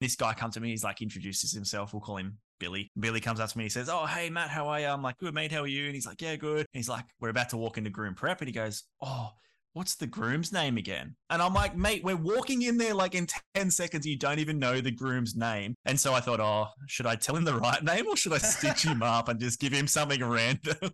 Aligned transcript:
This 0.00 0.16
guy 0.16 0.32
comes 0.32 0.54
to 0.54 0.60
me, 0.60 0.70
he's 0.70 0.84
like 0.84 1.02
introduces 1.02 1.52
himself. 1.52 1.92
We'll 1.92 2.00
call 2.00 2.16
him 2.16 2.38
Billy. 2.58 2.90
Billy 2.98 3.20
comes 3.20 3.40
up 3.40 3.50
to 3.50 3.58
me, 3.58 3.64
he 3.64 3.70
says, 3.70 3.88
Oh, 3.88 4.06
hey 4.06 4.30
Matt, 4.30 4.50
how 4.50 4.68
are 4.68 4.80
you? 4.80 4.86
I'm 4.86 5.02
like, 5.02 5.18
good 5.18 5.34
mate, 5.34 5.52
how 5.52 5.62
are 5.62 5.66
you? 5.66 5.86
And 5.86 5.94
he's 5.94 6.06
like, 6.06 6.20
Yeah, 6.20 6.36
good. 6.36 6.58
And 6.58 6.66
he's 6.72 6.88
like, 6.88 7.04
We're 7.20 7.28
about 7.28 7.50
to 7.50 7.56
walk 7.56 7.78
into 7.78 7.90
groom 7.90 8.14
prep. 8.14 8.40
And 8.40 8.48
he 8.48 8.52
goes, 8.52 8.84
Oh, 9.02 9.30
what's 9.72 9.94
the 9.94 10.06
groom's 10.06 10.52
name 10.52 10.76
again? 10.76 11.14
And 11.28 11.40
I'm 11.40 11.54
like, 11.54 11.76
mate, 11.76 12.02
we're 12.02 12.16
walking 12.16 12.62
in 12.62 12.76
there 12.76 12.94
like 12.94 13.14
in 13.14 13.26
10 13.54 13.70
seconds. 13.70 14.06
You 14.06 14.18
don't 14.18 14.38
even 14.38 14.58
know 14.58 14.80
the 14.80 14.90
groom's 14.90 15.36
name. 15.36 15.74
And 15.84 15.98
so 15.98 16.12
I 16.12 16.20
thought, 16.20 16.40
oh, 16.40 16.66
should 16.86 17.06
I 17.06 17.16
tell 17.16 17.36
him 17.36 17.44
the 17.44 17.54
right 17.54 17.82
name 17.82 18.06
or 18.08 18.16
should 18.16 18.32
I 18.32 18.38
stitch 18.38 18.84
him 18.84 19.02
up 19.02 19.28
and 19.28 19.38
just 19.38 19.60
give 19.60 19.72
him 19.72 19.86
something 19.86 20.24
random? 20.24 20.76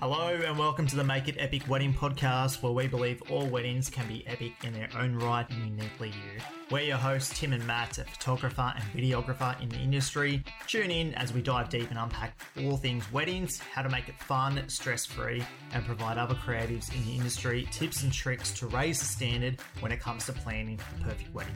Hello 0.00 0.28
and 0.28 0.58
welcome 0.58 0.86
to 0.86 0.96
the 0.96 1.04
Make 1.04 1.28
It 1.28 1.36
Epic 1.38 1.68
Wedding 1.68 1.92
Podcast, 1.92 2.62
where 2.62 2.72
we 2.72 2.88
believe 2.88 3.22
all 3.30 3.44
weddings 3.46 3.90
can 3.90 4.08
be 4.08 4.26
epic 4.26 4.54
in 4.64 4.72
their 4.72 4.88
own 4.96 5.14
right 5.16 5.44
and 5.50 5.76
uniquely 5.76 6.08
you. 6.08 6.40
We're 6.70 6.84
your 6.84 6.96
hosts, 6.96 7.38
Tim 7.38 7.52
and 7.52 7.66
Matt, 7.66 7.98
a 7.98 8.04
photographer 8.04 8.72
and 8.74 8.82
videographer 8.94 9.60
in 9.60 9.68
the 9.68 9.76
industry. 9.76 10.42
Tune 10.66 10.90
in 10.90 11.14
as 11.16 11.34
we 11.34 11.42
dive 11.42 11.68
deep 11.68 11.90
and 11.90 11.98
unpack 11.98 12.40
all 12.62 12.78
things 12.78 13.12
weddings, 13.12 13.58
how 13.58 13.82
to 13.82 13.90
make 13.90 14.08
it 14.08 14.18
fun, 14.18 14.66
stress 14.68 15.04
free, 15.04 15.44
and 15.74 15.84
provide 15.84 16.16
other 16.16 16.34
creatives 16.34 16.90
in 16.94 17.04
the 17.04 17.16
industry 17.16 17.68
tips 17.70 18.02
and 18.02 18.10
tricks 18.10 18.52
to 18.52 18.68
raise 18.68 19.00
the 19.00 19.04
standard 19.04 19.60
when 19.80 19.92
it 19.92 20.00
comes 20.00 20.24
to 20.24 20.32
planning 20.32 20.80
the 20.96 21.04
perfect 21.04 21.34
wedding. 21.34 21.52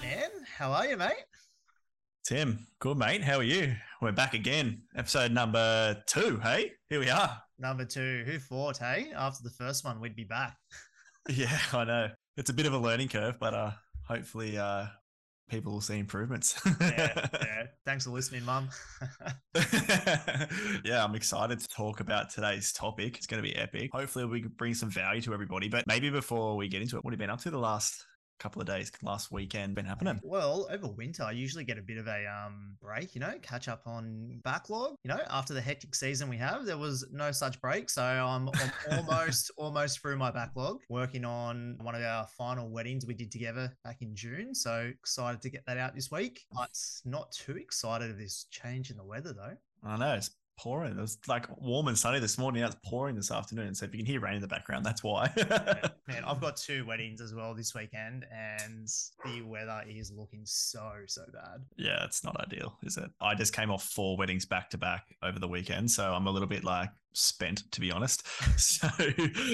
Man, 0.00 0.30
how 0.56 0.70
are 0.70 0.86
you, 0.86 0.96
mate? 0.96 1.24
Tim, 2.28 2.66
good 2.78 2.98
mate. 2.98 3.24
How 3.24 3.38
are 3.38 3.42
you? 3.42 3.74
We're 4.02 4.12
back 4.12 4.34
again. 4.34 4.82
Episode 4.94 5.32
number 5.32 5.96
two. 6.06 6.38
Hey, 6.42 6.72
here 6.90 7.00
we 7.00 7.08
are. 7.08 7.42
Number 7.58 7.86
two. 7.86 8.22
Who 8.26 8.38
thought, 8.38 8.76
hey? 8.76 9.12
After 9.16 9.42
the 9.42 9.48
first 9.48 9.82
one, 9.82 9.98
we'd 9.98 10.14
be 10.14 10.24
back. 10.24 10.54
yeah, 11.30 11.58
I 11.72 11.84
know. 11.84 12.10
It's 12.36 12.50
a 12.50 12.52
bit 12.52 12.66
of 12.66 12.74
a 12.74 12.78
learning 12.78 13.08
curve, 13.08 13.36
but 13.40 13.54
uh 13.54 13.70
hopefully 14.02 14.58
uh 14.58 14.88
people 15.48 15.72
will 15.72 15.80
see 15.80 15.98
improvements. 15.98 16.60
yeah, 16.82 17.28
yeah. 17.32 17.62
Thanks 17.86 18.04
for 18.04 18.10
listening, 18.10 18.44
Mum. 18.44 18.68
yeah, 20.84 21.02
I'm 21.02 21.14
excited 21.14 21.60
to 21.60 21.68
talk 21.68 22.00
about 22.00 22.28
today's 22.28 22.74
topic. 22.74 23.16
It's 23.16 23.26
going 23.26 23.42
to 23.42 23.48
be 23.48 23.56
epic. 23.56 23.88
Hopefully, 23.94 24.26
we 24.26 24.42
can 24.42 24.50
bring 24.50 24.74
some 24.74 24.90
value 24.90 25.22
to 25.22 25.32
everybody. 25.32 25.70
But 25.70 25.86
maybe 25.86 26.10
before 26.10 26.58
we 26.58 26.68
get 26.68 26.82
into 26.82 26.98
it, 26.98 27.04
what 27.06 27.14
have 27.14 27.18
you 27.18 27.24
been 27.24 27.30
up 27.30 27.40
to 27.40 27.50
the 27.50 27.58
last 27.58 28.04
couple 28.38 28.60
of 28.60 28.66
days 28.66 28.90
last 29.02 29.30
weekend 29.32 29.74
been 29.74 29.84
happening? 29.84 30.20
Well, 30.22 30.66
over 30.70 30.88
winter, 30.88 31.22
I 31.22 31.32
usually 31.32 31.64
get 31.64 31.78
a 31.78 31.82
bit 31.82 31.98
of 31.98 32.06
a 32.06 32.26
um, 32.26 32.76
break, 32.80 33.14
you 33.14 33.20
know, 33.20 33.34
catch 33.42 33.68
up 33.68 33.82
on 33.86 34.40
backlog. 34.44 34.96
You 35.04 35.08
know, 35.08 35.20
after 35.30 35.54
the 35.54 35.60
hectic 35.60 35.94
season 35.94 36.28
we 36.28 36.36
have, 36.36 36.64
there 36.64 36.78
was 36.78 37.06
no 37.12 37.32
such 37.32 37.60
break. 37.60 37.90
So 37.90 38.02
I'm, 38.02 38.48
I'm 38.48 38.72
almost, 38.98 39.50
almost 39.56 40.00
through 40.00 40.16
my 40.16 40.30
backlog, 40.30 40.80
working 40.88 41.24
on 41.24 41.76
one 41.82 41.94
of 41.94 42.02
our 42.02 42.26
final 42.36 42.70
weddings 42.70 43.06
we 43.06 43.14
did 43.14 43.30
together 43.30 43.76
back 43.84 44.02
in 44.02 44.14
June. 44.14 44.54
So 44.54 44.90
excited 44.90 45.42
to 45.42 45.50
get 45.50 45.64
that 45.66 45.78
out 45.78 45.94
this 45.94 46.10
week, 46.10 46.46
but 46.52 46.70
not 47.04 47.32
too 47.32 47.56
excited 47.56 48.10
of 48.10 48.18
this 48.18 48.46
change 48.50 48.90
in 48.90 48.96
the 48.96 49.04
weather 49.04 49.32
though. 49.32 49.56
I 49.84 49.96
know 49.96 50.14
it's 50.14 50.30
pouring. 50.58 50.98
It 50.98 51.00
was 51.00 51.18
like 51.26 51.46
warm 51.60 51.88
and 51.88 51.98
sunny 51.98 52.18
this 52.18 52.38
morning. 52.38 52.62
Now 52.62 52.68
it's 52.68 52.76
pouring 52.84 53.14
this 53.16 53.30
afternoon. 53.30 53.74
So 53.74 53.86
if 53.86 53.92
you 53.92 53.98
can 53.98 54.06
hear 54.06 54.20
rain 54.20 54.34
in 54.34 54.40
the 54.40 54.48
background, 54.48 54.84
that's 54.84 55.02
why. 55.02 55.30
Man, 56.08 56.24
I've 56.24 56.40
got 56.40 56.56
two 56.56 56.84
weddings 56.86 57.20
as 57.20 57.34
well 57.34 57.54
this 57.54 57.74
weekend, 57.74 58.26
and 58.32 58.88
the 59.24 59.42
weather 59.42 59.82
is 59.88 60.10
looking 60.10 60.42
so 60.44 60.92
so 61.06 61.22
bad. 61.32 61.64
Yeah, 61.76 62.04
it's 62.04 62.24
not 62.24 62.40
ideal, 62.40 62.76
is 62.82 62.96
it? 62.96 63.10
I 63.20 63.34
just 63.34 63.52
came 63.52 63.70
off 63.70 63.84
four 63.84 64.16
weddings 64.16 64.44
back 64.46 64.70
to 64.70 64.78
back 64.78 65.04
over 65.22 65.38
the 65.38 65.48
weekend, 65.48 65.90
so 65.90 66.12
I'm 66.12 66.26
a 66.26 66.30
little 66.30 66.48
bit 66.48 66.64
like 66.64 66.90
spent 67.12 67.70
to 67.72 67.80
be 67.80 67.90
honest. 67.90 68.26
So, 68.58 68.88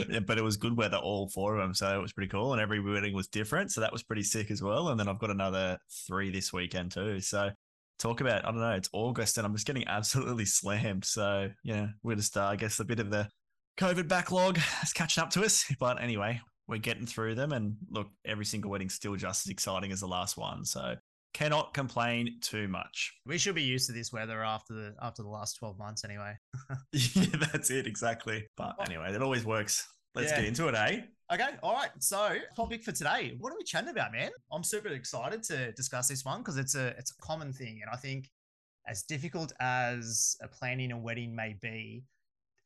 yeah, 0.08 0.20
but 0.20 0.38
it 0.38 0.44
was 0.44 0.56
good 0.56 0.77
weather 0.77 0.97
all 0.97 1.28
four 1.28 1.56
of 1.56 1.62
them, 1.62 1.75
so 1.75 1.98
it 1.98 2.02
was 2.02 2.12
pretty 2.12 2.28
cool. 2.28 2.52
And 2.52 2.60
every 2.60 2.80
wedding 2.80 3.14
was 3.14 3.28
different, 3.28 3.70
so 3.70 3.80
that 3.80 3.92
was 3.92 4.02
pretty 4.02 4.22
sick 4.22 4.50
as 4.50 4.62
well. 4.62 4.88
And 4.88 4.98
then 4.98 5.08
I've 5.08 5.19
got 5.19 5.30
another 5.30 5.78
three 6.06 6.30
this 6.30 6.52
weekend 6.52 6.92
too. 6.92 7.20
So 7.20 7.50
talk 7.98 8.20
about. 8.20 8.44
I 8.44 8.50
don't 8.50 8.60
know. 8.60 8.72
It's 8.72 8.91
August 8.93 9.38
and 9.38 9.47
I'm 9.47 9.55
just 9.55 9.66
getting 9.66 9.84
absolutely 9.88 10.44
slammed. 10.44 11.05
So 11.05 11.50
yeah, 11.62 11.88
we're 12.03 12.16
just 12.16 12.37
uh, 12.37 12.44
I 12.44 12.56
guess 12.56 12.81
a 12.81 12.84
bit 12.84 13.00
of 13.00 13.10
the 13.10 13.28
COVID 13.78 14.09
backlog 14.09 14.59
is 14.82 14.93
catching 14.93 15.22
up 15.22 15.31
to 15.31 15.44
us. 15.44 15.65
But 15.78 16.03
anyway, 16.03 16.41
we're 16.69 16.78
getting 16.78 17.06
through 17.06 17.34
them. 17.34 17.53
And 17.53 17.77
look, 17.91 18.09
every 18.25 18.44
single 18.44 18.71
wedding's 18.71 18.94
still 18.94 19.16
just 19.16 19.47
as 19.47 19.50
exciting 19.50 19.93
as 19.93 20.00
the 20.00 20.09
last 20.09 20.37
one. 20.37 20.65
So 20.65 20.94
cannot 21.34 21.75
complain 21.75 22.38
too 22.41 22.69
much. 22.69 23.12
We 23.27 23.38
should 23.38 23.56
be 23.56 23.62
used 23.62 23.88
to 23.88 23.93
this 23.93 24.12
weather 24.12 24.43
after 24.43 24.72
the 24.72 24.94
after 25.03 25.22
the 25.22 25.28
last 25.28 25.55
12 25.55 25.78
months 25.78 26.05
anyway. 26.05 26.34
yeah, 26.93 27.26
that's 27.53 27.71
it 27.71 27.87
exactly. 27.87 28.47
But 28.56 28.76
anyway, 28.87 29.12
it 29.12 29.22
always 29.22 29.44
works. 29.44 29.87
Let's 30.15 30.31
yeah. 30.31 30.41
get 30.41 30.44
into 30.47 30.69
it, 30.69 30.75
eh? 30.76 31.00
Okay, 31.33 31.49
all 31.62 31.73
right. 31.73 31.91
So, 32.01 32.37
topic 32.55 32.85
for 32.85 32.93
today. 32.93 33.35
What 33.39 33.51
are 33.51 33.57
we 33.57 33.65
chatting 33.65 33.89
about, 33.89 34.12
man? 34.12 34.31
I'm 34.53 34.62
super 34.62 34.89
excited 34.89 35.43
to 35.45 35.73
discuss 35.73 36.09
this 36.09 36.23
one 36.23 36.41
because 36.41 36.59
it's 36.59 36.75
a 36.75 36.89
it's 36.99 37.12
a 37.12 37.23
common 37.23 37.51
thing, 37.51 37.81
and 37.81 37.91
I 37.91 37.97
think 37.97 38.31
as 38.87 39.05
difficult 39.05 39.51
as 39.59 40.37
a 40.43 40.49
planning 40.49 40.93
a 40.93 40.99
wedding 40.99 41.35
may 41.35 41.57
be, 41.62 42.05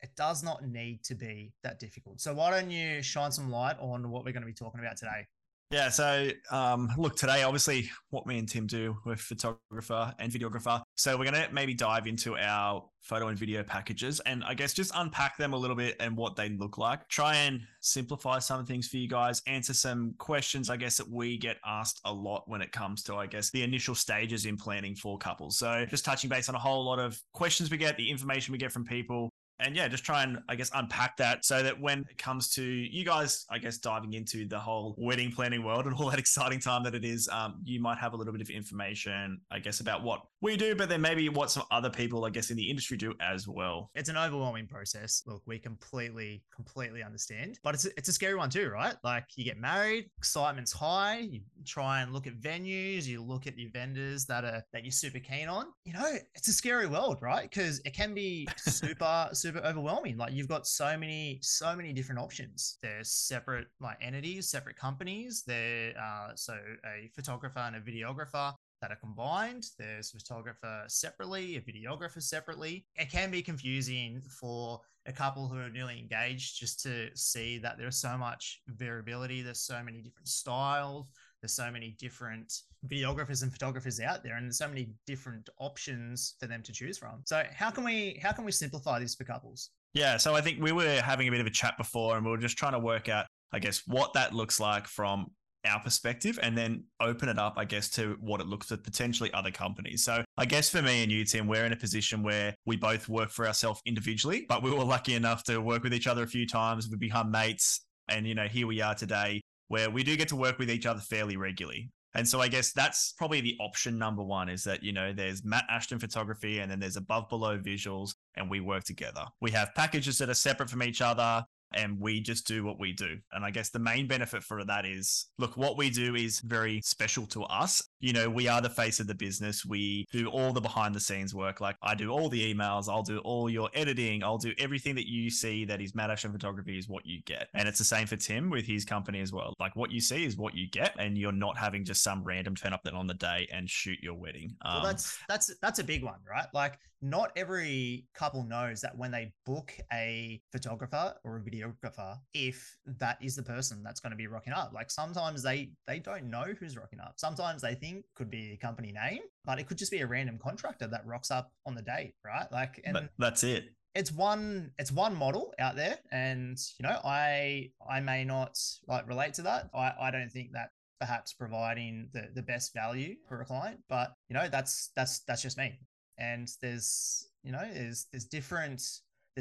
it 0.01 0.11
does 0.17 0.43
not 0.43 0.67
need 0.67 1.05
to 1.05 1.15
be 1.15 1.53
that 1.63 1.79
difficult. 1.79 2.21
So, 2.21 2.35
why 2.35 2.51
don't 2.51 2.69
you 2.69 3.01
shine 3.01 3.31
some 3.31 3.49
light 3.49 3.77
on 3.79 4.11
what 4.11 4.25
we're 4.25 4.33
going 4.33 4.43
to 4.43 4.47
be 4.47 4.53
talking 4.53 4.81
about 4.81 4.97
today? 4.97 5.29
Yeah. 5.71 5.91
So, 5.91 6.31
um, 6.51 6.91
look, 6.97 7.17
today, 7.17 7.43
obviously, 7.43 7.91
what 8.09 8.27
me 8.27 8.39
and 8.39 8.49
Tim 8.49 8.67
do, 8.67 8.97
we're 9.05 9.17
photographer 9.17 10.15
and 10.19 10.33
videographer. 10.33 10.81
So, 10.95 11.17
we're 11.19 11.31
going 11.31 11.47
to 11.47 11.53
maybe 11.53 11.75
dive 11.75 12.07
into 12.07 12.39
our 12.39 12.89
photo 13.03 13.29
and 13.29 13.39
video 13.39 13.63
packages 13.63 14.21
and 14.21 14.45
I 14.45 14.55
guess 14.55 14.75
just 14.75 14.93
unpack 14.95 15.39
them 15.39 15.53
a 15.53 15.57
little 15.57 15.77
bit 15.77 15.97
and 16.01 16.17
what 16.17 16.37
they 16.37 16.49
look 16.49 16.79
like. 16.79 17.07
Try 17.09 17.37
and 17.37 17.61
simplify 17.81 18.39
some 18.39 18.65
things 18.65 18.89
for 18.89 18.97
you 18.97 19.09
guys, 19.09 19.43
answer 19.47 19.75
some 19.75 20.15
questions, 20.19 20.71
I 20.71 20.77
guess, 20.77 20.97
that 20.97 21.11
we 21.11 21.37
get 21.37 21.59
asked 21.67 22.01
a 22.07 22.13
lot 22.13 22.45
when 22.47 22.63
it 22.63 22.73
comes 22.73 23.03
to, 23.05 23.17
I 23.17 23.27
guess, 23.27 23.51
the 23.51 23.63
initial 23.63 23.95
stages 23.95 24.47
in 24.47 24.57
planning 24.57 24.95
for 24.95 25.19
couples. 25.19 25.59
So, 25.59 25.85
just 25.85 26.05
touching 26.05 26.31
base 26.31 26.49
on 26.49 26.55
a 26.55 26.59
whole 26.59 26.83
lot 26.83 26.99
of 26.99 27.21
questions 27.35 27.71
we 27.71 27.77
get, 27.77 27.99
the 27.99 28.11
information 28.11 28.53
we 28.53 28.59
get 28.59 28.73
from 28.73 28.87
people, 28.87 29.29
and 29.61 29.75
yeah, 29.75 29.89
just 29.89 30.05
try 30.05 30.23
and 30.23 30.39
I 30.49 30.55
guess 30.55 30.71
unpack 30.75 31.17
that 31.17 31.45
so 31.45 31.63
that 31.63 31.81
when 31.81 32.07
it 32.09 32.19
comes 32.19 32.51
to 32.51 32.63
you 32.63 33.05
guys, 33.05 33.45
I 33.51 33.59
guess 33.59 33.79
diving 33.79 34.13
into 34.13 34.47
the 34.47 34.59
whole 34.59 34.95
wedding 34.99 35.33
planning 35.33 35.65
world 35.65 35.87
and 35.87 35.95
all 35.95 36.11
that 36.11 36.19
exciting 36.19 36.61
time 36.61 36.85
that 36.85 36.95
it 36.95 37.05
is, 37.05 37.29
um, 37.33 37.61
you 37.65 37.81
might 37.81 37.99
have 37.99 38.13
a 38.13 38.17
little 38.17 38.33
bit 38.33 38.43
of 38.43 38.51
information, 38.51 39.41
I 39.51 39.59
guess, 39.59 39.81
about 39.81 40.03
what 40.03 40.23
we 40.41 40.57
do, 40.57 40.75
but 40.75 40.89
then 40.89 41.01
maybe 41.01 41.29
what 41.29 41.51
some 41.51 41.65
other 41.71 41.91
people, 41.91 42.25
I 42.25 42.31
guess, 42.31 42.51
in 42.51 42.57
the 42.57 42.69
industry 42.71 42.97
do 42.97 43.15
as 43.21 43.49
well. 43.49 43.91
It's 43.95 44.09
an 44.09 44.17
overwhelming 44.17 44.67
process. 44.67 45.23
Look, 45.27 45.43
we 45.47 45.59
completely, 45.59 46.45
completely 46.55 47.03
understand, 47.03 47.59
but 47.65 47.75
it's 47.75 47.87
a, 47.87 47.91
it's 47.97 48.09
a 48.09 48.13
scary 48.13 48.37
one 48.37 48.51
too, 48.51 48.69
right? 48.69 48.95
Like 49.03 49.25
you 49.37 49.45
get 49.45 49.59
married, 49.59 50.11
excitement's 50.19 50.73
high. 50.73 51.19
You 51.19 51.41
try 51.67 52.03
and 52.03 52.13
look 52.13 52.27
at 52.27 52.41
venues, 52.41 53.07
you 53.07 53.23
look 53.23 53.47
at 53.47 53.59
your 53.59 53.71
vendors 53.73 54.27
that 54.27 54.45
are 54.45 54.63
that 54.73 54.85
you're 54.85 54.93
super 54.93 55.19
keen 55.19 55.49
on. 55.49 55.67
You 55.85 55.95
know, 55.95 56.17
it's 56.35 56.49
a 56.49 56.53
scary 56.53 56.87
world, 56.87 57.19
right? 57.21 57.49
Because 57.51 57.81
it 57.85 57.95
can 57.95 58.15
be 58.15 58.47
super, 58.59 59.29
super 59.33 59.49
super 59.59 59.67
overwhelming. 59.67 60.17
Like 60.17 60.33
you've 60.33 60.49
got 60.49 60.67
so 60.67 60.97
many, 60.97 61.39
so 61.43 61.75
many 61.75 61.93
different 61.93 62.21
options. 62.21 62.79
There's 62.83 63.11
separate 63.11 63.67
like 63.81 63.97
entities, 64.01 64.49
separate 64.49 64.77
companies. 64.77 65.43
There, 65.47 65.95
uh, 66.01 66.33
so 66.35 66.55
a 66.85 67.11
photographer 67.15 67.61
and 67.61 67.77
a 67.77 67.81
videographer 67.81 68.53
that 68.81 68.91
are 68.91 68.97
combined. 68.97 69.67
There's 69.79 70.13
a 70.15 70.19
photographer 70.19 70.85
separately, 70.89 71.57
a 71.57 71.61
videographer 71.61 72.23
separately. 72.23 72.87
It 72.97 73.11
can 73.11 73.31
be 73.31 73.43
confusing 73.43 74.23
for 74.41 74.81
a 75.07 75.13
couple 75.13 75.49
who 75.49 75.59
are 75.59 75.71
newly 75.71 75.99
engaged 75.99 76.59
just 76.59 76.83
to 76.83 77.09
see 77.15 77.59
that 77.59 77.79
there's 77.79 77.97
so 77.97 78.17
much 78.17 78.61
variability. 78.69 79.43
There's 79.43 79.61
so 79.61 79.83
many 79.83 80.03
different 80.03 80.29
styles. 80.29 81.07
There's 81.41 81.53
so 81.53 81.71
many 81.71 81.97
different 81.99 82.53
videographers 82.89 83.43
and 83.43 83.53
photographers 83.53 84.01
out 84.01 84.23
there, 84.23 84.37
and 84.37 84.47
there's 84.47 84.59
so 84.59 84.69
many 84.69 84.91
different 85.07 85.49
options 85.59 86.35
for 86.41 86.47
them 86.47 86.63
to 86.65 86.73
choose 86.73 86.99
from. 86.99 87.21
So 87.25 87.45
how 87.55 87.71
can 87.71 87.85
we 87.85 88.19
how 88.23 88.33
can 88.33 88.45
we 88.45 88.53
simplify 88.53 88.99
this 88.99 89.15
for 89.15 89.25
couples? 89.25 89.71
Yeah, 89.95 90.17
so 90.17 90.35
I 90.35 90.41
think 90.41 90.61
we 90.61 90.73
were 90.73 91.01
having 91.01 91.29
a 91.29 91.31
bit 91.31 91.41
of 91.41 91.47
a 91.47 91.51
chat 91.51 91.77
before, 91.79 92.17
and 92.17 92.25
we 92.25 92.31
were 92.31 92.39
just 92.39 92.59
trying 92.59 92.73
to 92.73 92.79
work 92.79 93.09
out, 93.09 93.27
I 93.53 93.59
guess, 93.61 93.83
what 93.87 94.13
that 94.15 94.35
looks 94.35 94.61
like 94.61 94.87
from 94.87 95.31
our 95.69 95.81
perspective 95.81 96.39
and 96.43 96.57
then 96.57 96.85
open 97.01 97.29
it 97.29 97.39
up, 97.39 97.55
I 97.57 97.65
guess, 97.65 97.89
to 97.91 98.17
what 98.21 98.41
it 98.41 98.47
looks 98.47 98.73
at 98.73 98.83
potentially 98.83 99.33
other 99.33 99.51
companies. 99.51 100.05
So 100.05 100.25
I 100.37 100.45
guess 100.45 100.69
for 100.69 100.83
me 100.83 101.03
and 101.03 101.13
you, 101.13 101.25
Tim, 101.25 101.47
we're 101.47 101.65
in 101.65 101.73
a 101.73 101.77
position 101.77 102.23
where 102.23 102.55
we 102.67 102.77
both 102.77 103.09
work 103.09 103.31
for 103.31 103.47
ourselves 103.47 103.81
individually, 103.87 104.47
but 104.49 104.63
we 104.63 104.71
were 104.71 104.85
lucky 104.85 105.15
enough 105.15 105.45
to 105.45 105.61
work 105.61 105.83
with 105.83 105.95
each 105.95 106.07
other 106.07 106.23
a 106.23 106.27
few 106.27 106.47
times. 106.47 106.89
We 106.89 106.97
become 106.97 107.31
mates. 107.31 107.85
And, 108.09 108.27
you 108.27 108.35
know, 108.35 108.47
here 108.47 108.67
we 108.67 108.81
are 108.81 108.95
today 108.95 109.43
where 109.69 109.91
we 109.91 110.03
do 110.03 110.17
get 110.17 110.29
to 110.29 110.37
work 110.37 110.59
with 110.59 110.71
each 110.71 110.87
other 110.87 111.01
fairly 111.01 111.37
regularly. 111.37 111.91
And 112.15 112.27
so 112.27 112.41
I 112.41 112.49
guess 112.49 112.73
that's 112.73 113.13
probably 113.19 113.43
the 113.43 113.57
option 113.61 113.99
number 113.99 114.25
one 114.25 114.49
is 114.49 114.65
that, 114.65 114.83
you 114.83 114.93
know, 114.93 115.13
there's 115.13 115.45
Matt 115.45 115.67
Ashton 115.69 115.99
photography 115.99 116.61
and 116.61 116.71
then 116.71 116.81
there's 116.81 116.97
above 116.97 117.29
below 117.29 117.59
visuals 117.59 118.15
and 118.35 118.51
we 118.51 118.61
work 118.61 118.85
together. 118.85 119.25
We 119.41 119.51
have 119.53 119.75
packages 119.75 120.19
that 120.19 120.31
are 120.31 120.35
separate 120.35 120.71
from 120.71 120.83
each 120.83 121.03
other. 121.03 121.45
And 121.75 122.01
we 122.01 122.21
just 122.21 122.47
do 122.47 122.65
what 122.65 122.79
we 122.79 122.93
do. 122.93 123.19
And 123.33 123.45
I 123.45 123.51
guess 123.51 123.71
the 123.71 123.79
main 123.79 124.07
benefit 124.07 124.43
for 124.43 124.65
that 124.65 124.87
is 124.87 125.27
look, 125.39 125.57
what 125.57 125.77
we 125.77 125.91
do 125.91 126.15
is 126.15 126.41
very 126.41 126.81
special 126.83 127.27
to 127.29 127.45
us. 127.45 127.83
You 128.01 128.13
know, 128.13 128.31
we 128.31 128.49
are 128.49 128.61
the 128.61 128.71
face 128.71 129.01
of 129.01 129.07
the 129.07 129.15
business. 129.15 129.65
We 129.65 130.07
do 130.13 130.29
all 130.29 130.53
the 130.53 130.61
behind 130.61 130.95
the 130.95 131.01
scenes 131.01 131.35
work. 131.35 131.61
Like 131.61 131.77
I 131.83 131.95
do 131.95 132.11
all 132.11 132.29
the 132.29 132.55
emails, 132.55 132.89
I'll 132.89 133.03
do 133.03 133.19
all 133.19 133.51
your 133.51 133.71
editing, 133.75 134.23
I'll 134.23 134.39
do 134.39 134.53
everything 134.59 134.95
that 134.95 135.09
you 135.09 135.31
see 135.31 135.65
that 135.67 135.81
is 135.81 135.95
Matt 135.95 136.11
Ashton 136.11 136.33
Photography 136.33 136.79
is 136.79 136.89
what 136.89 137.05
you 137.07 137.21
get. 137.25 137.49
And 137.55 137.69
it's 137.69 137.79
the 137.79 137.85
same 137.85 138.07
for 138.07 138.17
Tim 138.17 138.51
with 138.51 138.67
his 138.67 138.85
company 138.85 139.21
as 139.21 139.33
well. 139.33 139.55
Like 139.59 139.77
what 139.77 139.91
you 139.91 140.01
see 140.01 140.25
is 140.25 140.37
what 140.37 140.55
you 140.55 140.69
get, 140.69 140.95
and 140.99 141.17
you're 141.17 141.33
not 141.33 141.59
having 141.59 141.85
just 141.85 142.03
some 142.03 142.25
random 142.25 142.55
turn 142.55 142.73
up 142.73 142.83
then 142.85 142.95
on 142.95 143.07
the 143.07 143.15
day 143.15 143.49
and 143.53 143.69
shoot 143.69 143.99
your 144.03 144.15
wedding. 144.15 144.57
Um, 144.63 144.83
well, 144.83 144.93
that's 144.93 145.19
that's 145.29 145.55
that's 145.61 145.79
a 145.79 145.85
big 145.85 146.05
one, 146.05 146.19
right? 146.29 146.47
Like 146.55 146.79
not 147.01 147.31
every 147.37 148.07
couple 148.15 148.43
knows 148.43 148.81
that 148.81 148.97
when 148.97 149.11
they 149.11 149.33
book 149.47 149.73
a 149.93 150.41
photographer 150.51 151.15
or 151.25 151.37
a 151.37 151.41
videographer, 151.59 152.19
if 152.35 152.77
that 152.99 153.19
is 153.21 153.37
the 153.37 153.43
person 153.43 153.83
that's 153.83 154.01
going 154.01 154.11
to 154.11 154.17
be 154.17 154.27
rocking 154.27 154.53
up. 154.53 154.73
Like 154.75 154.91
sometimes 154.91 155.43
they 155.43 155.71
they 155.87 155.99
don't 155.99 156.31
know 156.31 156.55
who's 156.59 156.77
rocking 156.77 157.01
up. 157.01 157.15
Sometimes 157.17 157.63
they 157.63 157.75
think 157.75 158.05
could 158.15 158.31
be 158.31 158.53
a 158.53 158.57
company 158.57 158.93
name, 158.93 159.23
but 159.45 159.59
it 159.59 159.67
could 159.67 159.79
just 159.79 159.93
be 159.93 160.01
a 160.01 160.07
random 160.07 160.39
contractor 160.39 160.87
that 160.87 161.07
rocks 161.07 161.31
up 161.31 161.53
on 161.67 161.75
the 161.75 161.83
date, 161.83 162.15
right? 162.25 162.47
Like, 162.51 162.81
and 162.85 162.95
but 162.95 163.11
that's 163.19 163.45
it 163.45 163.71
it's 163.95 164.13
one 164.13 164.71
it's 164.79 164.93
one 164.93 165.15
model 165.15 165.53
out 165.59 165.75
there 165.75 165.99
and 166.13 166.59
you 166.79 166.87
know 166.87 167.01
i 167.05 167.71
i 167.91 168.01
may 168.01 168.23
not 168.23 168.57
like 168.87 169.09
relate 169.09 169.33
to 169.33 169.43
that 169.43 169.71
i 169.75 169.93
i 169.99 170.11
don't 170.11 170.31
think 170.31 170.53
that 170.53 170.69
perhaps 171.01 171.33
providing 171.33 172.09
the 172.13 172.29
the 172.35 172.43
best 172.43 172.75
value 172.75 173.15
for 173.29 173.41
a 173.41 173.45
client 173.45 173.79
but 173.89 174.13
you 174.29 174.35
know 174.35 174.47
that's 174.49 174.91
that's 174.95 175.21
that's 175.21 175.43
just 175.43 175.57
me 175.57 175.79
and 176.19 176.49
there's 176.61 177.29
you 177.43 177.53
know 177.53 177.67
there's 177.73 178.07
there's 178.13 178.25
different 178.25 178.83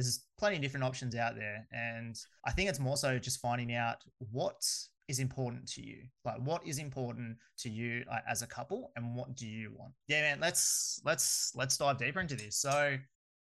there's 0.04 0.26
plenty 0.38 0.56
of 0.58 0.62
different 0.62 0.84
options 0.84 1.16
out 1.16 1.36
there 1.36 1.68
and 1.72 2.20
i 2.46 2.52
think 2.52 2.70
it's 2.70 2.80
more 2.80 2.98
so 2.98 3.18
just 3.18 3.40
finding 3.40 3.74
out 3.74 3.98
what 4.32 4.64
is 5.08 5.20
important 5.20 5.68
to 5.68 5.82
you 5.82 5.98
like 6.24 6.36
what 6.42 6.66
is 6.68 6.78
important 6.78 7.36
to 7.58 7.70
you 7.70 8.04
like, 8.08 8.22
as 8.30 8.44
a 8.44 8.48
couple 8.48 8.92
and 8.96 9.16
what 9.16 9.34
do 9.36 9.48
you 9.48 9.72
want 9.76 9.92
yeah 10.08 10.22
man 10.22 10.40
let's 10.40 11.02
let's 11.04 11.52
let's 11.56 11.78
dive 11.78 11.98
deeper 11.98 12.20
into 12.20 12.36
this 12.36 12.58
so 12.58 12.96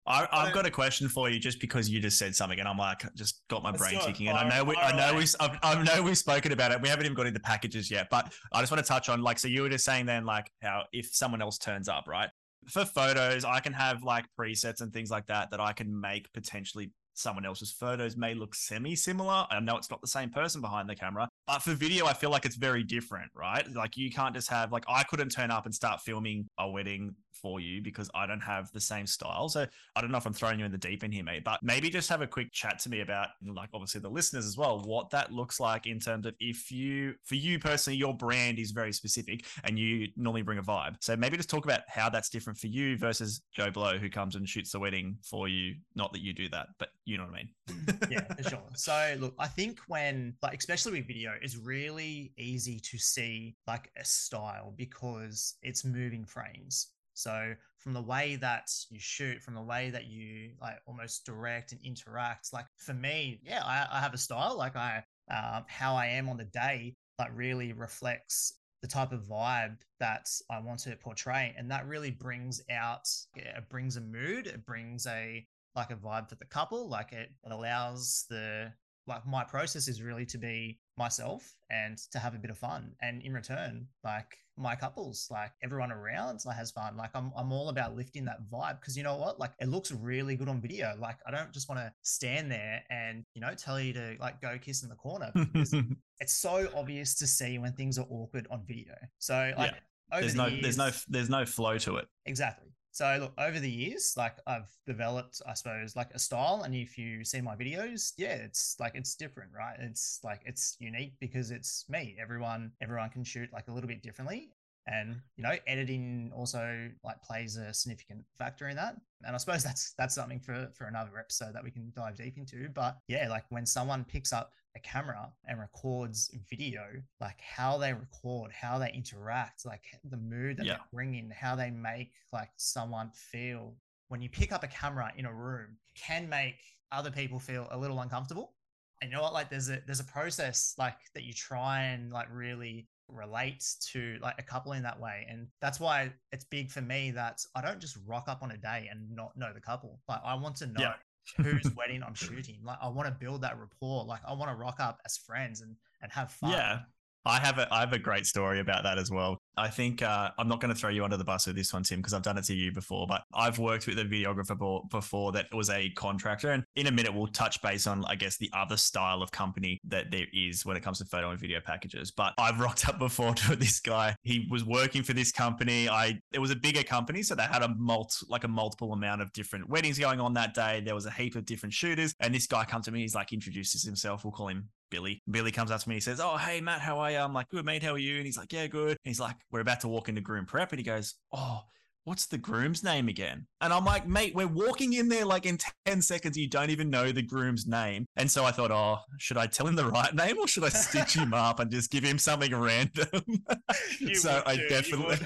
I, 0.07 0.27
have 0.45 0.53
got 0.53 0.65
a 0.65 0.71
question 0.71 1.07
for 1.07 1.29
you, 1.29 1.39
just 1.39 1.61
because 1.61 1.87
you 1.87 1.99
just 1.99 2.17
said 2.17 2.35
something, 2.35 2.59
and 2.59 2.67
I'm 2.67 2.77
like, 2.77 3.03
just 3.13 3.43
got 3.49 3.61
my 3.61 3.71
brain 3.71 3.99
ticking. 3.99 4.29
And 4.29 4.37
I 4.37 4.49
know 4.49 4.63
we, 4.63 4.75
I 4.75 4.95
know 4.95 5.15
we, 5.15 5.25
I, 5.39 5.59
I 5.61 5.83
know 5.83 6.01
we've 6.01 6.17
spoken 6.17 6.51
about 6.51 6.71
it. 6.71 6.81
We 6.81 6.89
haven't 6.89 7.05
even 7.05 7.15
got 7.15 7.27
into 7.27 7.39
packages 7.39 7.91
yet, 7.91 8.07
but 8.09 8.33
I 8.51 8.61
just 8.61 8.71
want 8.71 8.83
to 8.83 8.87
touch 8.87 9.09
on, 9.09 9.21
like, 9.21 9.37
so 9.37 9.47
you 9.47 9.61
were 9.61 9.69
just 9.69 9.85
saying 9.85 10.07
then, 10.07 10.25
like, 10.25 10.51
how 10.63 10.85
if 10.91 11.13
someone 11.13 11.39
else 11.39 11.59
turns 11.59 11.87
up, 11.87 12.07
right? 12.07 12.29
For 12.67 12.85
photos, 12.85 13.43
I 13.43 13.59
can 13.59 13.73
have 13.73 14.03
like 14.03 14.25
presets 14.39 14.81
and 14.81 14.93
things 14.93 15.09
like 15.09 15.25
that 15.27 15.51
that 15.51 15.59
I 15.59 15.73
can 15.73 15.99
make 15.99 16.31
potentially 16.33 16.91
someone 17.13 17.45
else's 17.45 17.71
photos 17.71 18.15
may 18.15 18.33
look 18.33 18.55
semi 18.55 18.95
similar. 18.95 19.45
I 19.49 19.59
know 19.59 19.77
it's 19.77 19.89
not 19.89 20.01
the 20.01 20.07
same 20.07 20.29
person 20.29 20.61
behind 20.61 20.89
the 20.89 20.95
camera, 20.95 21.27
but 21.47 21.61
for 21.61 21.73
video, 21.73 22.05
I 22.05 22.13
feel 22.13 22.29
like 22.29 22.45
it's 22.45 22.55
very 22.55 22.83
different, 22.83 23.31
right? 23.35 23.67
Like 23.73 23.97
you 23.97 24.11
can't 24.11 24.33
just 24.33 24.49
have, 24.49 24.71
like, 24.71 24.85
I 24.87 25.03
couldn't 25.03 25.29
turn 25.29 25.51
up 25.51 25.65
and 25.65 25.73
start 25.73 26.01
filming 26.01 26.47
a 26.57 26.69
wedding 26.69 27.15
for 27.33 27.59
you 27.59 27.81
because 27.81 28.09
I 28.13 28.25
don't 28.25 28.41
have 28.41 28.71
the 28.71 28.79
same 28.79 29.07
style. 29.07 29.49
So 29.49 29.65
I 29.95 30.01
don't 30.01 30.11
know 30.11 30.17
if 30.17 30.25
I'm 30.25 30.33
throwing 30.33 30.59
you 30.59 30.65
in 30.65 30.71
the 30.71 30.77
deep 30.77 31.03
end 31.03 31.13
here, 31.13 31.23
mate, 31.23 31.43
but 31.43 31.59
maybe 31.61 31.89
just 31.89 32.09
have 32.09 32.21
a 32.21 32.27
quick 32.27 32.51
chat 32.51 32.79
to 32.79 32.89
me 32.89 33.01
about, 33.01 33.29
like, 33.45 33.69
obviously 33.73 34.01
the 34.01 34.09
listeners 34.09 34.45
as 34.45 34.57
well, 34.57 34.81
what 34.81 35.09
that 35.11 35.31
looks 35.31 35.59
like 35.59 35.87
in 35.87 35.99
terms 35.99 36.25
of 36.25 36.35
if 36.39 36.71
you, 36.71 37.15
for 37.23 37.35
you 37.35 37.59
personally, 37.59 37.97
your 37.97 38.15
brand 38.15 38.59
is 38.59 38.71
very 38.71 38.93
specific 38.93 39.45
and 39.63 39.77
you 39.77 40.07
normally 40.15 40.41
bring 40.41 40.57
a 40.57 40.63
vibe. 40.63 40.95
So 40.99 41.15
maybe 41.15 41.37
just 41.37 41.49
talk 41.49 41.65
about 41.65 41.81
how 41.87 42.09
that's 42.09 42.29
different 42.29 42.59
for 42.59 42.67
you 42.67 42.97
versus 42.97 43.41
Joe 43.53 43.71
Blow 43.71 43.97
who 43.97 44.09
comes 44.09 44.35
and 44.35 44.47
shoots 44.47 44.71
the 44.71 44.79
wedding 44.79 45.17
for 45.23 45.47
you. 45.47 45.75
Not 45.95 46.13
that 46.13 46.21
you 46.21 46.33
do 46.33 46.49
that, 46.49 46.67
but 46.79 46.89
you 47.05 47.17
know 47.17 47.25
what 47.25 47.33
I 47.33 47.37
mean. 47.37 47.49
Mm, 47.69 48.11
yeah, 48.11 48.33
for 48.35 48.49
sure. 48.49 48.61
So 48.75 49.15
look, 49.19 49.35
I 49.37 49.47
think 49.47 49.79
when, 49.87 50.35
like, 50.41 50.57
especially 50.57 50.93
with 50.93 51.07
video, 51.07 51.33
it's 51.41 51.57
really 51.57 52.33
easy 52.37 52.79
to 52.79 52.97
see 52.97 53.55
like 53.67 53.91
a 53.97 54.05
style 54.05 54.73
because 54.75 55.55
it's 55.61 55.85
moving 55.85 56.25
frames. 56.25 56.87
So 57.21 57.53
from 57.77 57.93
the 57.93 58.01
way 58.01 58.37
that 58.37 58.69
you 58.89 58.99
shoot, 58.99 59.41
from 59.41 59.55
the 59.55 59.61
way 59.61 59.89
that 59.91 60.05
you 60.05 60.51
like 60.61 60.77
almost 60.85 61.25
direct 61.25 61.71
and 61.71 61.81
interact, 61.83 62.53
like 62.53 62.65
for 62.77 62.93
me, 62.93 63.39
yeah, 63.43 63.63
I, 63.63 63.87
I 63.91 63.99
have 63.99 64.13
a 64.13 64.17
style. 64.17 64.57
Like 64.57 64.75
I, 64.75 65.03
um, 65.29 65.65
how 65.67 65.95
I 65.95 66.07
am 66.07 66.29
on 66.29 66.37
the 66.37 66.45
day, 66.45 66.95
like 67.19 67.31
really 67.33 67.73
reflects 67.73 68.53
the 68.81 68.87
type 68.87 69.11
of 69.11 69.23
vibe 69.23 69.77
that 69.99 70.27
I 70.49 70.59
want 70.59 70.79
to 70.81 70.95
portray, 70.95 71.53
and 71.57 71.69
that 71.69 71.87
really 71.87 72.11
brings 72.11 72.61
out, 72.71 73.07
yeah, 73.35 73.57
it 73.57 73.69
brings 73.69 73.97
a 73.97 74.01
mood, 74.01 74.47
it 74.47 74.65
brings 74.65 75.05
a 75.05 75.45
like 75.75 75.91
a 75.91 75.95
vibe 75.95 76.27
for 76.27 76.35
the 76.35 76.45
couple, 76.45 76.89
like 76.89 77.13
it, 77.13 77.29
it 77.45 77.51
allows 77.51 78.25
the 78.29 78.73
like 79.07 79.25
my 79.25 79.43
process 79.43 79.87
is 79.87 80.01
really 80.01 80.25
to 80.25 80.37
be 80.37 80.79
myself 80.97 81.55
and 81.69 81.97
to 82.11 82.19
have 82.19 82.35
a 82.35 82.37
bit 82.37 82.51
of 82.51 82.57
fun. 82.57 82.93
And 83.01 83.21
in 83.23 83.33
return 83.33 83.87
like 84.03 84.37
my 84.57 84.75
couples 84.75 85.27
like 85.31 85.51
everyone 85.63 85.91
around 85.91 86.39
like, 86.45 86.55
has 86.55 86.71
fun. 86.71 86.97
Like 86.97 87.09
I'm, 87.15 87.31
I'm 87.35 87.51
all 87.51 87.69
about 87.69 87.95
lifting 87.95 88.25
that 88.25 88.39
vibe 88.51 88.79
because 88.79 88.95
you 88.95 89.03
know 89.03 89.15
what? 89.15 89.39
Like 89.39 89.51
it 89.59 89.69
looks 89.69 89.91
really 89.91 90.35
good 90.35 90.49
on 90.49 90.61
video. 90.61 90.95
Like 90.99 91.17
i 91.25 91.31
don't 91.31 91.51
just 91.51 91.69
want 91.69 91.79
to 91.79 91.91
stand 92.03 92.51
there 92.51 92.83
and 92.89 93.23
you 93.33 93.41
know 93.41 93.53
tell 93.55 93.79
you 93.79 93.93
to 93.93 94.15
like 94.19 94.41
go 94.41 94.57
kiss 94.59 94.83
in 94.83 94.89
the 94.89 94.95
corner 94.95 95.31
it's 96.19 96.33
so 96.33 96.69
obvious 96.75 97.15
to 97.15 97.27
see 97.27 97.57
when 97.57 97.73
things 97.73 97.97
are 97.97 98.05
awkward 98.09 98.47
on 98.51 98.63
video. 98.67 98.93
So 99.19 99.53
like 99.57 99.71
yeah. 99.71 100.19
there's 100.19 100.33
the 100.33 100.37
no 100.37 100.47
years, 100.47 100.61
there's 100.61 100.77
no 100.77 100.91
there's 101.07 101.29
no 101.29 101.45
flow 101.45 101.77
to 101.79 101.97
it. 101.97 102.07
Exactly 102.25 102.71
so 103.01 103.17
look, 103.19 103.33
over 103.39 103.59
the 103.59 103.67
years, 103.67 104.13
like 104.15 104.35
I've 104.45 104.69
developed, 104.85 105.41
I 105.47 105.55
suppose, 105.55 105.95
like 105.95 106.11
a 106.13 106.19
style. 106.19 106.61
And 106.63 106.75
if 106.75 106.99
you 106.99 107.25
see 107.25 107.41
my 107.41 107.55
videos, 107.55 108.13
yeah, 108.15 108.35
it's 108.35 108.75
like 108.79 108.91
it's 108.93 109.15
different, 109.15 109.49
right? 109.57 109.75
It's 109.79 110.19
like 110.23 110.41
it's 110.45 110.77
unique 110.79 111.15
because 111.19 111.49
it's 111.49 111.85
me. 111.89 112.15
Everyone, 112.21 112.71
everyone 112.79 113.09
can 113.09 113.23
shoot 113.23 113.49
like 113.51 113.69
a 113.69 113.71
little 113.71 113.87
bit 113.87 114.03
differently 114.03 114.51
and 114.91 115.15
you 115.37 115.43
know 115.43 115.55
editing 115.67 116.31
also 116.35 116.89
like 117.03 117.21
plays 117.23 117.57
a 117.57 117.73
significant 117.73 118.23
factor 118.37 118.67
in 118.69 118.75
that. 118.75 118.95
And 119.23 119.35
i 119.35 119.37
suppose 119.37 119.63
that's 119.63 119.93
that's 119.97 120.15
something 120.15 120.39
for 120.39 120.69
for 120.75 120.85
another 120.85 121.17
episode 121.19 121.53
that 121.53 121.63
we 121.63 121.71
can 121.71 121.91
dive 121.95 122.17
deep 122.17 122.37
into. 122.37 122.69
But 122.69 122.97
yeah 123.07 123.29
like 123.29 123.45
when 123.49 123.65
someone 123.65 124.03
picks 124.03 124.33
up 124.33 124.51
a 124.75 124.79
camera 124.79 125.29
and 125.47 125.59
records 125.59 126.33
video 126.49 126.83
like 127.19 127.39
how 127.41 127.77
they 127.77 127.91
record 127.91 128.51
how 128.53 128.77
they 128.77 128.89
interact 128.93 129.65
like 129.65 129.83
the 130.09 130.15
mood 130.15 130.55
that 130.55 130.65
yeah. 130.65 130.75
they 130.75 130.79
bring 130.93 131.15
in 131.15 131.29
how 131.29 131.55
they 131.55 131.69
make 131.69 132.13
like 132.33 132.49
someone 132.57 133.11
feel. 133.13 133.75
When 134.07 134.21
you 134.21 134.29
pick 134.29 134.51
up 134.51 134.63
a 134.63 134.67
camera 134.67 135.11
in 135.17 135.25
a 135.25 135.33
room 135.33 135.77
can 135.95 136.27
make 136.27 136.55
other 136.91 137.11
people 137.11 137.39
feel 137.39 137.67
a 137.71 137.77
little 137.77 137.99
uncomfortable. 138.01 138.53
And 139.01 139.09
you 139.09 139.17
know 139.17 139.23
what? 139.23 139.33
Like 139.33 139.49
there's 139.49 139.69
a 139.69 139.81
there's 139.85 139.99
a 139.99 140.05
process 140.05 140.75
like 140.77 140.97
that 141.15 141.23
you 141.23 141.33
try 141.33 141.83
and 141.85 142.11
like 142.11 142.27
really 142.31 142.87
relates 143.11 143.75
to 143.91 144.17
like 144.21 144.35
a 144.39 144.43
couple 144.43 144.73
in 144.73 144.83
that 144.83 144.99
way. 144.99 145.25
And 145.29 145.47
that's 145.61 145.79
why 145.79 146.11
it's 146.31 146.43
big 146.45 146.71
for 146.71 146.81
me 146.81 147.11
that 147.11 147.43
I 147.55 147.61
don't 147.61 147.79
just 147.79 147.97
rock 148.05 148.25
up 148.27 148.43
on 148.43 148.51
a 148.51 148.57
day 148.57 148.87
and 148.91 149.09
not 149.15 149.35
know 149.35 149.51
the 149.53 149.61
couple. 149.61 149.99
Like 150.07 150.21
I 150.25 150.35
want 150.35 150.55
to 150.57 150.67
know 150.67 150.79
yeah. 150.79 150.93
whose 151.37 151.69
wedding 151.75 152.03
I'm 152.03 152.13
shooting. 152.13 152.59
Like 152.63 152.77
I 152.81 152.87
want 152.87 153.07
to 153.07 153.13
build 153.13 153.41
that 153.41 153.59
rapport. 153.59 154.05
Like 154.05 154.21
I 154.27 154.33
want 154.33 154.51
to 154.51 154.55
rock 154.55 154.79
up 154.79 154.99
as 155.05 155.17
friends 155.17 155.61
and 155.61 155.75
and 156.01 156.11
have 156.11 156.31
fun. 156.31 156.51
Yeah. 156.51 156.79
I 157.25 157.39
have 157.39 157.59
a 157.59 157.71
I 157.71 157.81
have 157.81 157.93
a 157.93 157.99
great 157.99 158.25
story 158.25 158.59
about 158.59 158.83
that 158.83 158.97
as 158.97 159.11
well. 159.11 159.37
I 159.57 159.69
think 159.69 160.01
uh, 160.01 160.31
I'm 160.37 160.47
not 160.47 160.61
going 160.61 160.73
to 160.73 160.79
throw 160.79 160.89
you 160.89 161.03
under 161.03 161.17
the 161.17 161.23
bus 161.23 161.47
with 161.47 161.55
this 161.55 161.73
one, 161.73 161.83
Tim, 161.83 161.99
because 161.99 162.13
I've 162.13 162.21
done 162.21 162.37
it 162.37 162.45
to 162.45 162.53
you 162.53 162.71
before. 162.71 163.05
But 163.07 163.23
I've 163.33 163.59
worked 163.59 163.87
with 163.87 163.99
a 163.99 164.05
videographer 164.05 164.89
before 164.89 165.31
that 165.33 165.53
was 165.53 165.69
a 165.69 165.89
contractor, 165.91 166.51
and 166.51 166.63
in 166.75 166.87
a 166.87 166.91
minute 166.91 167.13
we'll 167.13 167.27
touch 167.27 167.61
base 167.61 167.87
on, 167.87 168.05
I 168.05 168.15
guess, 168.15 168.37
the 168.37 168.49
other 168.53 168.77
style 168.77 169.21
of 169.21 169.31
company 169.31 169.79
that 169.85 170.11
there 170.11 170.25
is 170.33 170.65
when 170.65 170.77
it 170.77 170.83
comes 170.83 170.99
to 170.99 171.05
photo 171.05 171.31
and 171.31 171.39
video 171.39 171.59
packages. 171.59 172.11
But 172.11 172.33
I've 172.37 172.59
rocked 172.59 172.87
up 172.87 172.99
before 172.99 173.33
to 173.35 173.55
this 173.55 173.79
guy. 173.79 174.15
He 174.23 174.47
was 174.49 174.63
working 174.63 175.03
for 175.03 175.13
this 175.13 175.31
company. 175.31 175.89
I 175.89 176.19
it 176.31 176.39
was 176.39 176.51
a 176.51 176.55
bigger 176.55 176.83
company, 176.83 177.21
so 177.23 177.35
they 177.35 177.43
had 177.43 177.63
a 177.63 177.69
mult 177.77 178.23
like 178.29 178.43
a 178.43 178.47
multiple 178.47 178.93
amount 178.93 179.21
of 179.21 179.31
different 179.33 179.69
weddings 179.69 179.99
going 179.99 180.19
on 180.19 180.33
that 180.35 180.53
day. 180.53 180.81
There 180.83 180.95
was 180.95 181.05
a 181.05 181.11
heap 181.11 181.35
of 181.35 181.45
different 181.45 181.73
shooters, 181.73 182.13
and 182.19 182.33
this 182.33 182.47
guy 182.47 182.63
comes 182.63 182.85
to 182.85 182.91
me. 182.91 183.01
He's 183.01 183.15
like 183.15 183.33
introduces 183.33 183.83
himself. 183.83 184.23
We'll 184.23 184.31
call 184.31 184.47
him 184.47 184.69
Billy. 184.89 185.21
Billy 185.29 185.51
comes 185.51 185.71
up 185.71 185.81
to 185.81 185.89
me. 185.89 185.95
He 185.95 186.01
says, 186.01 186.19
"Oh, 186.19 186.37
hey 186.37 186.61
Matt, 186.61 186.81
how 186.81 186.99
are 186.99 187.11
you?" 187.11 187.17
I'm 187.17 187.33
like, 187.33 187.49
"Good, 187.49 187.65
mate. 187.65 187.83
How 187.83 187.93
are 187.93 187.97
you?" 187.97 188.17
And 188.17 188.25
he's 188.25 188.37
like, 188.37 188.51
"Yeah, 188.51 188.67
good." 188.67 188.91
And 188.91 188.97
he's 189.03 189.19
like, 189.19 189.35
"We're 189.49 189.61
about 189.61 189.81
to 189.81 189.87
walk 189.87 190.09
into 190.09 190.21
groom 190.21 190.45
prep," 190.45 190.71
and 190.71 190.79
he 190.79 190.83
goes, 190.83 191.15
"Oh." 191.31 191.63
What's 192.03 192.25
the 192.25 192.37
groom's 192.37 192.83
name 192.83 193.07
again? 193.07 193.45
And 193.61 193.71
I'm 193.71 193.85
like, 193.85 194.07
mate, 194.07 194.33
we're 194.33 194.47
walking 194.47 194.93
in 194.93 195.07
there 195.07 195.25
like 195.25 195.45
in 195.45 195.57
10 195.85 196.01
seconds. 196.01 196.37
You 196.37 196.49
don't 196.49 196.71
even 196.71 196.89
know 196.89 197.11
the 197.11 197.21
groom's 197.21 197.67
name. 197.67 198.05
And 198.15 198.29
so 198.29 198.43
I 198.43 198.51
thought, 198.51 198.71
oh, 198.71 198.97
should 199.19 199.37
I 199.37 199.45
tell 199.47 199.67
him 199.67 199.75
the 199.75 199.85
right 199.85 200.13
name 200.13 200.37
or 200.39 200.47
should 200.47 200.63
I 200.63 200.69
stitch 200.69 201.15
him 201.15 201.33
up 201.33 201.59
and 201.59 201.69
just 201.69 201.91
give 201.91 202.03
him 202.03 202.17
something 202.17 202.55
random? 202.55 203.07
so 204.13 204.41
I 204.45 204.57
definitely, 204.67 205.17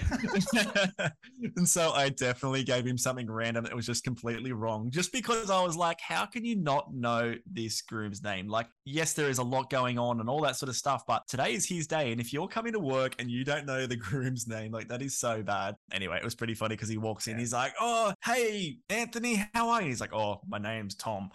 and 1.55 1.67
so 1.67 1.91
I 1.91 2.09
definitely 2.09 2.63
gave 2.63 2.85
him 2.85 2.97
something 2.97 3.29
random 3.31 3.63
that 3.63 3.75
was 3.75 3.85
just 3.85 4.03
completely 4.03 4.51
wrong. 4.51 4.91
Just 4.91 5.13
because 5.13 5.49
I 5.49 5.63
was 5.63 5.77
like, 5.77 6.01
how 6.01 6.25
can 6.25 6.43
you 6.43 6.57
not 6.57 6.93
know 6.93 7.35
this 7.49 7.81
groom's 7.81 8.21
name? 8.21 8.47
Like, 8.47 8.67
yes, 8.83 9.13
there 9.13 9.29
is 9.29 9.37
a 9.37 9.43
lot 9.43 9.69
going 9.69 9.97
on 9.97 10.19
and 10.19 10.29
all 10.29 10.41
that 10.41 10.57
sort 10.57 10.69
of 10.69 10.75
stuff, 10.75 11.03
but 11.07 11.25
today 11.27 11.53
is 11.53 11.65
his 11.67 11.87
day. 11.87 12.11
And 12.11 12.19
if 12.19 12.33
you're 12.33 12.47
coming 12.47 12.73
to 12.73 12.79
work 12.79 13.15
and 13.19 13.31
you 13.31 13.45
don't 13.45 13.65
know 13.65 13.87
the 13.87 13.95
groom's 13.95 14.47
name, 14.47 14.71
like 14.71 14.89
that 14.89 15.01
is 15.01 15.17
so 15.17 15.41
bad. 15.41 15.75
Anyway, 15.93 16.17
it 16.17 16.23
was 16.23 16.35
pretty 16.35 16.53
fun 16.53 16.64
funny 16.65 16.75
because 16.75 16.89
he 16.89 16.97
walks 16.97 17.27
in, 17.27 17.37
he's 17.37 17.53
like, 17.53 17.73
"Oh, 17.79 18.11
hey, 18.23 18.77
Anthony, 18.89 19.45
how 19.53 19.69
are 19.69 19.81
you?" 19.83 19.89
He's 19.89 20.01
like, 20.01 20.13
"Oh, 20.13 20.41
my 20.47 20.57
name's 20.57 20.95
Tom." 20.95 21.29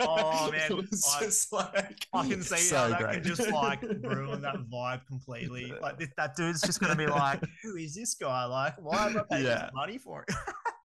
Oh, 0.00 0.50
man, 0.52 0.70
I- 0.70 1.20
just 1.24 1.50
like 1.50 2.06
I 2.12 2.28
can 2.28 2.42
see 2.50 2.56
so 2.58 2.76
how 2.76 2.88
that 2.88 3.00
great. 3.00 3.14
can 3.14 3.22
just 3.24 3.50
like 3.50 3.80
ruin 4.02 4.42
that 4.42 4.56
vibe 4.70 5.06
completely. 5.06 5.72
Like 5.80 5.98
that 6.18 6.36
dude's 6.36 6.60
just 6.60 6.78
gonna 6.80 6.94
be 6.94 7.06
like, 7.06 7.40
"Who 7.62 7.76
is 7.76 7.94
this 7.94 8.14
guy? 8.14 8.44
Like, 8.44 8.74
why 8.82 9.06
am 9.06 9.16
I 9.16 9.22
paying 9.30 9.46
Yeah. 9.46 9.70
money 9.74 9.96
for 9.96 10.24
it?" 10.28 10.34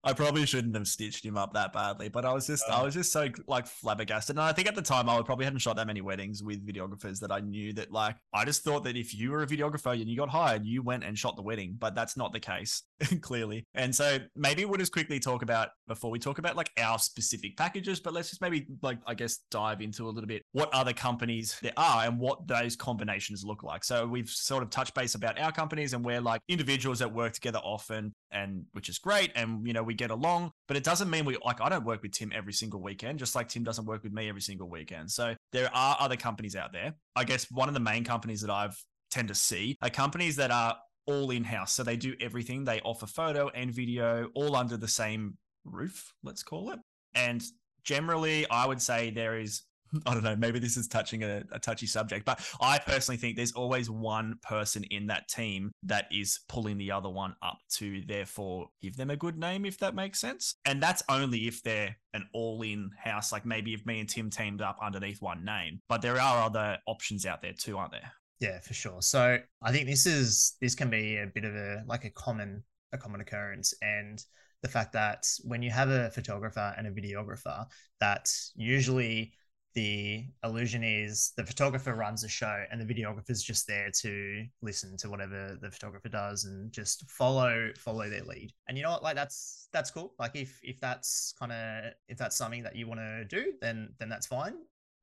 I 0.04 0.14
probably 0.14 0.46
shouldn't 0.46 0.76
have 0.76 0.88
stitched 0.88 1.24
him 1.24 1.38
up 1.38 1.54
that 1.54 1.74
badly, 1.74 2.10
but 2.10 2.26
I 2.26 2.34
was 2.34 2.48
just 2.48 2.64
I 2.70 2.82
Oh. 2.82 2.86
was 2.86 2.96
just 2.96 3.12
so 3.12 3.28
like 3.48 3.68
flabbergasted. 3.68 4.36
And 4.36 4.42
I 4.44 4.52
think 4.52 4.68
at 4.68 4.76
the 4.76 4.82
time 4.82 5.08
I 5.10 5.22
probably 5.22 5.46
hadn't 5.46 5.60
shot 5.60 5.76
that 5.76 5.86
many 5.88 6.02
weddings 6.02 6.42
with 6.44 6.66
videographers 6.66 7.20
that 7.20 7.32
I 7.32 7.40
knew 7.40 7.72
that 7.74 7.92
like 7.92 8.16
I 8.34 8.44
just 8.46 8.64
thought 8.64 8.84
that 8.86 8.98
if 8.98 9.14
you 9.14 9.32
were 9.32 9.44
a 9.44 9.48
videographer 9.48 9.92
and 9.94 10.10
you 10.10 10.18
got 10.18 10.30
hired, 10.30 10.66
you 10.66 10.82
went 10.82 11.04
and 11.04 11.18
shot 11.18 11.36
the 11.36 11.44
wedding, 11.44 11.76
but 11.78 11.94
that's 11.94 12.18
not 12.18 12.34
the 12.34 12.40
case 12.40 12.84
clearly. 13.22 13.66
And 13.76 13.94
so 13.96 14.18
maybe 14.36 14.66
we'll 14.66 14.80
just 14.80 14.92
quickly 14.92 15.20
talk 15.20 15.44
about 15.44 15.70
before 15.88 16.10
we 16.10 16.18
talk 16.20 16.40
about 16.40 16.56
like 16.56 16.72
our 16.80 16.98
specific 16.98 17.56
packages, 17.56 18.00
but 18.00 18.14
let's 18.14 18.30
just 18.30 18.42
maybe 18.42 18.66
like 18.82 18.98
I 19.06 19.14
guess 19.14 19.40
dive 19.52 19.82
into 19.82 20.08
a 20.08 20.10
little 20.10 20.28
bit 20.28 20.42
what 20.54 20.74
other 20.74 20.94
companies 20.94 21.58
there 21.62 21.74
are 21.78 22.06
and 22.06 22.18
what 22.20 22.48
those 22.48 22.76
combinations 22.76 23.44
look 23.46 23.62
like. 23.64 23.84
So 23.84 24.08
we've 24.08 24.30
sort 24.30 24.64
of 24.64 24.70
touched 24.72 24.96
base 24.96 25.14
about 25.14 25.40
our 25.40 25.52
companies 25.52 25.94
and 25.94 26.04
we're 26.04 26.22
like 26.22 26.42
individuals 26.48 27.00
that 27.00 27.14
work 27.14 27.34
together 27.34 27.60
often 27.60 28.14
and 28.32 28.66
which 28.74 28.90
is 28.90 28.98
great 28.98 29.32
and 29.36 29.66
you 29.66 29.74
know 29.74 29.84
we 29.84 29.94
get 29.94 30.12
along 30.12 30.52
but 30.68 30.78
it 30.78 30.84
doesn't 30.84 31.10
mean 31.10 31.26
we 31.26 31.38
like 31.46 31.62
i 31.62 31.70
don't 31.70 31.86
work 31.86 32.02
with 32.02 32.12
tim 32.12 32.32
every 32.34 32.54
single 32.54 32.82
weekend 32.82 33.20
just 33.20 33.36
like 33.36 33.48
tim 33.48 33.64
doesn't 33.64 33.86
work 33.86 34.04
with 34.04 34.14
me 34.14 34.30
every 34.30 34.42
single 34.42 34.70
weekend. 34.70 35.12
So 35.12 35.36
there 35.52 35.70
are 35.74 35.98
other 36.00 36.16
companies 36.16 36.56
out 36.56 36.72
there. 36.72 36.94
I 37.16 37.24
guess 37.24 37.50
one 37.52 37.68
of 37.68 37.74
the 37.74 37.80
main 37.80 38.04
companies 38.04 38.42
that 38.42 38.50
i've 38.50 38.78
tend 39.10 39.28
to 39.28 39.36
see 39.36 39.78
are 39.82 39.90
companies 39.90 40.38
that 40.38 40.52
are 40.52 40.78
all 41.06 41.32
in-house. 41.32 41.74
So 41.74 41.84
they 41.84 41.98
do 41.98 42.16
everything. 42.22 42.64
They 42.64 42.80
offer 42.82 43.08
photo 43.08 43.50
and 43.50 43.74
video 43.74 44.30
all 44.36 44.56
under 44.56 44.78
the 44.78 44.88
same 44.88 45.38
roof 45.66 46.14
let's 46.24 46.44
call 46.44 46.72
it. 46.72 46.80
And 47.14 47.44
generally 47.84 48.48
i 48.50 48.66
would 48.66 48.82
say 48.82 49.10
there 49.10 49.40
is 49.40 49.64
I 50.06 50.14
don't 50.14 50.24
know, 50.24 50.36
maybe 50.36 50.60
this 50.60 50.78
is 50.78 50.88
touching 50.88 51.24
a, 51.24 51.44
a 51.52 51.60
touchy 51.60 51.88
subject, 51.88 52.26
but 52.26 52.40
I 52.62 52.80
personally 52.80 53.18
think 53.18 53.36
there's 53.36 53.52
always 53.54 53.90
one 53.90 54.36
person 54.42 54.84
in 54.86 55.08
that 55.08 55.28
team 55.28 55.72
that 55.84 56.06
is 56.12 56.40
pulling 56.48 56.78
the 56.78 56.92
other 56.92 57.10
one 57.10 57.36
up 57.42 57.58
to 57.76 58.02
therefore 58.08 58.68
give 58.82 58.96
them 58.96 59.10
a 59.10 59.16
good 59.16 59.38
name, 59.38 59.66
if 59.66 59.78
that 59.80 59.96
makes 59.96 60.20
sense. 60.20 60.56
And 60.66 60.82
that's 60.82 61.04
only 61.10 61.48
if 61.48 61.62
they're 61.64 61.96
an 62.14 62.28
all 62.34 62.62
in 62.62 62.92
house, 62.98 63.32
like 63.32 63.46
maybe 63.46 63.74
if 63.74 63.86
me 63.86 64.00
and 64.00 64.10
Tim 64.10 64.30
teamed 64.30 64.62
up 64.62 64.78
underneath 64.82 65.22
one 65.22 65.44
name. 65.46 65.82
But 65.90 66.02
there 66.02 66.20
are 66.20 66.44
other 66.44 66.78
options 66.88 67.26
out 67.26 67.42
there 67.42 67.54
too, 67.54 67.78
aren't 67.78 67.92
there? 67.92 68.12
Yeah, 68.40 68.60
for 68.60 68.74
sure. 68.74 69.02
So 69.02 69.38
I 69.62 69.72
think 69.72 69.88
this 69.88 70.06
is 70.06 70.56
this 70.60 70.74
can 70.74 70.90
be 70.90 71.18
a 71.18 71.28
bit 71.28 71.46
of 71.46 71.56
a 71.56 71.84
like 71.88 72.06
a 72.06 72.10
common 72.10 72.64
a 72.92 72.98
common 72.98 73.22
occurrence, 73.22 73.74
and 73.82 74.22
the 74.64 74.68
fact 74.68 74.94
that 74.94 75.28
when 75.44 75.62
you 75.62 75.70
have 75.70 75.90
a 75.90 76.10
photographer 76.10 76.74
and 76.78 76.88
a 76.88 76.92
videographer, 76.92 77.66
that 78.00 78.32
usually 78.56 79.34
the 79.74 80.26
illusion 80.44 80.84
is 80.84 81.32
the 81.38 81.46
photographer 81.46 81.94
runs 81.94 82.22
the 82.22 82.28
show 82.28 82.64
and 82.72 82.82
the 82.82 82.94
videographer's 82.94 83.42
just 83.44 83.68
there 83.68 83.90
to 84.02 84.46
listen 84.62 84.98
to 84.98 85.10
whatever 85.10 85.58
the 85.62 85.72
photographer 85.72 86.10
does 86.10 86.46
and 86.46 86.72
just 86.72 87.10
follow 87.10 87.70
follow 87.78 88.10
their 88.10 88.24
lead 88.24 88.52
and 88.68 88.78
you 88.78 88.84
know 88.84 88.92
what 88.92 89.04
like 89.04 89.16
that's 89.16 89.68
that's 89.72 89.92
cool 89.92 90.14
like 90.20 90.36
if 90.36 90.60
if 90.64 90.80
that's 90.80 91.34
kind 91.40 91.52
of 91.52 91.94
if 92.08 92.18
that's 92.18 92.36
something 92.36 92.64
that 92.64 92.76
you 92.76 92.88
want 92.88 93.00
to 93.00 93.26
do 93.26 93.54
then 93.62 93.94
then 94.00 94.10
that's 94.10 94.28
fine 94.28 94.54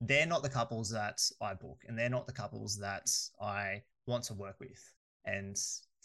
they're 0.00 0.26
not 0.26 0.42
the 0.42 0.48
couples 0.48 0.90
that 0.90 1.20
I 1.40 1.54
book 1.54 1.82
and 1.86 1.98
they're 1.98 2.08
not 2.08 2.26
the 2.26 2.32
couples 2.32 2.78
that 2.78 3.10
I 3.40 3.82
want 4.06 4.24
to 4.24 4.34
work 4.34 4.56
with. 4.60 4.94
And 5.24 5.56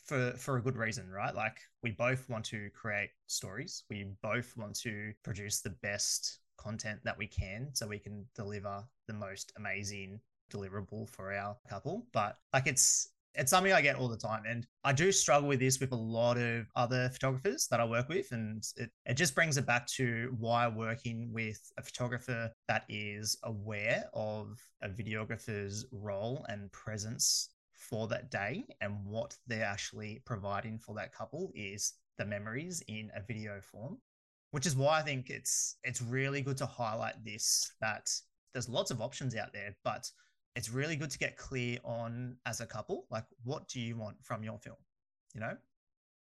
for 0.05 0.32
for 0.38 0.58
a 0.58 0.62
good 0.62 0.75
reason, 0.75 1.10
right? 1.10 1.34
Like 1.34 1.58
we 1.82 1.91
both 1.91 2.27
want 2.29 2.46
to 2.46 2.70
create 2.72 3.12
stories. 3.27 3.84
We 3.89 4.05
both 4.22 4.55
want 4.58 4.75
to 4.79 5.13
produce 5.24 5.62
the 5.62 5.75
best 5.82 6.39
content 6.63 7.00
that 7.03 7.17
we 7.17 7.27
can 7.27 7.70
so 7.74 7.88
we 7.88 8.00
can 8.00 8.25
deliver 8.36 8.84
the 9.08 9.13
most 9.13 9.51
amazing 9.58 10.20
deliverable 10.51 11.10
for 11.10 11.34
our 11.34 11.58
couple. 11.70 12.05
But 12.13 12.38
like 12.53 12.67
it's 12.67 13.10
it's 13.36 13.50
something 13.50 13.74
I 13.74 13.82
get 13.82 13.96
all 13.96 14.08
the 14.08 14.17
time. 14.17 14.43
And 14.48 14.67
I 14.84 14.93
do 14.93 15.12
struggle 15.12 15.50
with 15.50 15.60
this 15.60 15.79
with 15.79 15.91
a 15.91 15.96
lot 15.96 16.38
of 16.38 16.67
other 16.75 17.10
photographers 17.10 17.67
that 17.67 17.79
I 17.79 17.86
work 17.86 18.10
with. 18.10 18.32
And 18.32 18.63
it, 18.77 18.91
it 19.05 19.15
just 19.15 19.34
brings 19.34 19.58
it 19.58 19.65
back 19.65 19.88
to 19.88 20.36
why 20.39 20.67
working 20.67 21.32
with 21.34 21.60
a 21.77 21.82
photographer 21.82 22.51
that 22.67 22.86
is 22.89 23.38
aware 23.43 24.05
of 24.13 24.60
a 24.82 24.89
videographer's 24.89 25.86
role 25.91 26.46
and 26.50 26.72
presence 26.72 27.50
for 27.72 28.08
that 28.08 28.32
day 28.32 28.65
and 28.82 28.93
what 29.03 29.36
they're 29.48 29.65
actually 29.65 30.22
providing 30.25 30.77
for 30.77 30.96
that 30.96 31.13
couple 31.13 31.51
is 31.53 31.93
the 32.17 32.25
memories 32.25 32.82
in 32.88 33.12
a 33.15 33.22
video 33.22 33.60
form 33.60 33.98
which 34.53 34.65
is 34.65 34.75
why 34.75 35.00
i 35.00 35.01
think 35.01 35.29
it's 35.29 35.77
it's 35.83 36.01
really 36.01 36.41
good 36.41 36.57
to 36.57 36.65
highlight 36.65 37.15
this 37.24 37.72
that 37.81 38.10
there's 38.53 38.69
lots 38.69 38.91
of 38.91 39.01
options 39.01 39.36
out 39.36 39.51
there 39.53 39.75
but 39.83 40.10
it's 40.55 40.69
really 40.69 40.95
good 40.95 41.10
to 41.10 41.17
get 41.17 41.36
clear 41.38 41.77
on 41.83 42.36
as 42.45 42.62
a 42.62 42.65
couple 42.65 43.05
like 43.12 43.25
what 43.43 43.67
do 43.67 43.79
you 43.79 43.98
want 43.98 44.15
from 44.24 44.43
your 44.43 44.57
film 44.60 44.77
you 45.33 45.41
know? 45.41 45.55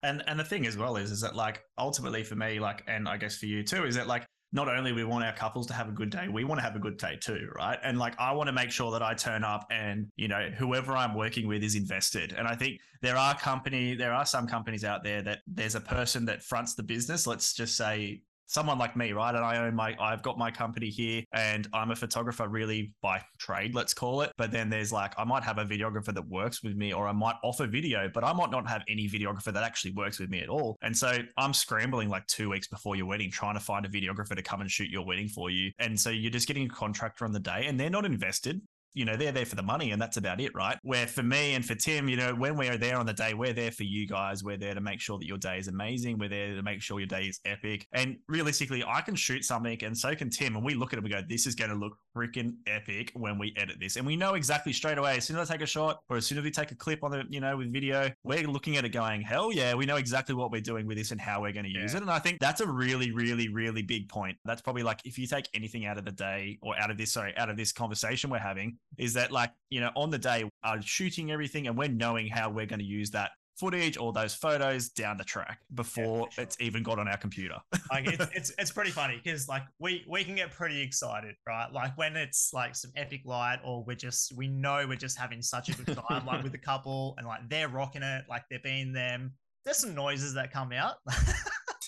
And 0.04 0.24
and 0.28 0.40
the 0.40 0.44
thing 0.44 0.66
as 0.66 0.78
well 0.78 0.96
is 0.96 1.12
is 1.12 1.22
that 1.22 1.36
like 1.36 1.63
ultimately 1.78 2.24
for 2.24 2.36
me, 2.36 2.60
like 2.60 2.84
and 2.88 3.08
I 3.08 3.18
guess 3.18 3.38
for 3.38 3.46
you 3.46 3.63
too, 3.63 3.86
is 3.86 3.96
that 3.96 4.08
like 4.08 4.25
not 4.53 4.67
only 4.67 4.91
we 4.91 5.03
want 5.03 5.24
our 5.24 5.34
couples 5.34 5.67
to 5.67 5.74
have 5.74 5.88
a 5.88 5.91
good 5.91 6.10
day, 6.10 6.27
we 6.27 6.43
want 6.43 6.60
to 6.60 6.63
have 6.63 6.75
a 6.75 6.79
good 6.79 6.98
day 6.98 7.17
too, 7.20 7.50
right? 7.55 7.79
And 7.84 7.98
like 7.98 8.20
I 8.20 8.31
want 8.34 8.48
to 8.48 8.53
make 8.53 8.72
sure 8.72 8.91
that 8.91 9.01
I 9.01 9.13
turn 9.13 9.43
up 9.43 9.65
and 9.72 10.08
you 10.15 10.27
know 10.27 10.50
whoever 10.58 10.96
I'm 10.96 11.15
working 11.15 11.48
with 11.48 11.63
is 11.63 11.75
invested. 11.75 12.34
And 12.38 12.48
I 12.48 12.55
think 12.55 12.79
there 13.01 13.17
are 13.17 13.38
company, 13.38 13.96
there 13.96 14.13
are 14.13 14.25
some 14.25 14.48
companies 14.48 14.84
out 14.84 15.03
there 15.03 15.22
that 15.22 15.39
there's 15.48 15.75
a 15.75 15.81
person 15.81 16.25
that 16.25 16.43
fronts 16.43 16.75
the 16.75 16.84
business. 16.84 17.25
Let's 17.25 17.53
just 17.53 17.77
say 17.77 18.22
someone 18.51 18.77
like 18.77 18.98
me, 18.98 19.13
right? 19.13 19.34
And 19.34 19.43
I 19.43 19.65
own 19.65 19.74
my, 19.75 19.96
I've 20.00 20.22
got 20.22 20.38
my 20.38 20.51
company 20.51 20.89
here 20.89 21.24
and 21.34 21.67
I'm 21.74 21.91
a 21.91 21.96
photographer 21.96 22.48
really 22.50 22.93
by 23.01 23.22
trade, 23.39 23.74
let's 23.74 23.93
call 23.93 24.22
it. 24.22 24.31
But 24.38 24.51
then 24.51 24.70
there's 24.70 24.91
like, 24.91 25.13
I 25.17 25.24
might 25.24 25.43
have 25.43 25.58
a 25.58 25.65
videographer 25.65 26.13
that 26.13 26.27
works 26.27 26.62
with 26.62 26.75
me 26.75 26.93
or 26.93 27.08
I 27.08 27.13
might 27.13 27.36
offer 27.43 27.65
video, 27.65 28.10
but 28.13 28.25
I 28.25 28.34
might 28.34 28.51
not 28.51 28.67
have 28.67 28.84
any 28.89 29.08
videographer 29.08 29.53
that 29.53 29.63
actually 29.63 29.93
works 29.93 30.20
with 30.20 30.29
me 30.29 30.41
at 30.41 30.50
all. 30.50 30.77
And 30.81 30.96
so 30.96 31.20
I'm 31.38 31.53
scrambling 31.53 32.10
like 32.10 32.27
two 32.27 32.50
weeks 32.50 32.67
before 32.67 32.98
your 32.98 33.05
wedding, 33.05 33.31
trying 33.31 33.53
to 33.53 33.62
find 33.62 33.86
a 33.86 33.89
videographer 33.89 34.36
to 34.36 34.41
come 34.41 34.60
and 34.60 34.70
shoot 34.70 34.89
your 34.89 35.05
wedding 35.05 35.29
for 35.29 35.50
you. 35.50 35.72
And 35.79 35.98
so 35.98 36.10
you're 36.10 36.31
just 36.31 36.48
getting 36.48 36.65
a 36.65 36.70
contractor 36.70 37.24
on 37.24 37.31
the 37.31 37.39
day 37.39 37.65
and 37.67 37.79
they're 37.79 37.89
not 37.89 38.03
invested 38.03 38.62
you 38.93 39.05
know, 39.05 39.15
they're 39.15 39.31
there 39.31 39.45
for 39.45 39.55
the 39.55 39.63
money 39.63 39.91
and 39.91 40.01
that's 40.01 40.17
about 40.17 40.39
it, 40.41 40.53
right? 40.55 40.77
Where 40.83 41.07
for 41.07 41.24
me 41.24 41.53
and 41.53 41.65
for 41.65 41.75
Tim, 41.75 42.10
you 42.10 42.17
know, 42.17 42.33
when 42.36 42.57
we're 42.57 42.77
there 42.77 42.98
on 42.98 43.05
the 43.05 43.13
day, 43.13 43.33
we're 43.33 43.53
there 43.53 43.71
for 43.71 43.83
you 43.83 44.07
guys. 44.07 44.43
We're 44.43 44.57
there 44.57 44.74
to 44.74 44.81
make 44.81 45.00
sure 45.00 45.17
that 45.19 45.25
your 45.25 45.38
day 45.38 45.57
is 45.60 45.67
amazing. 45.67 46.17
We're 46.17 46.29
there 46.29 46.55
to 46.55 46.63
make 46.63 46.81
sure 46.81 47.00
your 47.00 47.07
day 47.07 47.24
is 47.24 47.39
epic. 47.45 47.88
And 47.93 48.17
realistically, 48.27 48.83
I 48.88 49.01
can 49.01 49.15
shoot 49.15 49.45
something 49.45 49.81
and 49.83 49.98
so 49.98 50.15
can 50.15 50.29
Tim. 50.29 50.55
And 50.55 50.65
we 50.65 50.74
look 50.74 50.93
at 50.93 50.93
it 50.93 50.98
and 50.98 51.05
we 51.05 51.10
go, 51.10 51.21
this 51.27 51.48
is 51.48 51.55
going 51.55 51.69
to 51.71 51.75
look 51.75 51.93
freaking 52.15 52.55
epic 52.67 53.12
when 53.15 53.38
we 53.39 53.53
edit 53.57 53.77
this. 53.79 53.95
And 53.95 54.05
we 54.05 54.15
know 54.15 54.33
exactly 54.33 54.74
straight 54.74 54.98
away, 54.98 55.17
as 55.17 55.25
soon 55.25 55.38
as 55.38 55.50
I 55.50 55.53
take 55.53 55.62
a 55.62 55.65
shot 55.65 56.00
or 56.10 56.17
as 56.17 56.25
soon 56.25 56.38
as 56.38 56.43
we 56.43 56.51
take 56.51 56.71
a 56.71 56.75
clip 56.75 57.03
on 57.03 57.12
the, 57.12 57.24
you 57.29 57.39
know, 57.39 57.57
with 57.57 57.71
video, 57.71 58.12
we're 58.24 58.48
looking 58.48 58.77
at 58.77 58.86
it 58.86 58.89
going, 58.89 59.21
hell 59.21 59.51
yeah, 59.51 59.74
we 59.74 59.86
know 59.86 59.95
exactly 59.95 60.36
what 60.36 60.51
we're 60.51 60.62
doing 60.62 60.86
with 60.86 60.98
this 60.98 61.12
and 61.12 61.21
how 61.21 61.41
we're 61.41 61.53
going 61.53 61.65
to 61.65 61.71
use 61.71 61.93
Yeah. 61.93 61.98
it. 62.00 62.01
And 62.03 62.12
I 62.12 62.19
think 62.19 62.39
that's 62.39 62.62
a 62.62 62.67
really, 62.67 63.12
really, 63.12 63.48
really 63.50 63.81
big 63.83 64.10
point. 64.10 64.38
That's 64.45 64.62
probably 64.62 64.83
like 64.83 65.00
if 65.05 65.17
you 65.17 65.27
take 65.27 65.48
anything 65.53 65.86
out 65.86 65.98
of 65.98 66.05
the 66.05 66.12
day 66.12 66.60
or 66.62 66.77
out 66.77 66.91
of 66.91 66.98
this, 66.98 67.13
sorry, 67.13 67.36
out 67.38 67.50
of 67.50 67.57
this 67.57 67.71
conversation 67.71 68.29
we're 68.29 68.39
having, 68.39 68.77
is 68.98 69.13
that 69.13 69.31
like, 69.31 69.51
you 69.69 69.79
know, 69.79 69.91
on 69.95 70.10
the 70.10 70.17
day, 70.17 70.50
are 70.63 70.81
shooting 70.81 71.31
everything 71.31 71.67
and 71.67 71.77
we're 71.77 71.89
knowing 71.89 72.27
how 72.27 72.50
we're 72.50 72.65
going 72.65 72.79
to 72.79 72.86
use 72.86 73.12
that 73.12 73.31
footage 73.62 73.98
or 73.98 74.12
those 74.12 74.33
photos 74.33 74.89
down 74.89 75.17
the 75.17 75.24
track 75.24 75.60
before 75.75 76.27
sure. 76.31 76.43
it's 76.43 76.57
even 76.60 76.81
got 76.81 76.98
on 76.98 77.07
our 77.07 77.17
computer. 77.17 77.57
like 77.91 78.07
it's, 78.07 78.25
it's 78.36 78.51
it's 78.57 78.71
pretty 78.71 78.91
funny 78.91 79.19
because 79.24 79.48
like 79.48 79.63
we 79.79 80.03
we 80.10 80.24
can 80.24 80.36
get 80.36 80.51
pretty 80.51 80.81
excited 80.81 81.36
right 81.48 81.71
like 81.71 81.95
when 81.98 82.15
it's 82.15 82.51
like 82.53 82.75
some 82.75 82.91
epic 82.95 83.21
light 83.25 83.60
or 83.63 83.83
we're 83.86 83.95
just 83.95 84.36
we 84.36 84.48
know 84.48 84.86
we're 84.88 84.95
just 84.95 85.17
having 85.17 85.41
such 85.41 85.69
a 85.69 85.74
good 85.74 85.95
time 86.10 86.25
like 86.25 86.41
with 86.41 86.51
the 86.51 86.57
couple 86.57 87.13
and 87.17 87.27
like 87.27 87.41
they're 87.50 87.69
rocking 87.69 88.01
it 88.01 88.25
like 88.27 88.43
they're 88.50 88.60
being 88.63 88.93
them 88.93 89.31
there's 89.63 89.77
some 89.77 89.93
noises 89.93 90.33
that 90.33 90.51
come 90.51 90.71
out 90.71 90.95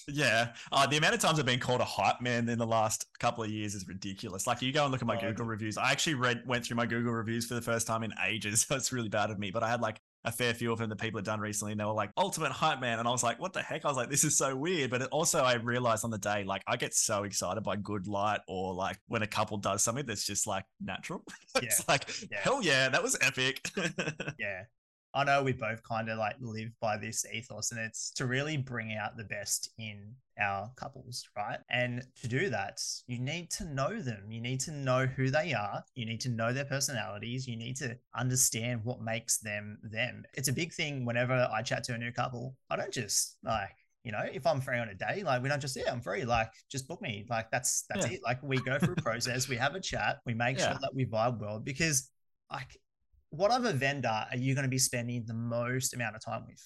Yeah, 0.07 0.53
uh, 0.71 0.85
the 0.87 0.97
amount 0.97 1.15
of 1.15 1.21
times 1.21 1.39
I've 1.39 1.45
been 1.45 1.59
called 1.59 1.81
a 1.81 1.85
hype 1.85 2.21
man 2.21 2.49
in 2.49 2.57
the 2.57 2.65
last 2.65 3.05
couple 3.19 3.43
of 3.43 3.49
years 3.49 3.73
is 3.75 3.87
ridiculous. 3.87 4.47
Like 4.47 4.61
you 4.61 4.71
go 4.71 4.83
and 4.83 4.91
look 4.91 5.01
at 5.01 5.07
my 5.07 5.17
Oh, 5.17 5.21
Google 5.21 5.45
reviews. 5.45 5.77
I 5.77 5.91
actually 5.91 6.15
read 6.15 6.43
went 6.45 6.65
through 6.65 6.77
my 6.77 6.85
Google 6.85 7.13
reviews 7.13 7.45
for 7.45 7.53
the 7.53 7.61
first 7.61 7.87
time 7.87 8.03
in 8.03 8.13
ages. 8.25 8.65
So 8.73 8.77
it's 8.77 8.93
really 8.93 9.09
bad 9.09 9.29
of 9.29 9.39
me, 9.39 9.51
but 9.51 9.61
I 9.61 9.69
had 9.69 9.81
like 9.81 9.99
a 10.23 10.31
fair 10.31 10.53
few 10.53 10.71
of 10.71 10.79
them 10.79 10.89
that 10.89 10.95
people 10.99 11.17
had 11.17 11.25
done 11.25 11.39
recently, 11.39 11.73
and 11.73 11.81
they 11.81 11.85
were 11.85 11.91
like 11.91 12.11
ultimate 12.17 12.51
hype 12.51 12.79
man, 12.79 12.97
and 12.97 13.07
I 13.07 13.11
was 13.11 13.23
like, 13.23 13.39
what 13.39 13.51
the 13.51 13.61
heck? 13.61 13.83
I 13.83 13.87
was 13.89 13.97
like, 13.97 14.09
this 14.09 14.23
is 14.23 14.37
so 14.37 14.55
weird. 14.55 14.89
But 14.89 15.01
it 15.01 15.09
also, 15.11 15.43
I 15.43 15.55
realized 15.55 16.05
on 16.05 16.11
the 16.11 16.17
day, 16.17 16.43
like 16.45 16.63
I 16.65 16.77
get 16.77 16.93
so 16.93 17.23
excited 17.23 17.61
by 17.61 17.75
good 17.75 18.07
light 18.07 18.39
or 18.47 18.73
like 18.73 18.97
when 19.07 19.21
a 19.21 19.27
couple 19.27 19.57
does 19.57 19.83
something 19.83 20.05
that's 20.05 20.25
just 20.25 20.47
like 20.47 20.63
natural. 20.81 21.23
it's 21.55 21.87
like 21.87 22.09
yeah. 22.31 22.39
hell 22.39 22.63
yeah, 22.63 22.89
that 22.89 23.03
was 23.03 23.17
epic. 23.21 23.69
yeah 24.39 24.63
i 25.13 25.23
know 25.23 25.43
we 25.43 25.51
both 25.51 25.81
kind 25.83 26.09
of 26.09 26.17
like 26.17 26.35
live 26.39 26.69
by 26.79 26.97
this 26.97 27.25
ethos 27.33 27.71
and 27.71 27.79
it's 27.79 28.11
to 28.11 28.25
really 28.25 28.57
bring 28.57 28.93
out 28.93 29.15
the 29.17 29.23
best 29.23 29.71
in 29.77 30.13
our 30.39 30.71
couples 30.75 31.27
right 31.37 31.59
and 31.69 32.03
to 32.19 32.27
do 32.27 32.49
that 32.49 32.81
you 33.07 33.19
need 33.19 33.49
to 33.51 33.65
know 33.65 34.01
them 34.01 34.23
you 34.29 34.41
need 34.41 34.59
to 34.59 34.71
know 34.71 35.05
who 35.05 35.29
they 35.29 35.53
are 35.53 35.83
you 35.95 36.05
need 36.05 36.19
to 36.19 36.29
know 36.29 36.51
their 36.51 36.65
personalities 36.65 37.47
you 37.47 37.55
need 37.55 37.75
to 37.75 37.95
understand 38.15 38.83
what 38.83 39.01
makes 39.01 39.37
them 39.37 39.77
them 39.83 40.23
it's 40.33 40.47
a 40.47 40.53
big 40.53 40.73
thing 40.73 41.05
whenever 41.05 41.47
i 41.53 41.61
chat 41.61 41.83
to 41.83 41.93
a 41.93 41.97
new 41.97 42.11
couple 42.11 42.55
i 42.69 42.75
don't 42.75 42.91
just 42.91 43.37
like 43.43 43.75
you 44.03 44.11
know, 44.11 44.23
if 44.31 44.45
I'm 44.45 44.59
free 44.59 44.79
on 44.79 44.89
a 44.89 44.93
day, 44.93 45.23
like 45.23 45.41
we 45.41 45.49
don't 45.49 45.61
just, 45.61 45.77
yeah, 45.77 45.91
I'm 45.91 46.01
free, 46.01 46.25
like 46.25 46.51
just 46.69 46.87
book 46.87 47.01
me. 47.01 47.25
Like 47.29 47.49
that's 47.51 47.85
that's 47.89 48.05
yeah. 48.05 48.15
it. 48.15 48.19
Like 48.23 48.43
we 48.43 48.57
go 48.57 48.77
through 48.77 48.95
a 48.97 49.01
process, 49.01 49.47
we 49.47 49.55
have 49.55 49.75
a 49.75 49.79
chat, 49.79 50.17
we 50.25 50.33
make 50.33 50.57
yeah. 50.59 50.71
sure 50.71 50.79
that 50.81 50.93
we 50.93 51.05
vibe 51.05 51.39
well 51.39 51.59
because 51.59 52.09
like 52.51 52.77
what 53.33 53.51
other 53.51 53.73
vendor 53.73 54.25
are 54.29 54.37
you 54.37 54.53
going 54.53 54.63
to 54.63 54.69
be 54.69 54.77
spending 54.77 55.23
the 55.25 55.33
most 55.33 55.93
amount 55.93 56.15
of 56.15 56.23
time 56.23 56.45
with? 56.47 56.61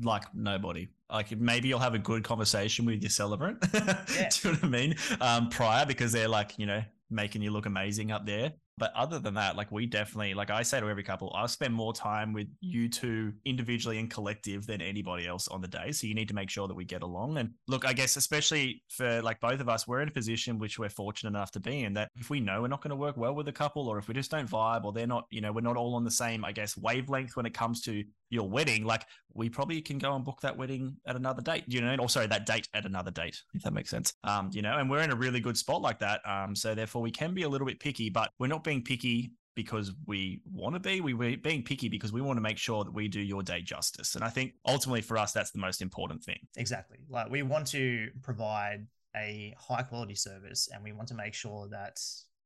like 0.00 0.22
nobody. 0.34 0.88
Like 1.10 1.38
maybe 1.38 1.68
you'll 1.68 1.78
have 1.78 1.94
a 1.94 1.98
good 1.98 2.24
conversation 2.24 2.86
with 2.86 3.02
your 3.02 3.10
celebrant. 3.10 3.58
Yeah. 3.74 4.28
Do 4.30 4.48
you 4.48 4.54
know 4.54 4.60
what 4.60 4.64
I 4.64 4.68
mean? 4.68 4.94
Um, 5.20 5.48
prior 5.48 5.86
because 5.86 6.12
they're 6.12 6.28
like, 6.28 6.58
you 6.58 6.66
know, 6.66 6.82
making 7.10 7.42
you 7.42 7.50
look 7.50 7.66
amazing 7.66 8.10
up 8.10 8.26
there. 8.26 8.52
But 8.78 8.92
other 8.94 9.18
than 9.18 9.34
that, 9.34 9.56
like 9.56 9.70
we 9.70 9.86
definitely, 9.86 10.34
like 10.34 10.50
I 10.50 10.62
say 10.62 10.80
to 10.80 10.88
every 10.88 11.02
couple, 11.02 11.32
I'll 11.36 11.48
spend 11.48 11.74
more 11.74 11.92
time 11.92 12.32
with 12.32 12.48
you 12.60 12.88
two 12.88 13.32
individually 13.44 13.98
and 13.98 14.10
collective 14.10 14.66
than 14.66 14.80
anybody 14.80 15.26
else 15.26 15.46
on 15.48 15.60
the 15.60 15.68
day. 15.68 15.92
So 15.92 16.06
you 16.06 16.14
need 16.14 16.28
to 16.28 16.34
make 16.34 16.50
sure 16.50 16.66
that 16.66 16.74
we 16.74 16.84
get 16.84 17.02
along. 17.02 17.36
And 17.38 17.50
look, 17.68 17.84
I 17.86 17.92
guess 17.92 18.16
especially 18.16 18.82
for 18.88 19.20
like 19.22 19.40
both 19.40 19.60
of 19.60 19.68
us, 19.68 19.86
we're 19.86 20.00
in 20.00 20.08
a 20.08 20.12
position 20.12 20.58
which 20.58 20.78
we're 20.78 20.88
fortunate 20.88 21.30
enough 21.30 21.50
to 21.52 21.60
be 21.60 21.84
in 21.84 21.92
that 21.94 22.08
if 22.16 22.30
we 22.30 22.40
know 22.40 22.62
we're 22.62 22.68
not 22.68 22.82
going 22.82 22.90
to 22.90 22.96
work 22.96 23.16
well 23.16 23.34
with 23.34 23.48
a 23.48 23.52
couple, 23.52 23.88
or 23.88 23.98
if 23.98 24.08
we 24.08 24.14
just 24.14 24.30
don't 24.30 24.48
vibe, 24.48 24.84
or 24.84 24.92
they're 24.92 25.06
not, 25.06 25.26
you 25.30 25.40
know, 25.40 25.52
we're 25.52 25.60
not 25.60 25.76
all 25.76 25.94
on 25.94 26.04
the 26.04 26.10
same, 26.10 26.44
I 26.44 26.52
guess, 26.52 26.76
wavelength 26.76 27.36
when 27.36 27.46
it 27.46 27.54
comes 27.54 27.82
to 27.82 28.02
your 28.30 28.48
wedding, 28.48 28.84
like 28.84 29.04
we 29.34 29.48
probably 29.48 29.80
can 29.82 29.98
go 29.98 30.14
and 30.14 30.24
book 30.24 30.40
that 30.40 30.56
wedding 30.56 30.96
at 31.06 31.16
another 31.16 31.42
date, 31.42 31.64
you 31.66 31.82
know, 31.82 31.94
or 32.00 32.08
sorry, 32.08 32.26
that 32.26 32.46
date 32.46 32.66
at 32.72 32.86
another 32.86 33.10
date, 33.10 33.40
if 33.54 33.62
that 33.62 33.74
makes 33.74 33.90
sense. 33.90 34.14
Um, 34.24 34.48
you 34.52 34.62
know, 34.62 34.78
and 34.78 34.90
we're 34.90 35.02
in 35.02 35.12
a 35.12 35.16
really 35.16 35.38
good 35.38 35.56
spot 35.56 35.82
like 35.82 35.98
that. 35.98 36.20
Um, 36.26 36.56
so 36.56 36.74
therefore 36.74 37.02
we 37.02 37.10
can 37.10 37.34
be 37.34 37.42
a 37.42 37.48
little 37.48 37.66
bit 37.66 37.78
picky, 37.78 38.08
but 38.08 38.30
we're 38.38 38.46
not 38.46 38.61
being 38.64 38.82
picky 38.82 39.32
because 39.54 39.92
we 40.06 40.40
want 40.50 40.74
to 40.74 40.80
be. 40.80 41.00
We 41.00 41.12
are 41.12 41.36
being 41.36 41.62
picky 41.62 41.88
because 41.88 42.12
we 42.12 42.20
want 42.20 42.36
to 42.36 42.40
make 42.40 42.58
sure 42.58 42.84
that 42.84 42.92
we 42.92 43.08
do 43.08 43.20
your 43.20 43.42
day 43.42 43.60
justice. 43.60 44.14
And 44.14 44.24
I 44.24 44.28
think 44.28 44.54
ultimately 44.66 45.02
for 45.02 45.18
us, 45.18 45.32
that's 45.32 45.50
the 45.50 45.58
most 45.58 45.82
important 45.82 46.22
thing. 46.22 46.38
Exactly. 46.56 46.98
Like 47.08 47.30
we 47.30 47.42
want 47.42 47.66
to 47.68 48.10
provide 48.22 48.86
a 49.14 49.54
high 49.58 49.82
quality 49.82 50.14
service 50.14 50.68
and 50.72 50.82
we 50.82 50.92
want 50.92 51.08
to 51.08 51.14
make 51.14 51.34
sure 51.34 51.68
that 51.68 52.00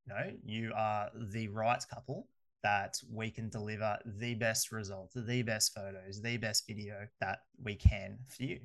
you 0.05 0.13
know 0.13 0.33
you 0.45 0.73
are 0.75 1.11
the 1.15 1.47
right 1.49 1.85
couple 1.89 2.27
that 2.63 3.01
we 3.09 3.31
can 3.31 3.49
deliver 3.49 3.97
the 4.05 4.35
best 4.35 4.73
results, 4.73 5.15
the 5.15 5.43
best 5.43 5.73
photos, 5.73 6.21
the 6.21 6.37
best 6.37 6.67
video 6.67 7.07
that 7.21 7.43
we 7.63 7.77
can 7.77 8.19
for 8.27 8.43
you. 8.43 8.59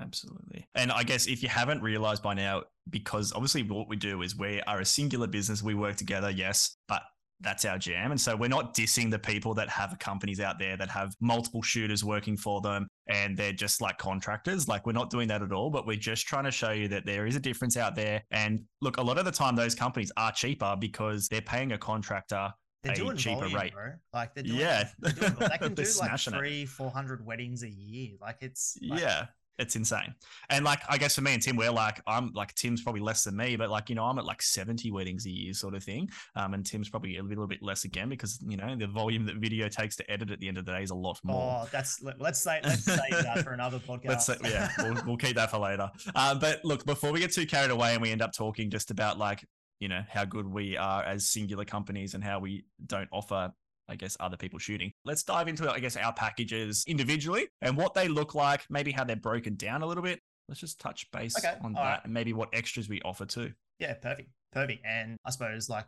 Absolutely. 0.00 0.66
And 0.74 0.92
I 0.92 1.02
guess 1.02 1.26
if 1.26 1.42
you 1.42 1.48
haven't 1.48 1.82
realized 1.82 2.22
by 2.22 2.34
now, 2.34 2.64
because 2.90 3.32
obviously 3.32 3.62
what 3.62 3.88
we 3.88 3.96
do 3.96 4.22
is 4.22 4.36
we 4.36 4.60
are 4.62 4.80
a 4.80 4.84
singular 4.84 5.26
business, 5.26 5.62
we 5.62 5.74
work 5.74 5.96
together, 5.96 6.30
yes, 6.30 6.76
but 6.88 7.02
that's 7.40 7.64
our 7.64 7.76
jam. 7.78 8.10
And 8.12 8.20
so 8.20 8.34
we're 8.34 8.48
not 8.48 8.74
dissing 8.74 9.10
the 9.10 9.18
people 9.18 9.52
that 9.54 9.68
have 9.68 9.98
companies 9.98 10.40
out 10.40 10.58
there 10.58 10.76
that 10.76 10.88
have 10.88 11.14
multiple 11.20 11.62
shooters 11.62 12.02
working 12.02 12.36
for 12.36 12.60
them 12.60 12.88
and 13.08 13.36
they're 13.36 13.52
just 13.52 13.80
like 13.80 13.98
contractors. 13.98 14.68
Like 14.68 14.86
we're 14.86 14.92
not 14.92 15.10
doing 15.10 15.28
that 15.28 15.42
at 15.42 15.52
all, 15.52 15.70
but 15.70 15.86
we're 15.86 15.96
just 15.96 16.26
trying 16.26 16.44
to 16.44 16.50
show 16.50 16.70
you 16.70 16.88
that 16.88 17.04
there 17.04 17.26
is 17.26 17.36
a 17.36 17.40
difference 17.40 17.76
out 17.76 17.94
there. 17.94 18.22
And 18.30 18.62
look, 18.80 18.96
a 18.96 19.02
lot 19.02 19.18
of 19.18 19.24
the 19.24 19.32
time 19.32 19.54
those 19.54 19.74
companies 19.74 20.10
are 20.16 20.32
cheaper 20.32 20.76
because 20.78 21.28
they're 21.28 21.42
paying 21.42 21.72
a 21.72 21.78
contractor 21.78 22.52
they're 22.86 22.94
doing 22.94 23.16
cheaper 23.16 23.40
volume, 23.40 23.58
rate. 23.58 23.72
Bro. 23.72 23.92
Like 24.12 24.34
they're 24.34 24.44
doing, 24.44 24.58
yeah, 24.58 24.88
they're 24.98 25.12
doing, 25.12 25.34
they 25.40 25.58
can 25.58 25.74
do 25.74 25.84
like 25.98 26.20
three, 26.20 26.66
four 26.66 26.90
hundred 26.90 27.24
weddings 27.24 27.62
a 27.62 27.70
year. 27.70 28.12
Like 28.20 28.38
it's 28.40 28.76
like, 28.82 29.00
yeah, 29.00 29.26
it's 29.58 29.76
insane. 29.76 30.14
And 30.50 30.64
like, 30.64 30.80
I 30.88 30.98
guess 30.98 31.14
for 31.14 31.22
me 31.22 31.34
and 31.34 31.42
Tim, 31.42 31.56
we're 31.56 31.70
like, 31.70 32.00
I'm 32.06 32.32
like, 32.34 32.54
Tim's 32.54 32.82
probably 32.82 33.00
less 33.00 33.24
than 33.24 33.36
me, 33.36 33.56
but 33.56 33.70
like, 33.70 33.88
you 33.88 33.94
know, 33.94 34.04
I'm 34.04 34.18
at 34.18 34.24
like 34.24 34.42
70 34.42 34.90
weddings 34.90 35.26
a 35.26 35.30
year 35.30 35.52
sort 35.54 35.74
of 35.74 35.82
thing. 35.82 36.08
Um, 36.34 36.54
and 36.54 36.64
Tim's 36.64 36.88
probably 36.88 37.18
a 37.18 37.22
little 37.22 37.46
bit 37.46 37.62
less 37.62 37.84
again 37.84 38.08
because, 38.08 38.38
you 38.46 38.56
know, 38.56 38.76
the 38.76 38.86
volume 38.86 39.24
that 39.26 39.36
video 39.36 39.68
takes 39.68 39.96
to 39.96 40.10
edit 40.10 40.30
at 40.30 40.40
the 40.40 40.48
end 40.48 40.58
of 40.58 40.66
the 40.66 40.72
day 40.72 40.82
is 40.82 40.90
a 40.90 40.94
lot 40.94 41.18
more. 41.24 41.62
Oh, 41.62 41.68
that's, 41.72 42.02
let's 42.18 42.40
say, 42.40 42.60
let's 42.62 42.84
say 42.84 43.08
that 43.10 43.42
for 43.42 43.52
another 43.52 43.78
podcast. 43.88 44.06
let's 44.06 44.26
say, 44.26 44.36
yeah, 44.44 44.70
we'll, 44.78 44.96
we'll 45.06 45.16
keep 45.16 45.36
that 45.36 45.50
for 45.50 45.58
later. 45.58 45.90
Uh, 46.14 46.34
but 46.34 46.64
look, 46.64 46.84
before 46.84 47.12
we 47.12 47.20
get 47.20 47.32
too 47.32 47.46
carried 47.46 47.70
away 47.70 47.94
and 47.94 48.02
we 48.02 48.10
end 48.10 48.22
up 48.22 48.32
talking 48.32 48.70
just 48.70 48.90
about 48.90 49.18
like 49.18 49.44
you 49.80 49.88
know 49.88 50.02
how 50.08 50.24
good 50.24 50.46
we 50.46 50.76
are 50.76 51.02
as 51.02 51.28
singular 51.28 51.64
companies 51.64 52.14
and 52.14 52.24
how 52.24 52.38
we 52.38 52.64
don't 52.86 53.08
offer 53.12 53.52
I 53.88 53.96
guess 53.96 54.16
other 54.20 54.36
people 54.36 54.58
shooting. 54.58 54.92
Let's 55.04 55.22
dive 55.22 55.48
into 55.48 55.70
I 55.70 55.80
guess 55.80 55.96
our 55.96 56.12
packages 56.12 56.84
individually 56.86 57.48
and 57.62 57.76
what 57.76 57.94
they 57.94 58.08
look 58.08 58.34
like, 58.34 58.64
maybe 58.70 58.92
how 58.92 59.04
they're 59.04 59.16
broken 59.16 59.56
down 59.56 59.82
a 59.82 59.86
little 59.86 60.02
bit. 60.02 60.20
Let's 60.48 60.60
just 60.60 60.80
touch 60.80 61.10
base 61.10 61.36
okay, 61.38 61.56
on 61.62 61.72
that 61.74 61.80
right. 61.80 62.00
and 62.04 62.12
maybe 62.12 62.32
what 62.32 62.48
extras 62.52 62.88
we 62.88 63.00
offer 63.02 63.26
too. 63.26 63.52
Yeah, 63.78 63.94
perfect. 63.94 64.30
Perfect. 64.52 64.84
And 64.86 65.16
I 65.24 65.30
suppose 65.30 65.68
like 65.68 65.86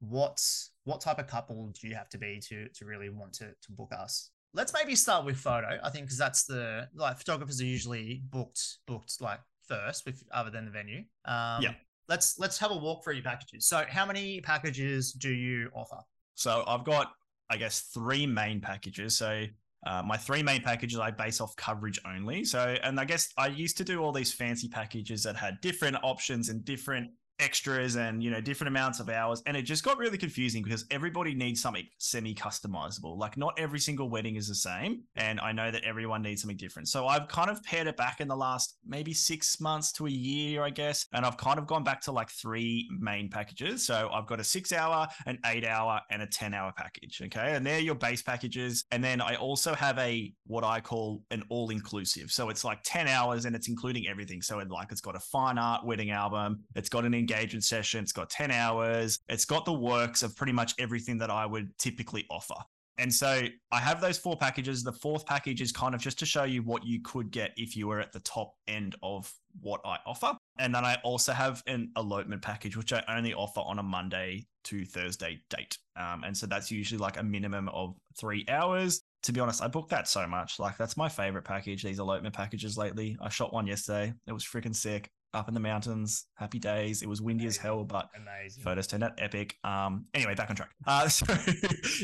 what 0.00 0.42
what 0.84 1.00
type 1.00 1.18
of 1.18 1.26
couple 1.26 1.72
do 1.80 1.88
you 1.88 1.94
have 1.94 2.08
to 2.10 2.18
be 2.18 2.40
to 2.48 2.68
to 2.68 2.84
really 2.84 3.08
want 3.08 3.32
to 3.34 3.46
to 3.46 3.72
book 3.72 3.92
us? 3.96 4.30
Let's 4.54 4.72
maybe 4.72 4.94
start 4.94 5.24
with 5.24 5.36
photo. 5.36 5.78
I 5.82 5.90
think 5.90 6.06
because 6.06 6.18
that's 6.18 6.44
the 6.44 6.88
like 6.94 7.18
photographers 7.18 7.60
are 7.60 7.66
usually 7.66 8.22
booked 8.30 8.78
booked 8.86 9.20
like 9.20 9.40
first 9.68 10.06
with 10.06 10.22
other 10.32 10.50
than 10.50 10.64
the 10.64 10.70
venue. 10.70 11.00
Um, 11.24 11.62
yeah 11.62 11.72
let's 12.08 12.38
let's 12.38 12.58
have 12.58 12.70
a 12.70 12.76
walk 12.76 13.04
through 13.04 13.14
your 13.14 13.24
packages. 13.24 13.66
So, 13.66 13.84
how 13.88 14.06
many 14.06 14.40
packages 14.40 15.12
do 15.12 15.30
you 15.30 15.70
offer? 15.74 15.98
So, 16.34 16.64
I've 16.66 16.84
got, 16.84 17.12
I 17.50 17.56
guess, 17.56 17.90
three 17.94 18.26
main 18.26 18.60
packages. 18.60 19.16
So, 19.16 19.44
uh, 19.86 20.02
my 20.04 20.16
three 20.16 20.42
main 20.42 20.62
packages 20.62 20.98
I 20.98 21.10
base 21.10 21.40
off 21.40 21.54
coverage 21.56 22.00
only. 22.06 22.44
So, 22.44 22.76
and 22.82 22.98
I 22.98 23.04
guess 23.04 23.32
I 23.38 23.46
used 23.46 23.76
to 23.78 23.84
do 23.84 24.00
all 24.00 24.12
these 24.12 24.32
fancy 24.32 24.68
packages 24.68 25.22
that 25.22 25.36
had 25.36 25.60
different 25.60 25.96
options 26.02 26.48
and 26.48 26.64
different 26.64 27.10
extras 27.38 27.96
and 27.96 28.22
you 28.22 28.30
know 28.30 28.40
different 28.40 28.68
amounts 28.68 29.00
of 29.00 29.08
hours. 29.08 29.42
And 29.46 29.56
it 29.56 29.62
just 29.62 29.84
got 29.84 29.98
really 29.98 30.18
confusing 30.18 30.62
because 30.62 30.84
everybody 30.90 31.34
needs 31.34 31.60
something 31.60 31.86
semi 31.98 32.34
customizable 32.34 33.16
like 33.18 33.36
not 33.36 33.58
every 33.58 33.78
single 33.78 34.08
wedding 34.08 34.36
is 34.36 34.48
the 34.48 34.54
same 34.54 35.02
and 35.16 35.40
i 35.40 35.52
know 35.52 35.70
that 35.70 35.84
everyone 35.84 36.22
needs 36.22 36.42
something 36.42 36.56
different. 36.56 36.88
So 36.88 37.06
i've 37.06 37.28
kind 37.28 37.50
of 37.50 37.62
paired 37.62 37.86
it 37.86 37.96
back 37.96 38.20
in 38.20 38.28
the 38.28 38.36
last 38.36 38.76
maybe 38.86 39.12
six 39.12 39.60
months 39.60 39.92
to 39.92 40.06
a 40.06 40.10
year 40.10 40.62
i 40.62 40.70
guess 40.70 41.06
and 41.12 41.24
i've 41.24 41.36
kind 41.36 41.58
of 41.58 41.66
gone 41.66 41.84
back 41.84 42.00
to 42.02 42.12
like 42.12 42.30
three 42.30 42.88
main 42.98 43.28
packages. 43.28 43.86
So 43.86 44.10
i've 44.12 44.26
got 44.26 44.40
a 44.40 44.44
six 44.44 44.72
hour 44.72 45.08
an 45.26 45.38
eight 45.46 45.66
hour 45.66 46.00
and 46.10 46.22
a 46.22 46.26
10 46.26 46.54
hour 46.54 46.72
package 46.76 47.20
okay? 47.24 47.54
And 47.54 47.66
they're 47.66 47.80
your 47.80 47.94
base 47.94 48.22
packages. 48.22 48.84
And 48.90 49.02
then 49.02 49.20
i 49.20 49.36
also 49.36 49.74
have 49.74 49.98
a 49.98 50.32
what 50.46 50.64
i 50.64 50.80
call 50.80 51.22
an 51.30 51.42
all 51.48 51.70
inclusive 51.70 52.30
so 52.30 52.50
it's 52.50 52.64
like 52.64 52.80
10 52.84 53.08
hours 53.08 53.44
and 53.44 53.56
it's 53.56 53.68
including 53.68 54.06
everything. 54.08 54.42
So 54.42 54.58
it 54.58 54.70
like 54.70 54.92
it's 54.92 55.00
got 55.00 55.16
a 55.16 55.20
fine 55.20 55.58
art 55.58 55.84
wedding 55.84 56.10
album. 56.10 56.64
It's 56.74 56.88
got 56.88 57.04
an 57.04 57.14
engagement 57.26 57.64
session. 57.64 58.02
It's 58.02 58.12
got 58.12 58.30
10 58.30 58.50
hours. 58.50 59.18
It's 59.28 59.44
got 59.44 59.64
the 59.64 59.72
works 59.72 60.22
of 60.22 60.36
pretty 60.36 60.52
much 60.52 60.74
everything 60.78 61.18
that 61.18 61.30
I 61.30 61.44
would 61.44 61.76
typically 61.78 62.24
offer. 62.30 62.54
And 62.98 63.12
so 63.12 63.46
I 63.72 63.78
have 63.78 64.00
those 64.00 64.16
four 64.16 64.38
packages. 64.38 64.82
The 64.82 64.92
fourth 64.92 65.26
package 65.26 65.60
is 65.60 65.70
kind 65.70 65.94
of 65.94 66.00
just 66.00 66.18
to 66.20 66.26
show 66.26 66.44
you 66.44 66.62
what 66.62 66.86
you 66.86 67.02
could 67.02 67.30
get 67.30 67.52
if 67.56 67.76
you 67.76 67.88
were 67.88 68.00
at 68.00 68.12
the 68.12 68.20
top 68.20 68.54
end 68.68 68.96
of 69.02 69.30
what 69.60 69.82
I 69.84 69.98
offer. 70.06 70.32
And 70.58 70.74
then 70.74 70.84
I 70.84 70.96
also 71.04 71.32
have 71.32 71.62
an 71.66 71.90
elopement 71.96 72.40
package, 72.40 72.74
which 72.74 72.94
I 72.94 73.02
only 73.08 73.34
offer 73.34 73.60
on 73.60 73.78
a 73.78 73.82
Monday 73.82 74.46
to 74.64 74.86
Thursday 74.86 75.40
date. 75.50 75.76
Um, 75.96 76.24
and 76.24 76.34
so 76.34 76.46
that's 76.46 76.70
usually 76.70 76.98
like 76.98 77.18
a 77.18 77.22
minimum 77.22 77.68
of 77.68 77.96
three 78.18 78.46
hours. 78.48 79.02
To 79.24 79.32
be 79.32 79.40
honest, 79.40 79.62
I 79.62 79.68
booked 79.68 79.90
that 79.90 80.08
so 80.08 80.26
much. 80.26 80.58
Like 80.58 80.78
that's 80.78 80.96
my 80.96 81.08
favorite 81.08 81.44
package, 81.44 81.82
these 81.82 81.98
elopement 81.98 82.34
packages 82.34 82.78
lately. 82.78 83.18
I 83.20 83.28
shot 83.28 83.52
one 83.52 83.66
yesterday. 83.66 84.14
It 84.26 84.32
was 84.32 84.44
freaking 84.44 84.74
sick 84.74 85.10
up 85.36 85.48
in 85.48 85.54
the 85.54 85.60
mountains, 85.60 86.26
happy 86.34 86.58
days. 86.58 87.02
It 87.02 87.08
was 87.08 87.20
windy 87.20 87.44
Amazing. 87.44 87.60
as 87.60 87.62
hell, 87.62 87.84
but 87.84 88.08
Amazing. 88.16 88.64
photos 88.64 88.86
turned 88.86 89.04
out 89.04 89.12
epic. 89.18 89.56
Um, 89.62 90.06
anyway, 90.14 90.34
back 90.34 90.50
on 90.50 90.56
track. 90.56 90.70
Uh, 90.86 91.08
so 91.08 91.26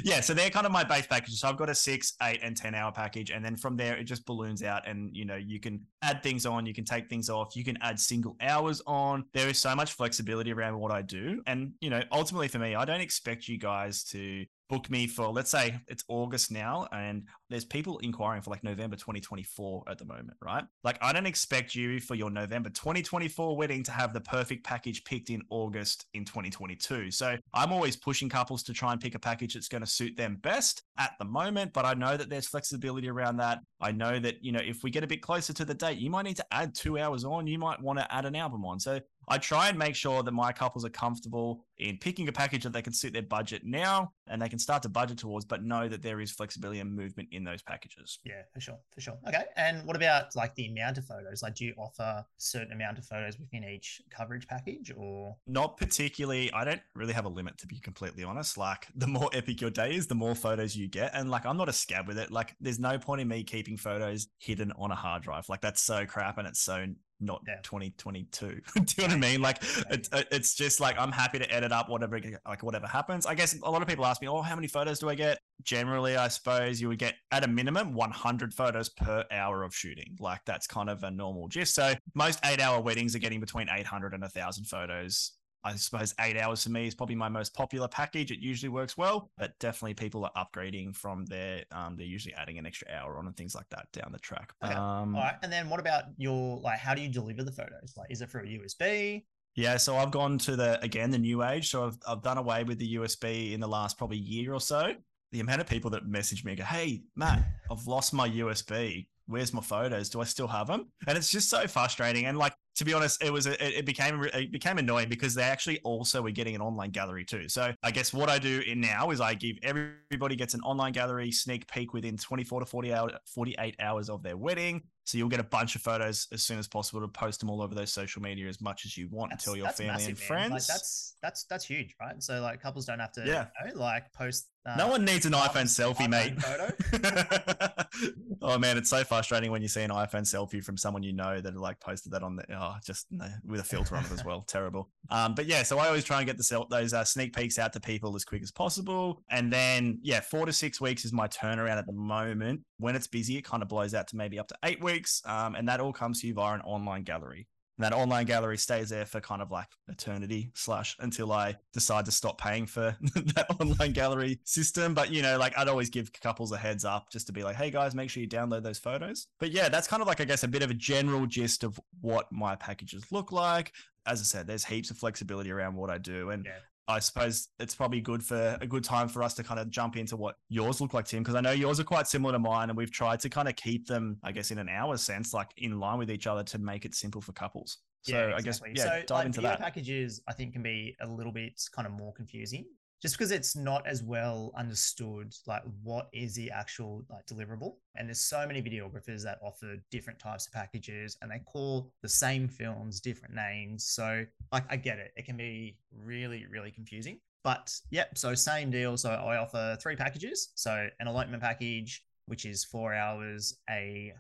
yeah, 0.04 0.20
so 0.20 0.34
they're 0.34 0.50
kind 0.50 0.66
of 0.66 0.72
my 0.72 0.84
base 0.84 1.06
packages. 1.06 1.40
So 1.40 1.48
I've 1.48 1.56
got 1.56 1.70
a 1.70 1.74
six, 1.74 2.14
eight, 2.22 2.40
and 2.42 2.56
ten 2.56 2.74
hour 2.74 2.92
package, 2.92 3.30
and 3.30 3.44
then 3.44 3.56
from 3.56 3.76
there 3.76 3.96
it 3.96 4.04
just 4.04 4.26
balloons 4.26 4.62
out, 4.62 4.86
and 4.86 5.10
you 5.16 5.24
know 5.24 5.36
you 5.36 5.58
can 5.58 5.80
add 6.02 6.22
things 6.22 6.46
on, 6.46 6.66
you 6.66 6.74
can 6.74 6.84
take 6.84 7.08
things 7.08 7.30
off, 7.30 7.56
you 7.56 7.64
can 7.64 7.78
add 7.80 7.98
single 7.98 8.36
hours 8.40 8.82
on. 8.86 9.24
There 9.32 9.48
is 9.48 9.58
so 9.58 9.74
much 9.74 9.92
flexibility 9.94 10.52
around 10.52 10.78
what 10.78 10.92
I 10.92 11.02
do, 11.02 11.42
and 11.46 11.72
you 11.80 11.90
know 11.90 12.02
ultimately 12.12 12.48
for 12.48 12.58
me, 12.58 12.74
I 12.74 12.84
don't 12.84 13.00
expect 13.00 13.48
you 13.48 13.58
guys 13.58 14.04
to 14.04 14.44
book 14.72 14.88
me 14.88 15.06
for 15.06 15.28
let's 15.28 15.50
say 15.50 15.78
it's 15.86 16.02
August 16.08 16.50
now 16.50 16.88
and 16.92 17.28
there's 17.50 17.66
people 17.66 17.98
inquiring 17.98 18.40
for 18.40 18.48
like 18.48 18.64
November 18.64 18.96
2024 18.96 19.84
at 19.86 19.98
the 19.98 20.04
moment, 20.06 20.30
right? 20.40 20.64
Like 20.82 20.96
I 21.02 21.12
don't 21.12 21.26
expect 21.26 21.74
you 21.74 22.00
for 22.00 22.14
your 22.14 22.30
November 22.30 22.70
2024 22.70 23.54
wedding 23.54 23.82
to 23.82 23.92
have 23.92 24.14
the 24.14 24.22
perfect 24.22 24.64
package 24.64 25.04
picked 25.04 25.28
in 25.28 25.42
August 25.50 26.06
in 26.14 26.24
2022. 26.24 27.10
So 27.10 27.36
I'm 27.52 27.70
always 27.70 27.96
pushing 27.98 28.30
couples 28.30 28.62
to 28.62 28.72
try 28.72 28.92
and 28.92 29.00
pick 29.00 29.14
a 29.14 29.18
package 29.18 29.52
that's 29.52 29.68
going 29.68 29.82
to 29.82 29.86
suit 29.86 30.16
them 30.16 30.38
best 30.40 30.84
at 30.98 31.12
the 31.18 31.26
moment, 31.26 31.74
but 31.74 31.84
I 31.84 31.92
know 31.92 32.16
that 32.16 32.30
there's 32.30 32.46
flexibility 32.46 33.10
around 33.10 33.36
that. 33.36 33.58
I 33.78 33.92
know 33.92 34.18
that, 34.20 34.42
you 34.42 34.52
know, 34.52 34.62
if 34.64 34.82
we 34.82 34.90
get 34.90 35.04
a 35.04 35.06
bit 35.06 35.20
closer 35.20 35.52
to 35.52 35.66
the 35.66 35.74
date, 35.74 35.98
you 35.98 36.08
might 36.08 36.22
need 36.22 36.36
to 36.36 36.46
add 36.50 36.74
2 36.74 36.98
hours 36.98 37.26
on, 37.26 37.46
you 37.46 37.58
might 37.58 37.82
want 37.82 37.98
to 37.98 38.10
add 38.10 38.24
an 38.24 38.36
album 38.36 38.64
on. 38.64 38.80
So 38.80 39.00
I 39.28 39.38
try 39.38 39.68
and 39.68 39.78
make 39.78 39.94
sure 39.94 40.22
that 40.22 40.32
my 40.32 40.52
couples 40.52 40.84
are 40.84 40.90
comfortable 40.90 41.64
in 41.78 41.98
picking 41.98 42.28
a 42.28 42.32
package 42.32 42.64
that 42.64 42.72
they 42.72 42.82
can 42.82 42.92
suit 42.92 43.12
their 43.12 43.22
budget 43.22 43.62
now 43.64 44.12
and 44.26 44.40
they 44.40 44.48
can 44.48 44.58
start 44.58 44.82
to 44.82 44.88
budget 44.88 45.18
towards, 45.18 45.44
but 45.44 45.62
know 45.62 45.88
that 45.88 46.02
there 46.02 46.20
is 46.20 46.30
flexibility 46.30 46.80
and 46.80 46.94
movement 46.94 47.28
in 47.32 47.44
those 47.44 47.62
packages. 47.62 48.18
Yeah, 48.24 48.42
for 48.52 48.60
sure. 48.60 48.78
For 48.94 49.00
sure. 49.00 49.18
Okay. 49.28 49.44
And 49.56 49.84
what 49.86 49.96
about 49.96 50.34
like 50.36 50.54
the 50.54 50.66
amount 50.66 50.98
of 50.98 51.06
photos? 51.06 51.42
Like, 51.42 51.54
do 51.54 51.64
you 51.64 51.74
offer 51.76 52.24
certain 52.38 52.72
amount 52.72 52.98
of 52.98 53.04
photos 53.04 53.38
within 53.38 53.64
each 53.64 54.00
coverage 54.10 54.46
package 54.46 54.92
or? 54.96 55.36
Not 55.46 55.76
particularly. 55.76 56.52
I 56.52 56.64
don't 56.64 56.82
really 56.94 57.12
have 57.12 57.24
a 57.24 57.30
limit 57.30 57.58
to 57.58 57.66
be 57.66 57.78
completely 57.80 58.24
honest. 58.24 58.56
Like, 58.56 58.86
the 58.94 59.06
more 59.06 59.30
epic 59.34 59.60
your 59.60 59.70
day 59.70 59.94
is, 59.94 60.06
the 60.06 60.14
more 60.14 60.34
photos 60.34 60.76
you 60.76 60.88
get. 60.88 61.14
And 61.14 61.30
like, 61.30 61.46
I'm 61.46 61.56
not 61.56 61.68
a 61.68 61.72
scab 61.72 62.06
with 62.06 62.18
it. 62.18 62.30
Like, 62.30 62.54
there's 62.60 62.78
no 62.78 62.98
point 62.98 63.20
in 63.20 63.28
me 63.28 63.44
keeping 63.44 63.76
photos 63.76 64.28
hidden 64.38 64.72
on 64.78 64.90
a 64.90 64.96
hard 64.96 65.22
drive. 65.22 65.48
Like, 65.48 65.60
that's 65.60 65.82
so 65.82 66.06
crap 66.06 66.38
and 66.38 66.46
it's 66.46 66.60
so 66.60 66.86
not 67.22 67.42
yeah. 67.46 67.56
2022. 67.62 68.46
Do 68.46 68.58
you 68.80 68.84
know 68.98 69.04
what 69.04 69.12
I 69.12 69.16
mean? 69.16 69.40
Like 69.40 69.62
it, 69.90 70.08
it's 70.30 70.54
just 70.54 70.80
like 70.80 70.96
I'm 70.98 71.12
happy 71.12 71.38
to 71.38 71.50
edit 71.52 71.72
up 71.72 71.88
whatever 71.88 72.20
like 72.46 72.62
whatever 72.62 72.86
happens. 72.86 73.26
I 73.26 73.34
guess 73.34 73.58
a 73.60 73.70
lot 73.70 73.82
of 73.82 73.88
people 73.88 74.04
ask 74.04 74.20
me, 74.20 74.28
"Oh, 74.28 74.42
how 74.42 74.54
many 74.54 74.68
photos 74.68 74.98
do 74.98 75.08
I 75.08 75.14
get?" 75.14 75.38
Generally, 75.62 76.16
I 76.16 76.28
suppose 76.28 76.80
you 76.80 76.88
would 76.88 76.98
get 76.98 77.14
at 77.30 77.44
a 77.44 77.48
minimum 77.48 77.94
100 77.94 78.52
photos 78.52 78.88
per 78.88 79.24
hour 79.30 79.62
of 79.62 79.74
shooting. 79.74 80.16
Like 80.18 80.40
that's 80.44 80.66
kind 80.66 80.90
of 80.90 81.02
a 81.04 81.10
normal 81.10 81.48
gist. 81.48 81.74
So 81.74 81.94
most 82.14 82.42
8-hour 82.42 82.80
weddings 82.80 83.14
are 83.14 83.20
getting 83.20 83.40
between 83.40 83.68
800 83.70 84.12
and 84.12 84.22
1000 84.22 84.64
photos 84.64 85.32
I 85.64 85.76
suppose 85.76 86.14
eight 86.20 86.36
hours 86.36 86.64
for 86.64 86.70
me 86.70 86.86
is 86.86 86.94
probably 86.94 87.14
my 87.14 87.28
most 87.28 87.54
popular 87.54 87.88
package. 87.88 88.30
It 88.30 88.40
usually 88.40 88.68
works 88.68 88.96
well, 88.96 89.30
but 89.38 89.58
definitely 89.58 89.94
people 89.94 90.24
are 90.24 90.32
upgrading 90.46 90.96
from 90.96 91.24
there. 91.26 91.64
Um, 91.70 91.96
they're 91.96 92.06
usually 92.06 92.34
adding 92.34 92.58
an 92.58 92.66
extra 92.66 92.88
hour 92.92 93.18
on 93.18 93.26
and 93.26 93.36
things 93.36 93.54
like 93.54 93.68
that 93.70 93.86
down 93.92 94.10
the 94.12 94.18
track. 94.18 94.52
Okay. 94.64 94.74
Um, 94.74 95.14
All 95.14 95.22
right. 95.22 95.36
And 95.42 95.52
then 95.52 95.68
what 95.68 95.80
about 95.80 96.04
your 96.16 96.58
like? 96.60 96.78
How 96.78 96.94
do 96.94 97.02
you 97.02 97.08
deliver 97.08 97.44
the 97.44 97.52
photos? 97.52 97.94
Like, 97.96 98.10
is 98.10 98.22
it 98.22 98.30
through 98.30 98.42
a 98.42 98.44
USB? 98.44 99.24
Yeah, 99.54 99.76
so 99.76 99.96
I've 99.96 100.10
gone 100.10 100.38
to 100.38 100.56
the 100.56 100.82
again 100.82 101.10
the 101.10 101.18
new 101.18 101.42
age. 101.44 101.70
So 101.70 101.86
I've 101.86 101.98
I've 102.08 102.22
done 102.22 102.38
away 102.38 102.64
with 102.64 102.78
the 102.78 102.96
USB 102.96 103.52
in 103.52 103.60
the 103.60 103.68
last 103.68 103.98
probably 103.98 104.18
year 104.18 104.54
or 104.54 104.60
so. 104.60 104.94
The 105.30 105.40
amount 105.40 105.60
of 105.60 105.66
people 105.66 105.90
that 105.90 106.06
message 106.06 106.44
me 106.44 106.52
and 106.52 106.58
go, 106.58 106.64
"Hey, 106.64 107.02
Matt, 107.16 107.42
I've 107.70 107.86
lost 107.86 108.12
my 108.12 108.28
USB 108.28 109.06
where's 109.26 109.52
my 109.52 109.62
photos? 109.62 110.08
Do 110.10 110.20
I 110.20 110.24
still 110.24 110.48
have 110.48 110.66
them? 110.66 110.88
And 111.06 111.16
it's 111.16 111.30
just 111.30 111.48
so 111.48 111.66
frustrating. 111.66 112.26
And 112.26 112.38
like 112.38 112.54
to 112.76 112.84
be 112.84 112.94
honest, 112.94 113.22
it 113.22 113.32
was 113.32 113.46
a, 113.46 113.78
it 113.78 113.84
became 113.84 114.22
it 114.32 114.50
became 114.50 114.78
annoying 114.78 115.08
because 115.08 115.34
they 115.34 115.42
actually 115.42 115.78
also 115.80 116.22
were 116.22 116.30
getting 116.30 116.54
an 116.54 116.62
online 116.62 116.90
gallery 116.90 117.24
too. 117.24 117.48
So 117.48 117.72
I 117.82 117.90
guess 117.90 118.12
what 118.12 118.30
I 118.30 118.38
do 118.38 118.62
in 118.66 118.80
now 118.80 119.10
is 119.10 119.20
I 119.20 119.34
give 119.34 119.56
everybody 119.62 120.36
gets 120.36 120.54
an 120.54 120.60
online 120.60 120.92
gallery 120.92 121.30
sneak 121.32 121.66
peek 121.66 121.92
within 121.92 122.16
24 122.16 122.60
to 122.60 122.66
40 122.66 122.94
hour, 122.94 123.10
48 123.26 123.76
hours 123.80 124.08
of 124.08 124.22
their 124.22 124.36
wedding. 124.36 124.82
So 125.04 125.18
you'll 125.18 125.28
get 125.28 125.40
a 125.40 125.44
bunch 125.44 125.74
of 125.74 125.82
photos 125.82 126.28
as 126.32 126.42
soon 126.42 126.58
as 126.60 126.68
possible 126.68 127.00
to 127.00 127.08
post 127.08 127.40
them 127.40 127.50
all 127.50 127.60
over 127.60 127.74
those 127.74 127.92
social 127.92 128.22
media 128.22 128.48
as 128.48 128.60
much 128.60 128.84
as 128.84 128.96
you 128.96 129.08
want 129.10 129.30
that's, 129.30 129.44
until 129.44 129.56
your 129.56 129.68
family 129.70 129.92
massive, 129.92 130.08
and 130.10 130.18
friends. 130.18 130.52
Like 130.52 130.66
that's 130.66 131.16
that's 131.20 131.44
that's 131.44 131.64
huge, 131.64 131.96
right? 132.00 132.22
So 132.22 132.40
like 132.40 132.62
couples 132.62 132.86
don't 132.86 133.00
have 133.00 133.12
to 133.12 133.24
yeah. 133.26 133.46
You 133.66 133.74
know, 133.74 133.80
like 133.80 134.12
post. 134.12 134.48
Uh, 134.64 134.76
no 134.76 134.86
one 134.86 135.04
needs 135.04 135.26
an 135.26 135.32
iPhone 135.32 135.66
selfie, 135.66 136.08
mate. 136.08 136.40
Photo. 136.40 137.84
oh 138.42 138.58
man, 138.58 138.78
it's 138.78 138.90
so 138.90 139.02
frustrating 139.02 139.50
when 139.50 139.60
you 139.60 139.66
see 139.66 139.82
an 139.82 139.90
iPhone 139.90 140.22
selfie 140.22 140.62
from 140.62 140.76
someone 140.76 141.02
you 141.02 141.12
know 141.12 141.40
that 141.40 141.56
like 141.56 141.80
posted 141.80 142.12
that 142.12 142.22
on 142.22 142.36
the 142.36 142.44
oh 142.62 142.76
just 142.84 143.06
no, 143.10 143.26
with 143.44 143.60
a 143.60 143.64
filter 143.64 143.96
on 143.96 144.04
it 144.04 144.12
as 144.12 144.24
well. 144.24 144.42
Terrible. 144.48 144.88
Um, 145.10 145.34
but 145.34 145.46
yeah, 145.46 145.62
so 145.62 145.78
I 145.78 145.88
always 145.88 146.04
try 146.04 146.18
and 146.18 146.26
get 146.26 146.38
the 146.38 146.66
those 146.70 146.92
uh, 146.92 147.04
sneak 147.04 147.34
peeks 147.34 147.58
out 147.58 147.72
to 147.72 147.80
people 147.80 148.14
as 148.14 148.24
quick 148.24 148.42
as 148.42 148.52
possible, 148.52 149.22
and 149.30 149.52
then 149.52 149.98
yeah, 150.02 150.20
four 150.20 150.46
to 150.46 150.52
six 150.52 150.80
weeks 150.80 151.04
is 151.04 151.12
my 151.12 151.28
turnaround 151.28 151.78
at 151.78 151.86
the 151.86 151.92
moment. 151.92 152.60
When 152.78 152.96
it's 152.96 153.06
busy, 153.06 153.36
it 153.36 153.42
kind 153.42 153.62
of 153.62 153.68
blows 153.68 153.94
out 153.94 154.08
to 154.08 154.16
maybe 154.16 154.38
up 154.38 154.48
to 154.48 154.56
eight 154.64 154.82
weeks 154.82 155.22
um, 155.26 155.54
and 155.54 155.68
that 155.68 155.80
all 155.80 155.92
comes 155.92 156.20
to 156.20 156.26
you 156.26 156.34
via 156.34 156.54
an 156.54 156.60
online 156.62 157.02
gallery. 157.02 157.46
And 157.78 157.84
that 157.84 157.94
online 157.94 158.26
gallery 158.26 158.58
stays 158.58 158.90
there 158.90 159.06
for 159.06 159.20
kind 159.20 159.40
of 159.40 159.50
like 159.50 159.66
eternity 159.88 160.50
slash 160.54 160.96
until 161.00 161.32
I 161.32 161.56
decide 161.72 162.04
to 162.04 162.12
stop 162.12 162.38
paying 162.38 162.66
for 162.66 162.96
that 163.00 163.46
online 163.60 163.92
gallery 163.92 164.40
system. 164.44 164.94
But 164.94 165.10
you 165.10 165.22
know, 165.22 165.38
like 165.38 165.56
I'd 165.56 165.68
always 165.68 165.90
give 165.90 166.12
couples 166.12 166.52
a 166.52 166.58
heads 166.58 166.84
up 166.84 167.10
just 167.10 167.26
to 167.28 167.32
be 167.32 167.42
like, 167.42 167.56
hey 167.56 167.70
guys, 167.70 167.94
make 167.94 168.10
sure 168.10 168.22
you 168.22 168.28
download 168.28 168.62
those 168.62 168.78
photos. 168.78 169.26
But 169.38 169.52
yeah, 169.52 169.68
that's 169.68 169.88
kind 169.88 170.02
of 170.02 170.08
like 170.08 170.20
I 170.20 170.24
guess 170.24 170.42
a 170.42 170.48
bit 170.48 170.62
of 170.62 170.70
a 170.70 170.74
general 170.74 171.26
gist 171.26 171.64
of 171.64 171.80
what 172.00 172.30
my 172.30 172.56
packages 172.56 173.10
look 173.10 173.32
like. 173.32 173.72
As 174.04 174.20
I 174.20 174.24
said, 174.24 174.46
there's 174.46 174.64
heaps 174.64 174.90
of 174.90 174.98
flexibility 174.98 175.50
around 175.50 175.76
what 175.76 175.88
I 175.88 175.98
do. 175.98 176.30
And 176.30 176.44
yeah. 176.44 176.58
I 176.88 176.98
suppose 176.98 177.48
it's 177.58 177.74
probably 177.74 178.00
good 178.00 178.22
for 178.22 178.58
a 178.60 178.66
good 178.66 178.82
time 178.82 179.08
for 179.08 179.22
us 179.22 179.34
to 179.34 179.44
kind 179.44 179.60
of 179.60 179.70
jump 179.70 179.96
into 179.96 180.16
what 180.16 180.36
yours 180.48 180.80
look 180.80 180.94
like, 180.94 181.06
Tim, 181.06 181.22
because 181.22 181.36
I 181.36 181.40
know 181.40 181.52
yours 181.52 181.78
are 181.78 181.84
quite 181.84 182.08
similar 182.08 182.32
to 182.32 182.38
mine, 182.38 182.70
and 182.70 182.76
we've 182.76 182.90
tried 182.90 183.20
to 183.20 183.28
kind 183.28 183.48
of 183.48 183.56
keep 183.56 183.86
them, 183.86 184.18
I 184.22 184.32
guess, 184.32 184.50
in 184.50 184.58
an 184.58 184.68
hour 184.68 184.96
sense, 184.96 185.32
like 185.32 185.50
in 185.56 185.78
line 185.78 185.98
with 185.98 186.10
each 186.10 186.26
other 186.26 186.42
to 186.44 186.58
make 186.58 186.84
it 186.84 186.94
simple 186.94 187.20
for 187.20 187.32
couples. 187.32 187.78
So 188.02 188.14
yeah, 188.14 188.36
exactly. 188.36 188.70
I 188.70 188.72
guess 188.74 188.84
yeah, 188.84 189.00
so, 189.00 189.04
dive 189.06 189.10
like, 189.10 189.26
into 189.26 189.40
that. 189.42 189.60
Packages, 189.60 190.20
I 190.28 190.32
think, 190.32 190.52
can 190.54 190.62
be 190.62 190.96
a 191.00 191.06
little 191.06 191.32
bit 191.32 191.62
kind 191.74 191.86
of 191.86 191.92
more 191.92 192.12
confusing 192.12 192.66
just 193.02 193.18
because 193.18 193.32
it's 193.32 193.56
not 193.56 193.84
as 193.84 194.00
well 194.02 194.52
understood 194.56 195.34
like 195.48 195.62
what 195.82 196.08
is 196.12 196.36
the 196.36 196.50
actual 196.52 197.04
like 197.10 197.26
deliverable. 197.26 197.74
And 197.96 198.08
there's 198.08 198.20
so 198.20 198.46
many 198.46 198.62
videographers 198.62 199.24
that 199.24 199.40
offer 199.42 199.76
different 199.90 200.20
types 200.20 200.46
of 200.46 200.52
packages 200.52 201.16
and 201.20 201.30
they 201.30 201.40
call 201.40 201.92
the 202.02 202.08
same 202.08 202.46
films 202.46 203.00
different 203.00 203.34
names. 203.34 203.86
So 203.88 204.24
like 204.52 204.64
i 204.70 204.76
get 204.76 204.98
it. 204.98 205.10
It 205.16 205.26
can 205.26 205.36
be 205.36 205.76
really 205.92 206.46
really 206.46 206.70
confusing. 206.70 207.18
But 207.42 207.74
yep 207.90 208.16
so 208.16 208.36
same 208.36 208.70
deal. 208.70 208.96
So 208.96 209.10
i 209.10 209.36
offer 209.36 209.76
three 209.82 209.96
packages. 209.96 210.52
So 210.54 210.88
an 211.00 211.08
elopement 211.08 211.42
package 211.42 212.04
which 212.26 212.44
is 212.44 212.64
four 212.64 212.94
hours 212.94 213.58
a 213.68 214.12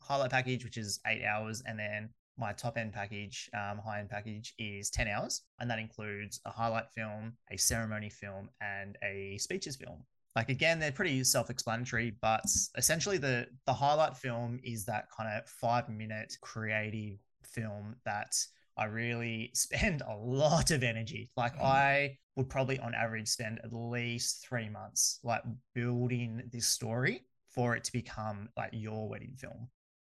highlight 0.00 0.30
package 0.30 0.64
which 0.64 0.76
is 0.76 0.98
eight 1.06 1.24
hours 1.24 1.62
and 1.66 1.78
then 1.78 2.10
my 2.38 2.52
top 2.52 2.76
end 2.76 2.92
package, 2.92 3.48
um, 3.54 3.78
high 3.78 4.00
end 4.00 4.10
package 4.10 4.54
is 4.58 4.90
10 4.90 5.08
hours, 5.08 5.42
and 5.60 5.70
that 5.70 5.78
includes 5.78 6.40
a 6.44 6.50
highlight 6.50 6.90
film, 6.94 7.34
a 7.50 7.56
ceremony 7.56 8.10
film, 8.10 8.48
and 8.60 8.96
a 9.04 9.38
speeches 9.38 9.76
film. 9.76 10.04
Like 10.36 10.48
again, 10.48 10.80
they're 10.80 10.92
pretty 10.92 11.22
self-explanatory, 11.22 12.16
but 12.20 12.44
essentially 12.76 13.18
the 13.18 13.46
the 13.66 13.72
highlight 13.72 14.16
film 14.16 14.58
is 14.64 14.84
that 14.86 15.06
kind 15.16 15.30
of 15.32 15.48
five 15.48 15.88
minute 15.88 16.36
creative 16.40 17.18
film 17.44 17.94
that 18.04 18.34
I 18.76 18.86
really 18.86 19.50
spend 19.54 20.02
a 20.02 20.16
lot 20.16 20.70
of 20.70 20.82
energy. 20.82 21.30
Like 21.36 21.56
mm. 21.56 21.64
I 21.64 22.18
would 22.36 22.48
probably 22.48 22.80
on 22.80 22.94
average 22.94 23.28
spend 23.28 23.60
at 23.62 23.72
least 23.72 24.44
three 24.48 24.68
months 24.68 25.20
like 25.22 25.42
building 25.74 26.42
this 26.52 26.66
story 26.66 27.22
for 27.48 27.76
it 27.76 27.84
to 27.84 27.92
become 27.92 28.48
like 28.56 28.70
your 28.72 29.08
wedding 29.08 29.36
film. 29.38 29.68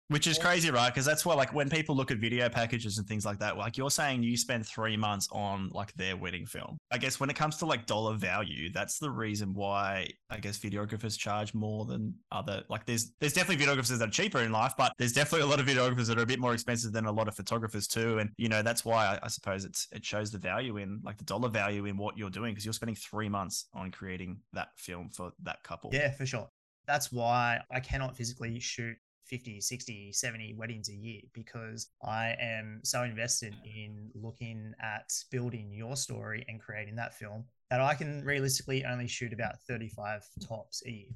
Which 0.08 0.26
is 0.26 0.38
crazy, 0.38 0.70
right? 0.70 0.92
Because 0.92 1.06
that's 1.06 1.24
why, 1.24 1.34
like, 1.34 1.54
when 1.54 1.70
people 1.70 1.96
look 1.96 2.10
at 2.10 2.18
video 2.18 2.48
packages 2.50 2.98
and 2.98 3.06
things 3.06 3.24
like 3.24 3.38
that, 3.38 3.56
like 3.56 3.78
you're 3.78 3.90
saying 3.90 4.22
you 4.22 4.36
spend 4.36 4.66
three 4.66 4.98
months 4.98 5.28
on 5.32 5.70
like 5.72 5.94
their 5.94 6.14
wedding 6.14 6.44
film. 6.44 6.76
I 6.90 6.98
guess 6.98 7.18
when 7.18 7.30
it 7.30 7.36
comes 7.36 7.56
to 7.58 7.66
like 7.66 7.86
dollar 7.86 8.14
value, 8.14 8.70
that's 8.70 8.98
the 8.98 9.10
reason 9.10 9.54
why 9.54 10.08
I 10.28 10.38
guess 10.38 10.58
videographers 10.58 11.18
charge 11.18 11.54
more 11.54 11.86
than 11.86 12.14
other. 12.30 12.64
Like, 12.68 12.84
there's 12.84 13.12
there's 13.18 13.32
definitely 13.32 13.64
videographers 13.64 13.98
that 13.98 14.06
are 14.06 14.10
cheaper 14.10 14.40
in 14.40 14.52
life, 14.52 14.74
but 14.76 14.92
there's 14.98 15.14
definitely 15.14 15.46
a 15.46 15.50
lot 15.50 15.58
of 15.58 15.66
videographers 15.66 16.06
that 16.08 16.18
are 16.18 16.22
a 16.22 16.26
bit 16.26 16.38
more 16.38 16.52
expensive 16.52 16.92
than 16.92 17.06
a 17.06 17.12
lot 17.12 17.26
of 17.26 17.34
photographers 17.34 17.86
too. 17.86 18.18
And 18.18 18.30
you 18.36 18.50
know 18.50 18.60
that's 18.60 18.84
why 18.84 19.06
I, 19.06 19.20
I 19.22 19.28
suppose 19.28 19.64
it's 19.64 19.88
it 19.90 20.04
shows 20.04 20.30
the 20.30 20.38
value 20.38 20.76
in 20.76 21.00
like 21.02 21.16
the 21.16 21.24
dollar 21.24 21.48
value 21.48 21.86
in 21.86 21.96
what 21.96 22.18
you're 22.18 22.30
doing 22.30 22.52
because 22.52 22.66
you're 22.66 22.74
spending 22.74 22.96
three 22.96 23.30
months 23.30 23.68
on 23.72 23.90
creating 23.90 24.38
that 24.52 24.68
film 24.76 25.08
for 25.14 25.32
that 25.44 25.62
couple. 25.62 25.90
Yeah, 25.94 26.10
for 26.10 26.26
sure 26.26 26.48
that's 26.86 27.10
why 27.10 27.60
I 27.70 27.80
cannot 27.80 28.14
physically 28.14 28.60
shoot 28.60 28.96
50, 29.26 29.60
60, 29.60 30.12
70 30.12 30.54
weddings 30.56 30.88
a 30.88 30.94
year 30.94 31.20
because 31.32 31.88
I 32.02 32.36
am 32.40 32.80
so 32.84 33.02
invested 33.02 33.54
in 33.64 34.10
looking 34.14 34.72
at 34.80 35.12
building 35.30 35.72
your 35.72 35.96
story 35.96 36.44
and 36.48 36.60
creating 36.60 36.96
that 36.96 37.14
film 37.14 37.44
that 37.70 37.80
I 37.80 37.94
can 37.94 38.24
realistically 38.24 38.84
only 38.84 39.08
shoot 39.08 39.32
about 39.32 39.60
35 39.68 40.22
tops 40.46 40.82
a 40.86 40.90
year. 40.90 41.08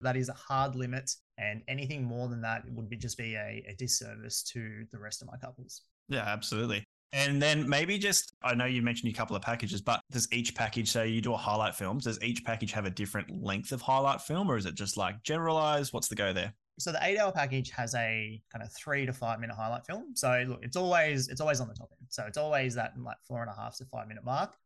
That 0.00 0.16
is 0.16 0.30
a 0.30 0.34
hard 0.34 0.74
limit, 0.74 1.10
and 1.36 1.62
anything 1.68 2.02
more 2.02 2.28
than 2.28 2.40
that 2.40 2.62
would 2.70 2.88
be 2.88 2.96
just 2.96 3.18
be 3.18 3.34
a, 3.34 3.62
a 3.68 3.74
disservice 3.76 4.42
to 4.44 4.86
the 4.92 4.98
rest 4.98 5.20
of 5.20 5.28
my 5.28 5.36
couples. 5.36 5.82
Yeah, 6.08 6.24
absolutely. 6.26 6.84
And 7.12 7.42
then 7.42 7.68
maybe 7.68 7.98
just, 7.98 8.34
I 8.42 8.54
know 8.54 8.66
you 8.66 8.82
mentioned 8.82 9.12
a 9.12 9.16
couple 9.16 9.34
of 9.34 9.42
packages, 9.42 9.82
but 9.82 10.00
does 10.12 10.28
each 10.32 10.54
package, 10.54 10.90
say 10.90 11.08
you 11.08 11.20
do 11.20 11.34
a 11.34 11.36
highlight 11.36 11.74
film, 11.74 11.98
does 11.98 12.22
each 12.22 12.44
package 12.44 12.72
have 12.72 12.86
a 12.86 12.90
different 12.90 13.42
length 13.42 13.72
of 13.72 13.80
highlight 13.80 14.20
film 14.20 14.48
or 14.48 14.56
is 14.56 14.64
it 14.64 14.74
just 14.76 14.96
like 14.96 15.22
generalized? 15.22 15.92
What's 15.92 16.06
the 16.06 16.14
go 16.14 16.32
there? 16.32 16.54
So 16.80 16.92
the 16.92 16.98
eight 17.02 17.18
hour 17.18 17.32
package 17.32 17.70
has 17.70 17.94
a 17.94 18.40
kind 18.52 18.62
of 18.62 18.72
three 18.72 19.06
to 19.06 19.12
five 19.12 19.40
minute 19.40 19.54
highlight 19.54 19.86
film. 19.86 20.14
So 20.14 20.44
look, 20.48 20.60
it's 20.62 20.76
always 20.76 21.28
it's 21.28 21.40
always 21.40 21.60
on 21.60 21.68
the 21.68 21.74
top 21.74 21.90
end. 21.98 22.06
So 22.08 22.24
it's 22.26 22.38
always 22.38 22.74
that 22.74 22.92
like 22.98 23.18
four 23.26 23.42
and 23.42 23.50
a 23.50 23.54
half 23.54 23.76
to 23.78 23.84
five 23.84 24.08
minute 24.08 24.24
mark. 24.24 24.56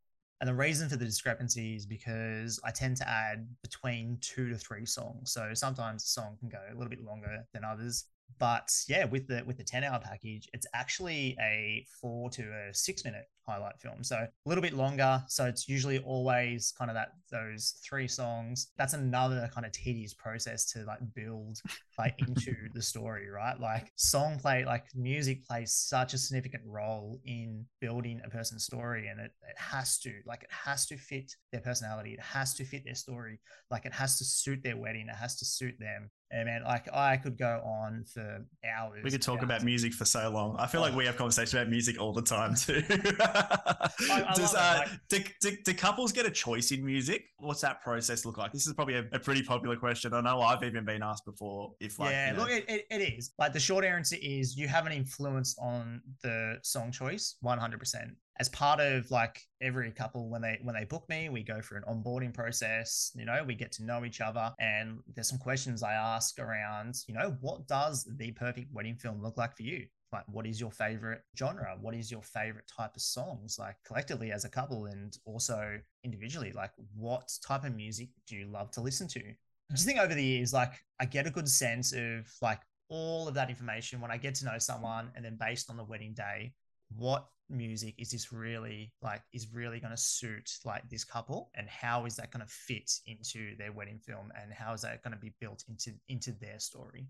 And 0.41 0.49
the 0.49 0.55
reason 0.55 0.89
for 0.89 0.97
the 0.97 1.05
discrepancy 1.05 1.77
is 1.77 1.87
because 1.87 2.61
I 2.65 2.71
tend 2.71 2.97
to 2.99 3.09
add 3.09 3.47
between 3.63 4.19
two 4.21 4.49
to 4.51 4.57
three 4.57 4.85
songs. 4.85 5.33
So 5.33 5.55
sometimes 5.55 6.05
a 6.05 6.07
song 6.07 6.37
can 6.39 6.49
go 6.49 6.59
a 6.71 6.75
little 6.75 6.91
bit 6.91 7.03
longer 7.03 7.47
than 7.53 7.65
others. 7.65 8.07
But 8.39 8.71
yeah, 8.89 9.05
with 9.05 9.29
the 9.29 9.43
with 9.47 9.59
the 9.59 9.65
10 9.65 9.85
hour 9.85 10.01
package, 10.03 10.49
it's 10.53 10.67
actually 10.75 11.37
a 11.41 11.87
four 12.01 12.31
to 12.31 12.43
a 12.43 12.75
six 12.75 13.05
minute 13.05 13.27
highlight 13.47 13.79
film. 13.81 14.03
So 14.03 14.17
a 14.17 14.49
little 14.49 14.63
bit 14.63 14.73
longer. 14.73 15.23
So 15.29 15.45
it's 15.47 15.69
usually 15.69 15.99
always 15.99 16.73
kind 16.77 16.91
of 16.91 16.95
that 16.95 17.13
those 17.31 17.75
three 17.87 18.09
songs. 18.09 18.69
That's 18.77 18.95
another 18.95 19.49
kind 19.53 19.67
of 19.67 19.73
tedious 19.73 20.15
process 20.15 20.65
to 20.73 20.85
like 20.85 21.01
build 21.15 21.61
like 21.99 22.19
into 22.27 22.55
the 22.75 22.83
story, 22.83 23.29
right? 23.29 23.59
Like 23.59 23.93
song 23.97 24.39
play, 24.39 24.65
like 24.65 24.87
music 24.95 25.47
plays 25.47 25.73
such 25.73 26.15
a 26.15 26.19
significant 26.19 26.65
role 26.67 27.21
in 27.25 27.65
building 27.81 28.21
a 28.25 28.31
person's 28.31 28.65
story. 28.65 29.09
And 29.09 29.21
it, 29.21 29.33
it 29.49 29.59
has 29.59 29.99
to, 30.01 30.13
like 30.27 30.43
it 30.43 30.51
has 30.51 30.87
to 30.87 30.97
fit 30.97 31.35
their 31.53 31.61
personality. 31.61 32.15
It 32.15 32.21
has 32.21 32.55
to 32.55 32.65
fit 32.65 32.85
their 32.85 32.95
story. 32.95 33.41
Like 33.71 33.85
it 33.85 33.93
has 33.93 34.19
to 34.19 34.25
suit 34.25 34.63
their 34.63 34.77
wedding. 34.77 35.09
It 35.09 35.17
has 35.17 35.37
to 35.37 35.45
suit 35.45 35.75
them. 35.79 36.11
And 36.35 36.47
man, 36.47 36.65
like 36.65 36.93
I 36.93 37.17
could 37.17 37.39
go 37.39 37.63
on 37.65 38.05
for 38.13 38.45
hours. 38.69 39.05
We 39.05 39.11
could 39.13 39.23
talk 39.23 39.43
about 39.43 39.63
music 39.63 39.93
for 39.93 40.05
so 40.05 40.29
long. 40.31 40.57
I 40.59 40.67
feel 40.67 40.81
like 40.81 40.93
we 40.93 41.07
have 41.07 41.17
conversations 41.17 41.55
about 41.55 41.69
music 41.69 42.01
all 42.01 42.13
the 42.13 42.23
time 42.23 42.57
too. 42.57 42.83
I, 42.91 43.91
I 44.11 44.33
Does, 44.35 44.53
uh, 44.53 44.81
like, 44.81 44.89
do, 45.09 45.21
do, 45.41 45.57
do, 45.65 45.75
couples 45.75 46.11
get 46.11 46.27
a 46.27 46.31
choice 46.31 46.73
in 46.73 46.85
music? 46.85 47.27
What's 47.39 47.61
that 47.61 47.83
process 47.83 48.25
look 48.25 48.37
like? 48.37 48.51
This 48.51 48.67
is 48.67 48.73
probably 48.73 48.97
a, 48.97 49.05
a 49.13 49.19
pretty 49.21 49.45
popular 49.45 49.77
question. 49.77 50.13
I 50.13 50.23
know 50.23 50.41
I've 50.41 50.65
even 50.65 50.85
been 50.85 51.05
asked 51.05 51.25
before. 51.25 51.75
If 51.79 52.01
like, 52.01 52.11
yeah, 52.11 52.33
you 52.33 52.37
know, 52.37 52.43
look, 52.43 52.51
it, 52.51 52.65
it, 52.69 52.87
it 52.91 53.15
is. 53.17 53.31
Like 53.39 53.53
the 53.53 53.61
short 53.61 53.85
answer 53.85 54.17
is 54.21 54.57
you 54.57 54.67
have 54.67 54.87
an 54.87 54.93
influence 54.93 55.57
on 55.61 56.01
the 56.25 56.57
song 56.65 56.91
choice, 56.91 57.37
one 57.43 57.59
hundred 57.59 57.79
percent 57.79 58.11
as 58.41 58.49
part 58.49 58.81
of 58.81 59.11
like 59.11 59.41
every 59.61 59.91
couple 59.93 60.29
when 60.29 60.43
they 60.43 60.59
when 60.63 60.75
they 60.75 60.85
book 60.85 61.09
me 61.09 61.29
we 61.29 61.43
go 61.43 61.61
through 61.61 61.79
an 61.79 61.85
onboarding 61.89 62.35
process 62.35 63.13
you 63.15 63.25
know 63.25 63.43
we 63.47 63.55
get 63.55 63.71
to 63.71 63.85
know 63.85 64.05
each 64.05 64.21
other 64.21 64.53
and 64.59 64.99
there's 65.15 65.29
some 65.29 65.39
questions 65.39 65.83
i 65.83 65.93
ask 65.93 66.39
around 66.39 66.97
you 67.07 67.15
know 67.15 67.37
what 67.41 67.67
does 67.67 68.09
the 68.17 68.33
perfect 68.33 68.73
wedding 68.73 68.97
film 68.97 69.23
look 69.23 69.37
like 69.37 69.57
for 69.57 69.63
you? 69.63 69.87
Like 70.13 70.25
what 70.29 70.47
is 70.47 70.61
your 70.61 70.71
favorite 70.71 71.23
genre? 71.37 71.77
What 71.81 71.95
is 71.95 72.11
your 72.11 72.23
favorite 72.23 72.71
type 72.75 72.95
of 72.95 73.03
songs 73.03 73.57
like 73.59 73.77
collectively 73.85 74.31
as 74.33 74.45
a 74.45 74.49
couple 74.49 74.87
and 74.87 75.17
also 75.25 75.79
individually? 76.05 76.53
Like 76.53 76.71
what 76.95 77.33
type 77.47 77.65
of 77.65 77.75
music 77.75 78.11
do 78.29 78.37
you 78.37 78.47
love 78.47 78.71
to 78.73 78.81
listen 78.81 79.09
to? 79.09 79.21
I 79.21 79.25
just 79.73 79.83
mm-hmm. 79.83 79.97
think 79.97 80.01
over 80.01 80.15
the 80.15 80.25
years 80.25 80.53
like 80.53 80.73
i 81.01 81.07
get 81.07 81.27
a 81.27 81.31
good 81.31 81.49
sense 81.49 81.93
of 81.93 82.31
like 82.43 82.61
all 82.91 83.27
of 83.27 83.35
that 83.35 83.49
information 83.49 83.99
when 83.99 84.11
i 84.11 84.19
get 84.19 84.35
to 84.37 84.45
know 84.45 84.59
someone 84.59 85.11
and 85.17 85.25
then 85.25 85.39
based 85.41 85.71
on 85.71 85.79
the 85.79 85.85
wedding 85.85 86.13
day 86.13 86.53
what 86.97 87.27
music 87.51 87.95
is 87.99 88.11
this 88.11 88.33
really 88.33 88.93
like 89.03 89.23
is 89.35 89.53
really 89.53 89.79
going 89.79 89.91
to 89.91 90.01
suit 90.01 90.51
like 90.65 90.89
this 90.89 91.05
couple 91.05 91.51
and 91.55 91.69
how 91.69 92.07
is 92.07 92.17
that 92.17 92.31
going 92.31 92.45
to 92.45 92.51
fit 92.51 92.91
into 93.07 93.55
their 93.59 93.71
wedding 93.71 93.99
film 93.99 94.33
and 94.41 94.53
how 94.53 94.73
is 94.73 94.81
that 94.81 95.03
going 95.03 95.13
to 95.13 95.21
be 95.21 95.33
built 95.41 95.63
into 95.69 95.93
into 96.09 96.33
their 96.41 96.59
story 96.59 97.07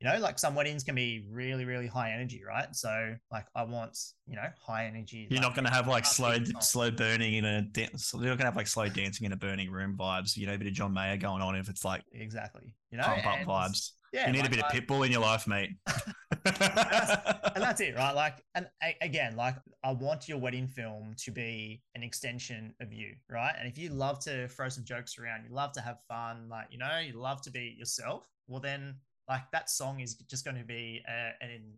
you 0.00 0.06
know, 0.06 0.18
like 0.18 0.38
some 0.38 0.54
weddings 0.54 0.84
can 0.84 0.94
be 0.94 1.24
really, 1.30 1.64
really 1.64 1.86
high 1.86 2.12
energy, 2.12 2.42
right? 2.46 2.66
So, 2.76 3.14
like, 3.32 3.46
I 3.54 3.62
want, 3.62 3.98
you 4.26 4.36
know, 4.36 4.46
high 4.60 4.86
energy. 4.86 5.26
You're 5.30 5.40
like, 5.40 5.48
not 5.48 5.54
going 5.54 5.64
to 5.64 5.72
have 5.72 5.88
like 5.88 6.04
slow, 6.04 6.36
slow 6.60 6.90
burning 6.90 7.34
in 7.34 7.46
a 7.46 7.62
dance. 7.62 8.12
You're 8.12 8.24
not 8.24 8.36
going 8.36 8.38
to 8.40 8.44
have 8.44 8.56
like 8.56 8.66
slow 8.66 8.88
dancing 8.90 9.24
in 9.24 9.32
a 9.32 9.36
burning 9.36 9.70
room 9.70 9.96
vibes. 9.98 10.36
You 10.36 10.46
know, 10.46 10.54
a 10.54 10.58
bit 10.58 10.66
of 10.66 10.74
John 10.74 10.92
Mayer 10.92 11.16
going 11.16 11.40
on 11.40 11.56
if 11.56 11.70
it's 11.70 11.82
like 11.82 12.02
exactly, 12.12 12.74
you 12.90 12.98
know, 12.98 13.04
pump 13.04 13.26
up 13.26 13.38
vibes. 13.46 13.92
Yeah, 14.16 14.26
you 14.28 14.32
need 14.32 14.40
like, 14.40 14.48
a 14.48 14.56
bit 14.56 14.64
of 14.64 14.72
pitbull 14.72 15.04
in 15.04 15.12
your 15.12 15.20
life, 15.20 15.46
mate. 15.46 15.70
and, 15.86 16.42
that's, 16.44 17.54
and 17.54 17.62
that's 17.62 17.80
it, 17.82 17.94
right? 17.94 18.14
Like, 18.14 18.42
and 18.54 18.66
again, 19.02 19.36
like, 19.36 19.56
I 19.84 19.92
want 19.92 20.26
your 20.26 20.38
wedding 20.38 20.66
film 20.66 21.14
to 21.18 21.30
be 21.30 21.82
an 21.94 22.02
extension 22.02 22.74
of 22.80 22.94
you, 22.94 23.14
right? 23.30 23.54
And 23.58 23.68
if 23.68 23.76
you 23.76 23.90
love 23.90 24.18
to 24.20 24.48
throw 24.48 24.70
some 24.70 24.84
jokes 24.84 25.18
around, 25.18 25.44
you 25.46 25.54
love 25.54 25.72
to 25.72 25.82
have 25.82 25.98
fun, 26.08 26.48
like, 26.48 26.68
you 26.70 26.78
know, 26.78 26.98
you 26.98 27.12
love 27.12 27.42
to 27.42 27.50
be 27.50 27.76
yourself, 27.78 28.26
well, 28.48 28.60
then 28.60 28.94
like 29.28 29.42
that 29.52 29.68
song 29.68 30.00
is 30.00 30.14
just 30.30 30.46
going 30.46 30.56
to 30.56 30.64
be 30.64 31.02
a, 31.06 31.44
an 31.44 31.74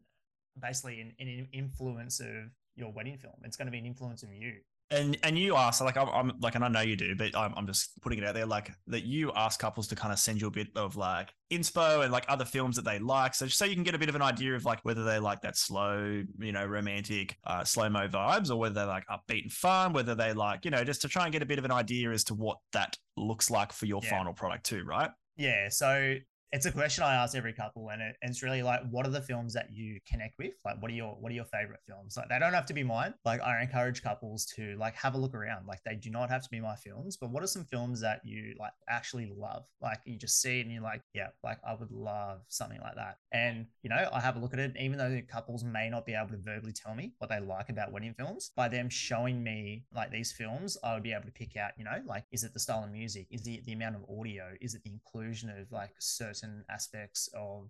basically 0.61 1.01
an, 1.01 1.13
an 1.19 1.49
influence 1.53 2.21
of 2.21 2.51
your 2.77 2.93
wedding 2.93 3.17
film. 3.17 3.35
It's 3.43 3.57
going 3.57 3.67
to 3.67 3.73
be 3.73 3.79
an 3.79 3.87
influence 3.87 4.23
of 4.23 4.33
you. 4.33 4.55
And 4.91 5.19
and 5.23 5.39
you 5.39 5.55
ask 5.55 5.83
like 5.83 5.99
I'm, 5.99 6.09
I'm, 6.09 6.33
like 6.41 6.55
and 6.55 6.65
I 6.65 6.69
know 6.69 6.81
you 6.81 6.97
do, 6.97 7.15
but 7.15 7.37
I'm, 7.37 7.53
I'm 7.57 7.67
just 7.67 8.01
putting 8.01 8.19
it 8.21 8.25
out 8.25 8.35
there 8.35 8.47
like 8.47 8.73
that 8.87 9.05
you 9.05 9.31
ask 9.37 9.61
couples 9.61 9.87
to 9.89 9.97
kind 9.97 10.13
of 10.13 10.19
send 10.19 10.41
you 10.41 10.47
a 10.47 10.51
bit 10.51 10.69
of 10.77 10.97
like 10.97 11.31
inspo 11.51 12.03
and 12.03 12.11
like 12.11 12.25
other 12.29 12.47
films 12.47 12.77
that 12.77 12.87
they 12.87 12.99
like, 12.99 13.35
so 13.35 13.47
so 13.49 13.67
you 13.67 13.75
can 13.75 13.85
get 13.85 13.95
a 13.95 13.99
bit 13.99 14.09
of 14.09 14.15
an 14.15 14.23
idea 14.23 14.55
of 14.55 14.65
like 14.65 14.81
whether 14.85 15.05
they 15.05 15.19
like 15.19 15.43
that 15.43 15.57
slow, 15.57 16.23
you 16.39 16.53
know, 16.53 16.65
romantic, 16.65 17.37
uh, 17.45 17.65
slow 17.65 17.91
mo 17.91 18.09
vibes, 18.09 18.51
or 18.51 18.57
whether 18.57 18.75
they 18.75 18.85
like 18.85 19.05
upbeat 19.09 19.43
and 19.43 19.53
fun, 19.53 19.93
whether 19.93 20.15
they 20.15 20.33
like 20.33 20.65
you 20.65 20.71
know 20.71 20.83
just 20.85 21.03
to 21.03 21.09
try 21.09 21.25
and 21.25 21.33
get 21.33 21.43
a 21.43 21.47
bit 21.47 21.59
of 21.59 21.67
an 21.67 21.73
idea 21.73 22.11
as 22.11 22.25
to 22.25 22.35
what 22.35 22.57
that 22.73 22.97
looks 23.17 23.51
like 23.51 23.73
for 23.73 23.85
your 23.85 24.01
yeah. 24.05 24.11
final 24.11 24.33
product 24.33 24.65
too, 24.65 24.85
right? 24.85 25.11
Yeah. 25.37 25.69
So 25.69 26.15
it's 26.51 26.65
a 26.65 26.73
question 26.73 27.05
I 27.05 27.15
ask 27.15 27.37
every 27.37 27.53
couple, 27.53 27.91
and, 27.91 28.01
it, 28.01 28.17
and 28.23 28.31
it's 28.31 28.43
really 28.43 28.63
like, 28.63 28.81
what 28.91 29.07
are 29.07 29.11
the 29.11 29.21
films 29.21 29.53
that 29.53 29.71
you 29.71 30.01
connect 30.11 30.39
with? 30.39 30.55
Like, 30.65 30.81
what 30.81 30.91
are 30.91 30.95
your 30.95 31.15
what 31.21 31.31
are 31.31 31.35
your 31.35 31.45
favorite 31.45 31.81
films? 31.87 32.17
Like, 32.17 32.31
they 32.31 32.39
don't 32.39 32.55
have 32.55 32.65
to 32.67 32.75
be 32.75 32.83
mine. 32.83 33.13
Like, 33.25 33.43
I 33.43 33.61
encourage 33.61 34.03
couples 34.03 34.47
to 34.57 34.75
like 34.79 34.95
have 34.95 35.15
a 35.15 35.19
look 35.19 35.35
around. 35.35 35.67
Like, 35.67 35.81
they 35.85 35.95
do 35.95 36.11
not 36.11 36.31
have 36.31 36.43
to 36.43 36.49
be 36.51 36.61
my 36.61 36.75
films, 36.77 37.19
but 37.19 37.31
what 37.31 37.43
are 37.43 37.47
some 37.47 37.65
films 37.65 38.01
that 38.01 38.23
you 38.25 38.55
like 38.59 38.73
actually 38.89 39.31
love? 39.37 39.67
Like, 39.83 39.99
you 40.07 40.17
just 40.17 40.41
see 40.41 40.61
it 40.61 40.63
and 40.63 40.73
you're 40.73 40.83
like, 40.83 41.03
yeah, 41.15 41.29
like 41.45 41.59
I 41.67 41.75
would 41.75 41.91
love 41.91 42.41
something 42.49 42.81
like 42.81 42.95
that. 42.97 43.19
And 43.33 43.67
you 43.83 43.91
know, 43.91 44.09
I 44.11 44.21
have 44.21 44.37
a 44.37 44.39
look 44.39 44.55
at 44.55 44.59
it, 44.59 44.75
even 44.81 44.97
though 44.97 45.11
the 45.11 45.23
couples 45.23 45.65
may 45.65 45.91
not 45.91 46.07
be 46.07 46.15
able 46.15 46.31
to 46.31 46.39
verbally 46.39 46.73
tell 46.73 46.95
me 46.95 47.13
what 47.19 47.29
they 47.29 47.41
like 47.41 47.69
about 47.69 47.93
wedding 47.93 48.15
films, 48.15 48.53
by 48.57 48.69
them 48.69 48.89
showing 48.89 49.43
me 49.43 49.85
like 49.95 50.11
these 50.11 50.33
films, 50.33 50.79
I 50.83 50.95
would 50.95 51.03
be 51.03 51.13
able 51.13 51.27
to 51.27 51.33
pick 51.33 51.57
out, 51.59 51.73
you 51.77 51.85
know, 51.85 52.01
like 52.07 52.25
is 52.33 52.43
it 52.43 52.55
the 52.55 52.61
style 52.61 52.85
of 52.85 52.91
music? 52.91 53.27
Is 53.31 53.47
it 53.47 53.67
the 53.67 53.73
amount 53.73 53.97
of 53.97 54.05
audio? 54.19 54.55
Is 54.63 54.75
it 54.75 54.83
the 54.83 54.91
inclusion 54.91 55.51
of 55.51 55.71
like 55.71 55.91
certain 55.99 56.38
certain 56.39 56.65
aspects 56.71 57.29
of 57.35 57.69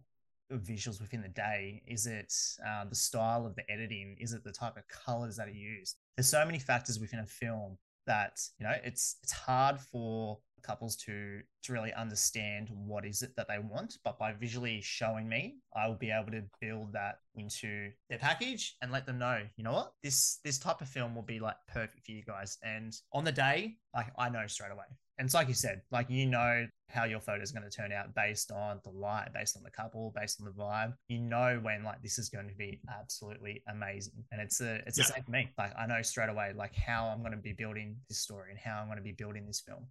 visuals 0.53 1.01
within 1.01 1.23
the 1.23 1.29
day? 1.29 1.83
Is 1.87 2.07
it 2.07 2.33
uh, 2.67 2.85
the 2.85 2.95
style 2.95 3.47
of 3.47 3.55
the 3.55 3.71
editing? 3.71 4.17
Is 4.21 4.33
it 4.33 4.45
the 4.45 4.53
type 4.53 4.77
of 4.77 4.87
colors 4.89 5.37
that 5.37 5.49
are 5.49 5.53
used? 5.53 5.97
There's 6.17 6.29
so 6.29 6.45
many 6.45 6.59
factors 6.59 6.99
within 6.99 7.21
a 7.21 7.27
film 7.27 7.79
that 8.09 8.41
you 8.59 8.65
know 8.67 8.75
it's 8.83 9.17
it's 9.23 9.33
hard 9.33 9.79
for 9.79 10.39
couples 10.63 10.97
to 10.97 11.41
to 11.63 11.73
really 11.73 11.93
understand 11.93 12.69
what 12.73 13.05
is 13.05 13.23
it 13.23 13.37
that 13.37 13.47
they 13.49 13.59
want 13.59 13.99
but 14.03 14.19
by 14.19 14.33
visually 14.33 14.81
showing 14.83 15.29
me 15.29 15.59
i 15.77 15.87
will 15.87 15.95
be 15.95 16.11
able 16.11 16.33
to 16.33 16.43
build 16.61 16.93
that 16.93 17.19
into 17.37 17.91
their 18.09 18.19
package 18.19 18.75
and 18.83 18.91
let 18.91 19.07
them 19.07 19.19
know 19.19 19.41
you 19.57 19.63
know 19.63 19.73
what 19.73 19.93
this 20.03 20.41
this 20.43 20.59
type 20.59 20.81
of 20.81 20.89
film 20.89 21.15
will 21.15 21.23
be 21.23 21.39
like 21.39 21.57
perfect 21.73 22.05
for 22.05 22.13
you 22.13 22.25
guys 22.25 22.59
and 22.65 22.97
on 23.13 23.25
the 23.25 23.31
day 23.31 23.77
like 23.95 24.07
i 24.19 24.29
know 24.29 24.47
straight 24.47 24.73
away 24.73 24.87
and 25.19 25.27
it's 25.27 25.35
like 25.35 25.49
you 25.49 25.55
said, 25.55 25.83
like 25.91 26.09
you 26.09 26.27
know 26.27 26.67
how 26.91 27.05
your 27.05 27.21
photo 27.21 27.43
is 27.43 27.53
going 27.53 27.69
to 27.69 27.71
turn 27.71 27.93
out 27.93 28.15
based 28.15 28.51
on 28.51 28.81
the 28.85 28.91
light, 28.91 29.29
based 29.35 29.57
on 29.57 29.63
the 29.63 29.71
couple, 29.71 30.13
based 30.17 30.41
on 30.41 30.47
the 30.47 30.53
vibe. 30.53 30.95
You 31.09 31.19
know 31.19 31.59
when 31.63 31.83
like 31.83 32.03
this 32.03 32.19
is 32.19 32.29
going 32.29 32.49
to 32.49 32.55
be 32.55 32.81
absolutely 32.89 33.63
amazing, 33.69 34.25
and 34.33 34.41
it's 34.41 34.61
a 34.61 34.77
it's 34.87 34.97
yeah. 34.97 35.05
the 35.05 35.13
same 35.15 35.23
for 35.25 35.31
me. 35.31 35.51
Like 35.59 35.73
I 35.79 35.87
know 35.87 36.01
straight 36.03 36.31
away 36.31 36.53
like 36.55 36.75
how 36.75 37.07
I'm 37.07 37.21
going 37.21 37.33
to 37.33 37.39
be 37.39 37.53
building 37.53 37.97
this 38.09 38.19
story 38.19 38.51
and 38.51 38.59
how 38.59 38.81
I'm 38.81 38.87
going 38.87 38.99
to 38.99 39.03
be 39.03 39.13
building 39.13 39.47
this 39.47 39.61
film. 39.61 39.87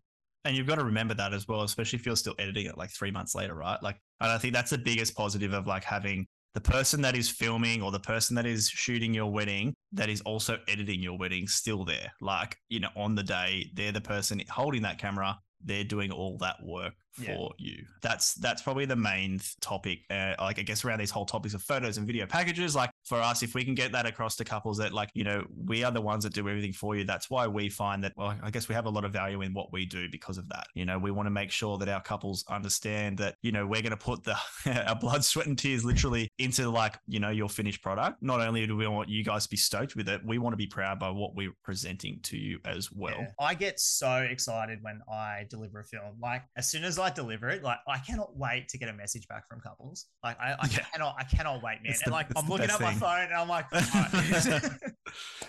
And 0.46 0.56
you've 0.56 0.68
got 0.68 0.76
to 0.76 0.86
remember 0.86 1.13
that 1.16 1.34
as 1.34 1.46
well, 1.46 1.63
especially 1.63 2.00
if 2.00 2.06
you're 2.06 2.16
still 2.16 2.36
editing 2.40 2.68
it 2.68 2.78
like 2.78 2.90
three 2.90 3.12
months 3.12 3.36
later, 3.36 3.54
right? 3.54 3.82
Like, 3.84 3.98
and 4.22 4.32
I 4.32 4.38
think 4.38 4.54
that's 4.54 4.70
the 4.70 4.78
biggest 4.78 5.13
positive 5.13 5.52
of 5.52 5.68
like 5.68 5.84
having 5.84 6.26
the 6.54 6.62
person 6.62 7.02
that 7.02 7.16
is 7.16 7.30
filming 7.30 7.82
or 7.82 7.92
the 7.92 8.00
person 8.00 8.36
that 8.36 8.46
is 8.46 8.70
shooting 8.70 9.14
your 9.14 9.32
wedding 9.32 9.74
that 9.92 10.10
is 10.10 10.22
also 10.22 10.58
editing 10.68 11.02
your 11.02 11.18
wedding 11.18 11.48
still 11.48 11.86
there. 11.86 12.12
Like, 12.22 12.58
you 12.70 12.80
know, 12.80 12.90
on 12.96 13.16
the 13.16 13.24
day, 13.24 13.70
they're 13.74 13.92
the 13.92 14.02
person 14.02 14.42
holding 14.50 14.82
that 14.82 14.98
camera. 14.98 15.38
They're 15.64 15.84
doing 15.84 16.12
all 16.12 16.38
that 16.40 16.58
work 16.64 16.94
for 17.17 17.51
yeah. 17.58 17.71
you. 17.71 17.86
That's 18.01 18.36
that's 18.36 18.62
probably 18.62 18.86
the 18.86 18.95
main 18.95 19.39
topic. 19.62 19.99
Uh, 20.10 20.34
like 20.39 20.60
I 20.60 20.62
guess 20.62 20.86
around 20.86 20.99
these 20.99 21.12
whole 21.12 21.25
topics 21.25 21.53
of 21.53 21.62
photos 21.62 21.97
and 21.97 22.08
video 22.08 22.25
packages. 22.25 22.75
Like 22.75 22.91
for 23.06 23.17
us, 23.17 23.43
if 23.43 23.56
we 23.56 23.63
can 23.63 23.75
get 23.75 23.91
that 23.91 24.06
across 24.06 24.36
to 24.38 24.45
couples 24.45 24.77
that 24.77 24.93
like 24.93 25.10
you 25.13 25.23
know 25.23 25.45
we 25.65 25.84
are 25.84 25.91
the 25.91 26.01
ones 26.01 26.23
that 26.23 26.34
do 26.34 26.47
everything 26.47 26.73
for 26.73 26.95
you. 26.95 27.03
That's 27.03 27.30
why 27.30 27.47
we 27.47 27.69
find 27.69 28.03
that. 28.03 28.13
Well, 28.15 28.36
I 28.41 28.49
guess 28.51 28.69
we 28.69 28.75
have 28.75 28.86
a 28.86 28.89
lot 28.89 29.06
of 29.06 29.12
value 29.12 29.41
in 29.41 29.53
what 29.53 29.73
we 29.73 29.86
do 29.86 30.08
because 30.10 30.38
of 30.38 30.47
that. 30.49 30.67
You 30.75 30.86
know, 30.86 30.99
we 30.99 31.12
want 31.12 31.27
to 31.27 31.32
make 31.32 31.51
sure 31.51 31.77
that 31.77 31.89
our 31.89 32.01
couples 32.01 32.43
understand 32.49 33.17
that 33.17 33.36
you 33.41 33.51
know 33.51 33.65
we're 33.65 33.82
going 33.82 33.91
to 33.91 33.97
put 33.97 34.23
the 34.23 34.38
our 34.88 34.95
blood, 34.95 35.23
sweat, 35.23 35.47
and 35.47 35.58
tears 35.58 35.84
literally 35.84 36.30
into 36.39 36.69
like 36.69 36.97
you 37.08 37.19
know 37.19 37.30
your 37.30 37.49
finished 37.49 37.82
product. 37.82 38.21
Not 38.21 38.41
only 38.41 38.65
do 38.67 38.75
we 38.75 38.88
want 38.88 39.10
you 39.10 39.23
guys 39.23 39.43
to 39.43 39.49
be 39.49 39.58
stoked 39.58 39.95
with 39.95 40.08
it, 40.10 40.21
we 40.25 40.38
want 40.38 40.53
to 40.53 40.58
be 40.58 40.67
proud 40.67 40.99
by 40.99 41.10
what 41.10 41.36
we're 41.36 41.53
presenting 41.63 42.19
to 42.23 42.38
you 42.38 42.60
as 42.65 42.91
well. 42.91 43.15
Yeah. 43.17 43.27
I 43.39 43.53
get 43.53 43.80
so 43.80 44.27
excited 44.30 44.80
when 44.82 45.01
I 45.12 45.45
deliver 45.49 45.80
a 45.80 45.84
film. 45.84 46.15
Like 46.21 46.43
as 46.56 46.69
soon 46.69 46.84
as 46.84 46.99
I 46.99 47.07
deliver 47.10 47.50
it. 47.50 47.63
Like 47.63 47.80
I 47.88 48.00
cannot 48.00 48.38
wait 48.38 48.67
to 48.70 48.78
get 48.78 48.89
a 48.89 48.93
message 48.93 49.28
back 49.28 49.48
from 49.48 49.60
couples. 49.62 50.06
Like 50.24 50.39
I, 50.39 50.54
I 50.54 50.67
yeah. 50.72 50.80
cannot, 50.93 51.15
I 51.20 51.24
cannot 51.24 51.63
wait, 51.63 51.80
man. 51.84 51.93
and 52.04 52.12
like 52.12 52.28
I'm 52.36 52.48
looking 52.48 52.70
at 52.70 52.80
my 52.80 52.93
phone 52.93 53.22
and 53.22 53.34
I'm 53.34 53.48
like, 53.48 53.65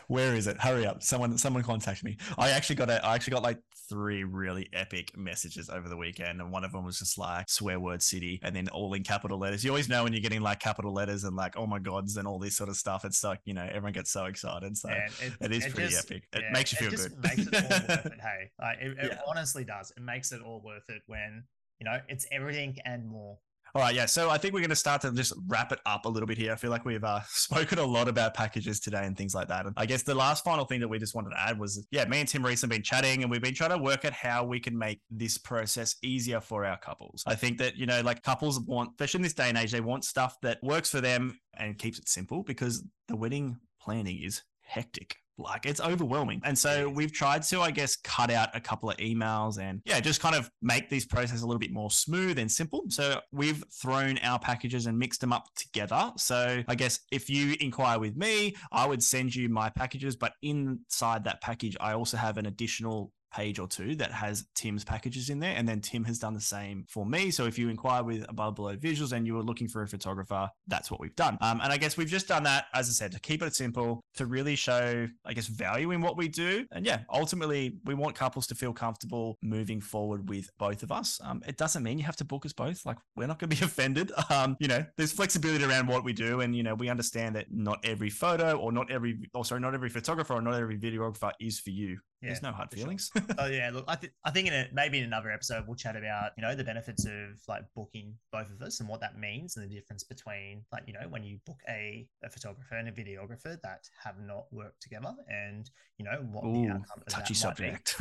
where 0.09 0.35
is 0.35 0.47
it? 0.47 0.61
Hurry 0.61 0.87
up! 0.87 1.03
Someone, 1.03 1.39
someone 1.39 1.63
contact 1.63 2.05
me. 2.05 2.17
I 2.37 2.51
actually 2.51 2.77
got 2.77 2.91
a, 2.91 3.05
I 3.05 3.15
actually 3.15 3.33
got 3.33 3.43
like 3.43 3.59
three 3.89 4.25
really 4.25 4.69
epic 4.73 5.17
messages 5.17 5.71
over 5.71 5.89
the 5.89 5.97
weekend, 5.97 6.41
and 6.41 6.51
one 6.51 6.65
of 6.65 6.73
them 6.73 6.85
was 6.85 6.99
just 6.99 7.19
like 7.19 7.49
swear 7.49 7.81
word 7.81 8.03
city, 8.03 8.41
and 8.43 8.55
then 8.55 8.69
all 8.69 8.93
in 8.95 9.03
capital 9.03 9.39
letters. 9.39 9.65
You 9.65 9.71
always 9.71 9.89
know 9.89 10.05
when 10.05 10.13
you're 10.13 10.23
getting 10.23 10.41
like 10.41 10.61
capital 10.61 10.93
letters 10.93 11.25
and 11.25 11.37
like 11.37 11.57
oh 11.57 11.67
my 11.67 11.79
gods 11.79 12.17
and 12.17 12.27
all 12.27 12.39
this 12.39 12.57
sort 12.57 12.69
of 12.69 12.77
stuff. 12.77 13.05
It's 13.05 13.23
like 13.23 13.41
you 13.45 13.55
know 13.55 13.65
everyone 13.65 13.93
gets 13.93 14.11
so 14.11 14.27
excited. 14.27 14.77
So 14.77 14.89
it, 14.89 15.33
it 15.41 15.53
is 15.53 15.67
it 15.67 15.75
pretty 15.75 15.91
just, 15.91 16.11
epic. 16.11 16.25
It 16.33 16.43
yeah, 16.43 16.53
makes 16.53 16.73
you 16.73 16.79
feel 16.79 16.91
good. 16.91 17.13
It 17.13 17.19
makes 17.19 17.47
it 17.47 17.55
all 17.55 17.79
worth 17.89 18.07
it. 18.07 18.13
Hey, 18.19 18.51
like 18.61 18.79
it, 18.81 18.97
yeah. 19.03 19.19
honestly 19.27 19.65
does. 19.65 19.93
It 19.97 20.03
makes 20.03 20.33
it 20.33 20.41
all 20.43 20.61
worth 20.65 20.89
it 20.89 21.03
when 21.07 21.45
you 21.81 21.85
know, 21.85 22.01
it's 22.09 22.27
everything 22.33 22.77
and 22.85 23.07
more. 23.07 23.39
All 23.79 23.85
right, 23.85 23.95
yeah. 23.95 24.07
So 24.07 24.29
I 24.29 24.39
think 24.39 24.55
we're 24.55 24.61
going 24.61 24.71
to 24.71 24.77
start 24.77 25.03
to 25.03 25.13
just 25.13 25.33
wrap 25.47 25.71
it 25.71 25.79
up 25.87 26.05
a 26.05 26.09
little 26.09 26.27
bit 26.27 26.37
here. 26.37 26.51
I 26.51 26.57
feel 26.57 26.73
like 26.73 26.85
we've 26.85 27.05
uh, 27.05 27.21
spoken 27.29 27.79
a 27.79 27.85
lot 27.85 28.09
about 28.09 28.35
packages 28.35 28.81
today 28.81 29.05
and 29.05 29.17
things 29.17 29.37
like 29.37 29.47
that. 29.47 29.67
And 29.67 29.75
I 29.77 29.87
guess 29.87 30.03
the 30.03 30.17
last 30.17 30.43
final 30.43 30.65
thing 30.65 30.81
that 30.81 30.89
we 30.89 30.99
just 30.99 31.15
wanted 31.15 31.31
to 31.31 31.41
add 31.41 31.61
was, 31.61 31.87
yeah, 31.93 32.05
me 32.07 32.19
and 32.19 32.29
Tim 32.29 32.45
recently 32.45 32.75
been 32.79 32.83
chatting 32.83 33.23
and 33.23 33.31
we've 33.31 33.41
been 33.41 33.55
trying 33.55 33.71
to 33.71 33.79
work 33.79 34.05
at 34.05 34.13
how 34.13 34.43
we 34.43 34.59
can 34.59 34.77
make 34.77 35.01
this 35.13 35.39
process 35.39 35.95
easier 36.03 36.41
for 36.41 36.65
our 36.65 36.77
couples. 36.77 37.23
I 37.25 37.37
think 37.37 37.59
that, 37.59 37.77
you 37.77 37.87
know, 37.87 38.01
like 38.01 38.25
couples 38.25 38.59
want, 38.59 38.91
especially 38.95 39.19
in 39.19 39.23
this 39.23 39.35
day 39.35 39.49
and 39.49 39.57
age, 39.57 39.71
they 39.71 39.81
want 39.81 40.05
stuff 40.05 40.41
that 40.43 40.59
works 40.61 40.91
for 40.91 41.01
them 41.01 41.39
and 41.57 41.79
keeps 41.79 42.01
it 42.01 42.09
simple 42.09 42.43
because 42.43 42.83
the 43.07 43.15
wedding 43.15 43.59
planning 43.81 44.25
is 44.25 44.43
hectic. 44.63 45.15
Like 45.39 45.67
it's 45.67 45.81
overwhelming. 45.81 46.41
And 46.45 46.59
so 46.59 46.89
we've 46.89 47.13
tried 47.13 47.43
to, 47.45 47.61
I 47.61 47.71
guess, 47.71 47.97
cut 47.97 48.31
out 48.31 48.51
a 48.55 48.61
couple 48.61 48.91
of 48.91 48.97
emails 48.97 49.59
and 49.59 49.81
yeah, 49.85 50.01
just 50.01 50.21
kind 50.21 50.35
of 50.35 50.51
make 50.61 50.91
this 50.91 51.05
process 51.05 51.43
a 51.43 51.47
little 51.47 51.61
bit 51.61 51.73
more 51.73 51.91
smooth 51.91 52.39
and 52.39 52.51
simple. 52.51 52.85
So 52.89 53.21
we've 53.33 53.63
thrown 53.73 54.19
our 54.19 54.39
packages 54.39 54.87
and 54.87 54.99
mixed 54.99 55.21
them 55.21 55.33
up 55.33 55.47
together. 55.55 56.13
So 56.17 56.63
I 56.67 56.75
guess 56.75 57.01
if 57.13 57.31
you 57.31 57.57
inquire 57.61 57.99
with 57.99 58.17
me, 58.17 58.57
I 58.73 58.87
would 58.87 59.03
send 59.03 59.35
you 59.35 59.49
my 59.49 59.71
packages, 59.71 60.17
but 60.17 60.33
inside 60.43 61.25
that 61.25 61.41
package, 61.41 61.77
I 61.81 61.93
also 61.93 62.17
have 62.17 62.39
an 62.39 62.47
additional 62.47 63.13
page 63.33 63.59
or 63.59 63.67
two 63.69 63.95
that 63.97 64.13
has 64.13 64.47
Tim's 64.55 64.85
packages 64.85 65.31
in 65.31 65.39
there. 65.39 65.55
And 65.57 65.69
then 65.69 65.81
Tim 65.81 66.05
has 66.05 66.19
done 66.19 66.35
the 66.35 66.41
same 66.41 66.85
for 66.89 67.07
me. 67.07 67.31
So 67.31 67.47
if 67.47 67.59
you 67.59 67.69
inquire 67.69 68.03
with 68.03 68.25
above 68.29 68.55
below 68.57 68.77
visuals 68.77 69.13
and 69.13 69.27
you 69.27 69.35
were 69.35 69.43
looking 69.43 69.69
for 69.69 69.83
a 69.83 69.89
photographer, 69.89 70.49
that's 70.67 70.91
what 70.91 71.01
we've 71.01 71.17
done. 71.17 71.39
Um, 71.41 71.61
and 71.63 71.73
I 71.73 71.77
guess 71.77 71.97
we've 71.97 72.09
just 72.09 72.29
done 72.29 72.43
that, 72.45 72.67
as 72.75 72.89
I 72.89 72.93
said, 72.93 73.13
to 73.13 73.21
keep 73.21 73.43
it 73.43 73.55
simple, 73.55 74.01
to 74.17 74.27
really 74.27 74.57
show, 74.57 75.07
I 75.25 75.33
guess, 75.33 75.47
value 75.47 75.91
in 75.91 76.01
what 76.01 76.17
we 76.17 76.29
do. 76.29 76.67
And 76.73 76.85
yeah, 76.87 77.01
ultimately, 77.13 77.79
we 77.85 77.95
want 77.95 78.15
couples 78.15 78.47
to 78.49 78.55
feel 78.55 78.73
comfortable 78.73 79.37
moving 79.43 79.81
forward 79.81 80.29
with 80.29 80.49
both 80.59 80.83
of 80.83 80.93
us. 80.93 81.21
Um, 81.23 81.43
it 81.47 81.57
doesn't 81.57 81.83
mean 81.83 81.99
you 81.99 82.05
have 82.05 82.17
to 82.17 82.25
book 82.25 82.47
us 82.47 82.53
both. 82.53 82.85
Like, 82.85 82.99
we're 83.17 83.27
not 83.27 83.39
going 83.39 83.51
to 83.51 83.57
be 83.57 83.65
offended. 83.65 84.13
Um, 84.31 84.57
you 84.61 84.69
know, 84.69 84.85
there's 84.97 85.13
flexibility 85.13 85.65
around 85.65 85.87
what 85.87 86.05
we 86.05 86.13
do. 86.13 86.41
And, 86.41 86.55
you 86.57 86.63
know, 86.63 86.75
we 86.75 86.89
understand 86.89 87.37
that 87.37 87.47
not 87.51 87.79
every 87.85 88.11
photo 88.11 88.57
or 88.57 88.73
not 88.73 88.91
every, 88.91 89.19
or 89.35 89.45
sorry, 89.45 89.61
not 89.61 89.75
every 89.75 89.89
photographer 89.89 90.35
or 90.35 90.43
not 90.43 90.55
every 90.55 90.79
videographer 90.79 91.33
is 91.41 91.61
for 91.61 91.71
you. 91.71 91.99
Yeah, 92.21 92.31
There's 92.31 92.43
no 92.43 92.51
hard 92.51 92.71
feelings. 92.73 93.11
Sure. 93.13 93.25
oh 93.39 93.47
yeah, 93.47 93.71
look, 93.73 93.85
I, 93.87 93.95
th- 93.95 94.13
I 94.25 94.31
think 94.33 94.49
in 94.49 94.55
a, 94.55 94.69
maybe 94.73 94.99
in 94.99 95.05
another 95.05 95.31
episode 95.31 95.65
we'll 95.69 95.77
chat 95.77 95.95
about 95.95 96.33
you 96.37 96.43
know 96.43 96.55
the 96.57 96.65
benefits 96.65 97.05
of 97.05 97.39
like 97.47 97.63
booking 97.77 98.15
both 98.33 98.51
of 98.51 98.61
us 98.61 98.81
and 98.81 98.89
what 98.89 99.01
that 99.03 99.17
means 99.17 99.57
and 99.57 99.71
the 99.71 99.73
difference 99.73 100.03
between 100.03 100.65
like 100.73 100.83
you 100.89 100.95
know 100.95 101.07
when 101.09 101.23
you 101.23 101.39
book 101.47 101.59
a, 101.69 102.09
a 102.25 102.31
photographer 102.31 102.75
and 102.75 102.89
a 102.89 102.93
videographer 102.93 103.57
that 103.63 103.85
have 104.03 104.17
not 104.19 104.47
worked 104.51 104.83
together 104.83 105.15
and 105.29 105.71
you 105.99 106.05
know 106.05 106.27
what 106.33 106.45
Ooh, 106.45 106.67
the 106.67 106.73
outcome 106.73 107.03
of 107.07 107.07
touchy 107.07 107.35
that 107.35 107.41
subject. 107.41 107.97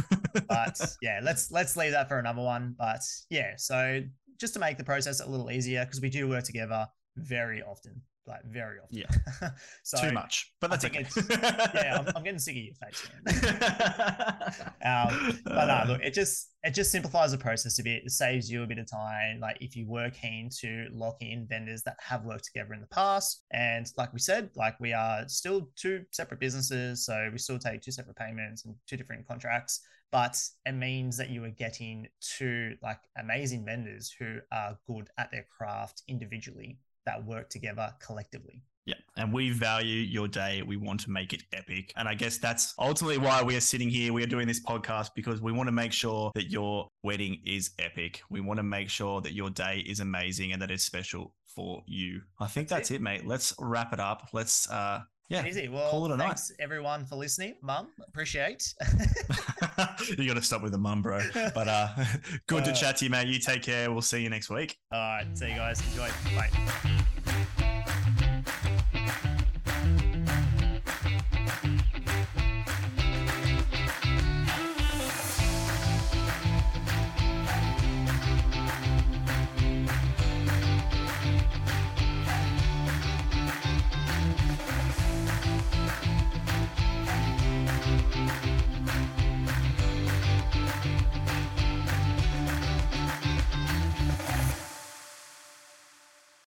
but 0.48 0.82
yeah, 1.02 1.20
let's 1.22 1.52
let's 1.52 1.78
leave 1.78 1.92
that 1.92 2.10
for 2.10 2.18
another 2.18 2.42
one. 2.42 2.76
But 2.78 3.02
yeah, 3.30 3.54
so 3.58 4.02
just 4.40 4.54
to 4.56 4.60
make 4.60 4.78
the 4.78 4.84
process 4.84 5.20
a 5.20 5.30
little 5.30 5.52
easier 5.52 5.86
because 5.86 6.02
we 6.02 6.10
do 6.10 6.28
work 6.28 6.44
together 6.44 6.88
very 7.18 7.62
often 7.62 8.02
like 8.28 8.44
very 8.46 8.80
often. 8.80 8.98
Yeah. 8.98 9.50
so 9.84 9.98
too 10.02 10.14
much, 10.14 10.54
but 10.60 10.70
that's 10.70 10.86
okay. 10.86 11.06
yeah, 11.30 12.00
I'm, 12.00 12.08
I'm, 12.16 12.24
getting 12.24 12.40
sick 12.40 12.56
of 12.56 12.64
your 12.64 12.76
face, 12.76 13.10
man. 13.26 14.54
um, 15.10 15.40
but 15.46 15.66
no, 15.66 15.94
look, 15.94 16.02
it 16.02 16.14
just 16.14 16.52
it 16.64 16.72
just 16.72 16.92
simplifies 16.92 17.32
the 17.32 17.38
process 17.38 17.80
a 17.80 17.84
bit. 17.84 18.04
It 18.06 18.12
saves 18.12 18.50
you 18.50 18.64
a 18.64 18.68
bit 18.68 18.80
of 18.80 18.90
time. 18.90 19.40
Like 19.40 19.58
if 19.62 19.76
you 19.76 19.88
were 19.88 20.10
keen 20.10 20.50
to 20.60 20.88
lock 20.92 21.18
in 21.22 21.48
vendors 21.50 21.84
that 21.84 21.98
have 22.00 22.26
worked 22.26 22.46
together 22.46 22.74
in 22.74 22.82
the 22.82 22.88
past, 22.88 23.44
and 23.52 23.86
like 23.98 24.14
we 24.14 24.20
said, 24.20 24.50
like 24.56 24.80
we 24.80 24.94
are 24.94 25.28
still 25.28 25.70
two 25.76 26.04
separate 26.12 26.40
businesses, 26.40 27.06
so 27.06 27.30
we 27.32 27.38
still 27.38 27.60
take 27.60 27.82
two 27.82 27.92
separate 27.92 28.18
payments 28.18 28.66
and 28.66 28.76
two 28.88 28.98
different 28.98 29.28
contracts 29.28 29.82
but 30.12 30.42
it 30.66 30.74
means 30.74 31.18
that 31.18 31.30
you 31.30 31.44
are 31.44 31.50
getting 31.50 32.08
two 32.22 32.76
like 32.82 33.00
amazing 33.20 33.66
vendors 33.66 34.14
who 34.18 34.38
are 34.52 34.78
good 34.88 35.10
at 35.18 35.30
their 35.32 35.46
craft 35.56 36.02
individually 36.08 36.80
that 37.08 37.26
work 37.26 37.50
together 37.50 37.92
collectively. 38.00 38.62
Yeah. 38.86 38.96
And 39.18 39.34
we 39.34 39.50
value 39.50 40.00
your 40.00 40.30
day. 40.30 40.62
We 40.62 40.78
want 40.78 41.02
to 41.02 41.12
make 41.12 41.34
it 41.34 41.44
epic. 41.52 41.92
And 41.98 42.08
I 42.08 42.14
guess 42.14 42.38
that's 42.38 42.74
ultimately 42.80 43.18
why 43.18 43.44
we 43.44 43.56
are 43.58 43.62
sitting 43.62 43.90
here. 43.90 44.14
We 44.14 44.24
are 44.24 44.28
doing 44.28 44.48
this 44.48 44.64
podcast 44.64 45.10
because 45.14 45.42
we 45.42 45.52
want 45.52 45.68
to 45.68 45.74
make 45.74 45.92
sure 45.92 46.32
that 46.36 46.50
your 46.50 46.88
wedding 47.04 47.42
is 47.46 47.72
epic. 47.80 48.22
We 48.30 48.40
want 48.40 48.60
to 48.60 48.64
make 48.64 48.90
sure 48.90 49.20
that 49.22 49.34
your 49.34 49.50
day 49.50 49.84
is 49.86 50.00
amazing 50.00 50.54
and 50.54 50.62
that 50.62 50.72
it's 50.72 50.86
special 50.86 51.34
for 51.46 51.82
you. 51.86 52.22
I 52.40 52.48
think 52.48 52.70
that's, 52.70 52.90
that's 52.90 52.92
it. 52.92 52.96
it, 52.96 53.02
mate. 53.02 53.28
Let's 53.28 53.54
wrap 53.60 53.92
it 53.92 54.00
up. 54.00 54.30
Let's 54.32 54.70
uh 54.70 55.02
yeah. 55.30 55.46
Easy. 55.46 55.68
Well, 55.68 55.90
call 55.90 56.06
it 56.06 56.12
a 56.12 56.18
thanks 56.18 56.50
night. 56.50 56.58
everyone 56.60 57.06
for 57.06 57.16
listening. 57.16 57.56
Mum, 57.62 57.90
appreciate. 58.08 58.74
you 60.18 60.28
got 60.28 60.36
to 60.36 60.42
stop 60.42 60.62
with 60.62 60.72
the 60.72 60.78
mum, 60.78 61.02
bro. 61.02 61.22
But 61.34 61.68
uh, 61.68 61.90
good 62.48 62.64
uh, 62.64 62.66
to 62.68 62.74
chat 62.74 62.98
to 62.98 63.06
you, 63.06 63.12
mate. 63.12 63.28
You 63.28 63.40
take 63.40 63.62
care. 63.64 63.92
We'll 63.92 64.02
see 64.02 64.22
you 64.22 64.30
next 64.30 64.50
week. 64.50 64.78
All 64.92 65.00
right. 65.00 65.28
See 65.38 65.50
you 65.50 65.56
guys. 65.56 65.82
Enjoy. 65.92 66.10
Bye. 66.36 67.04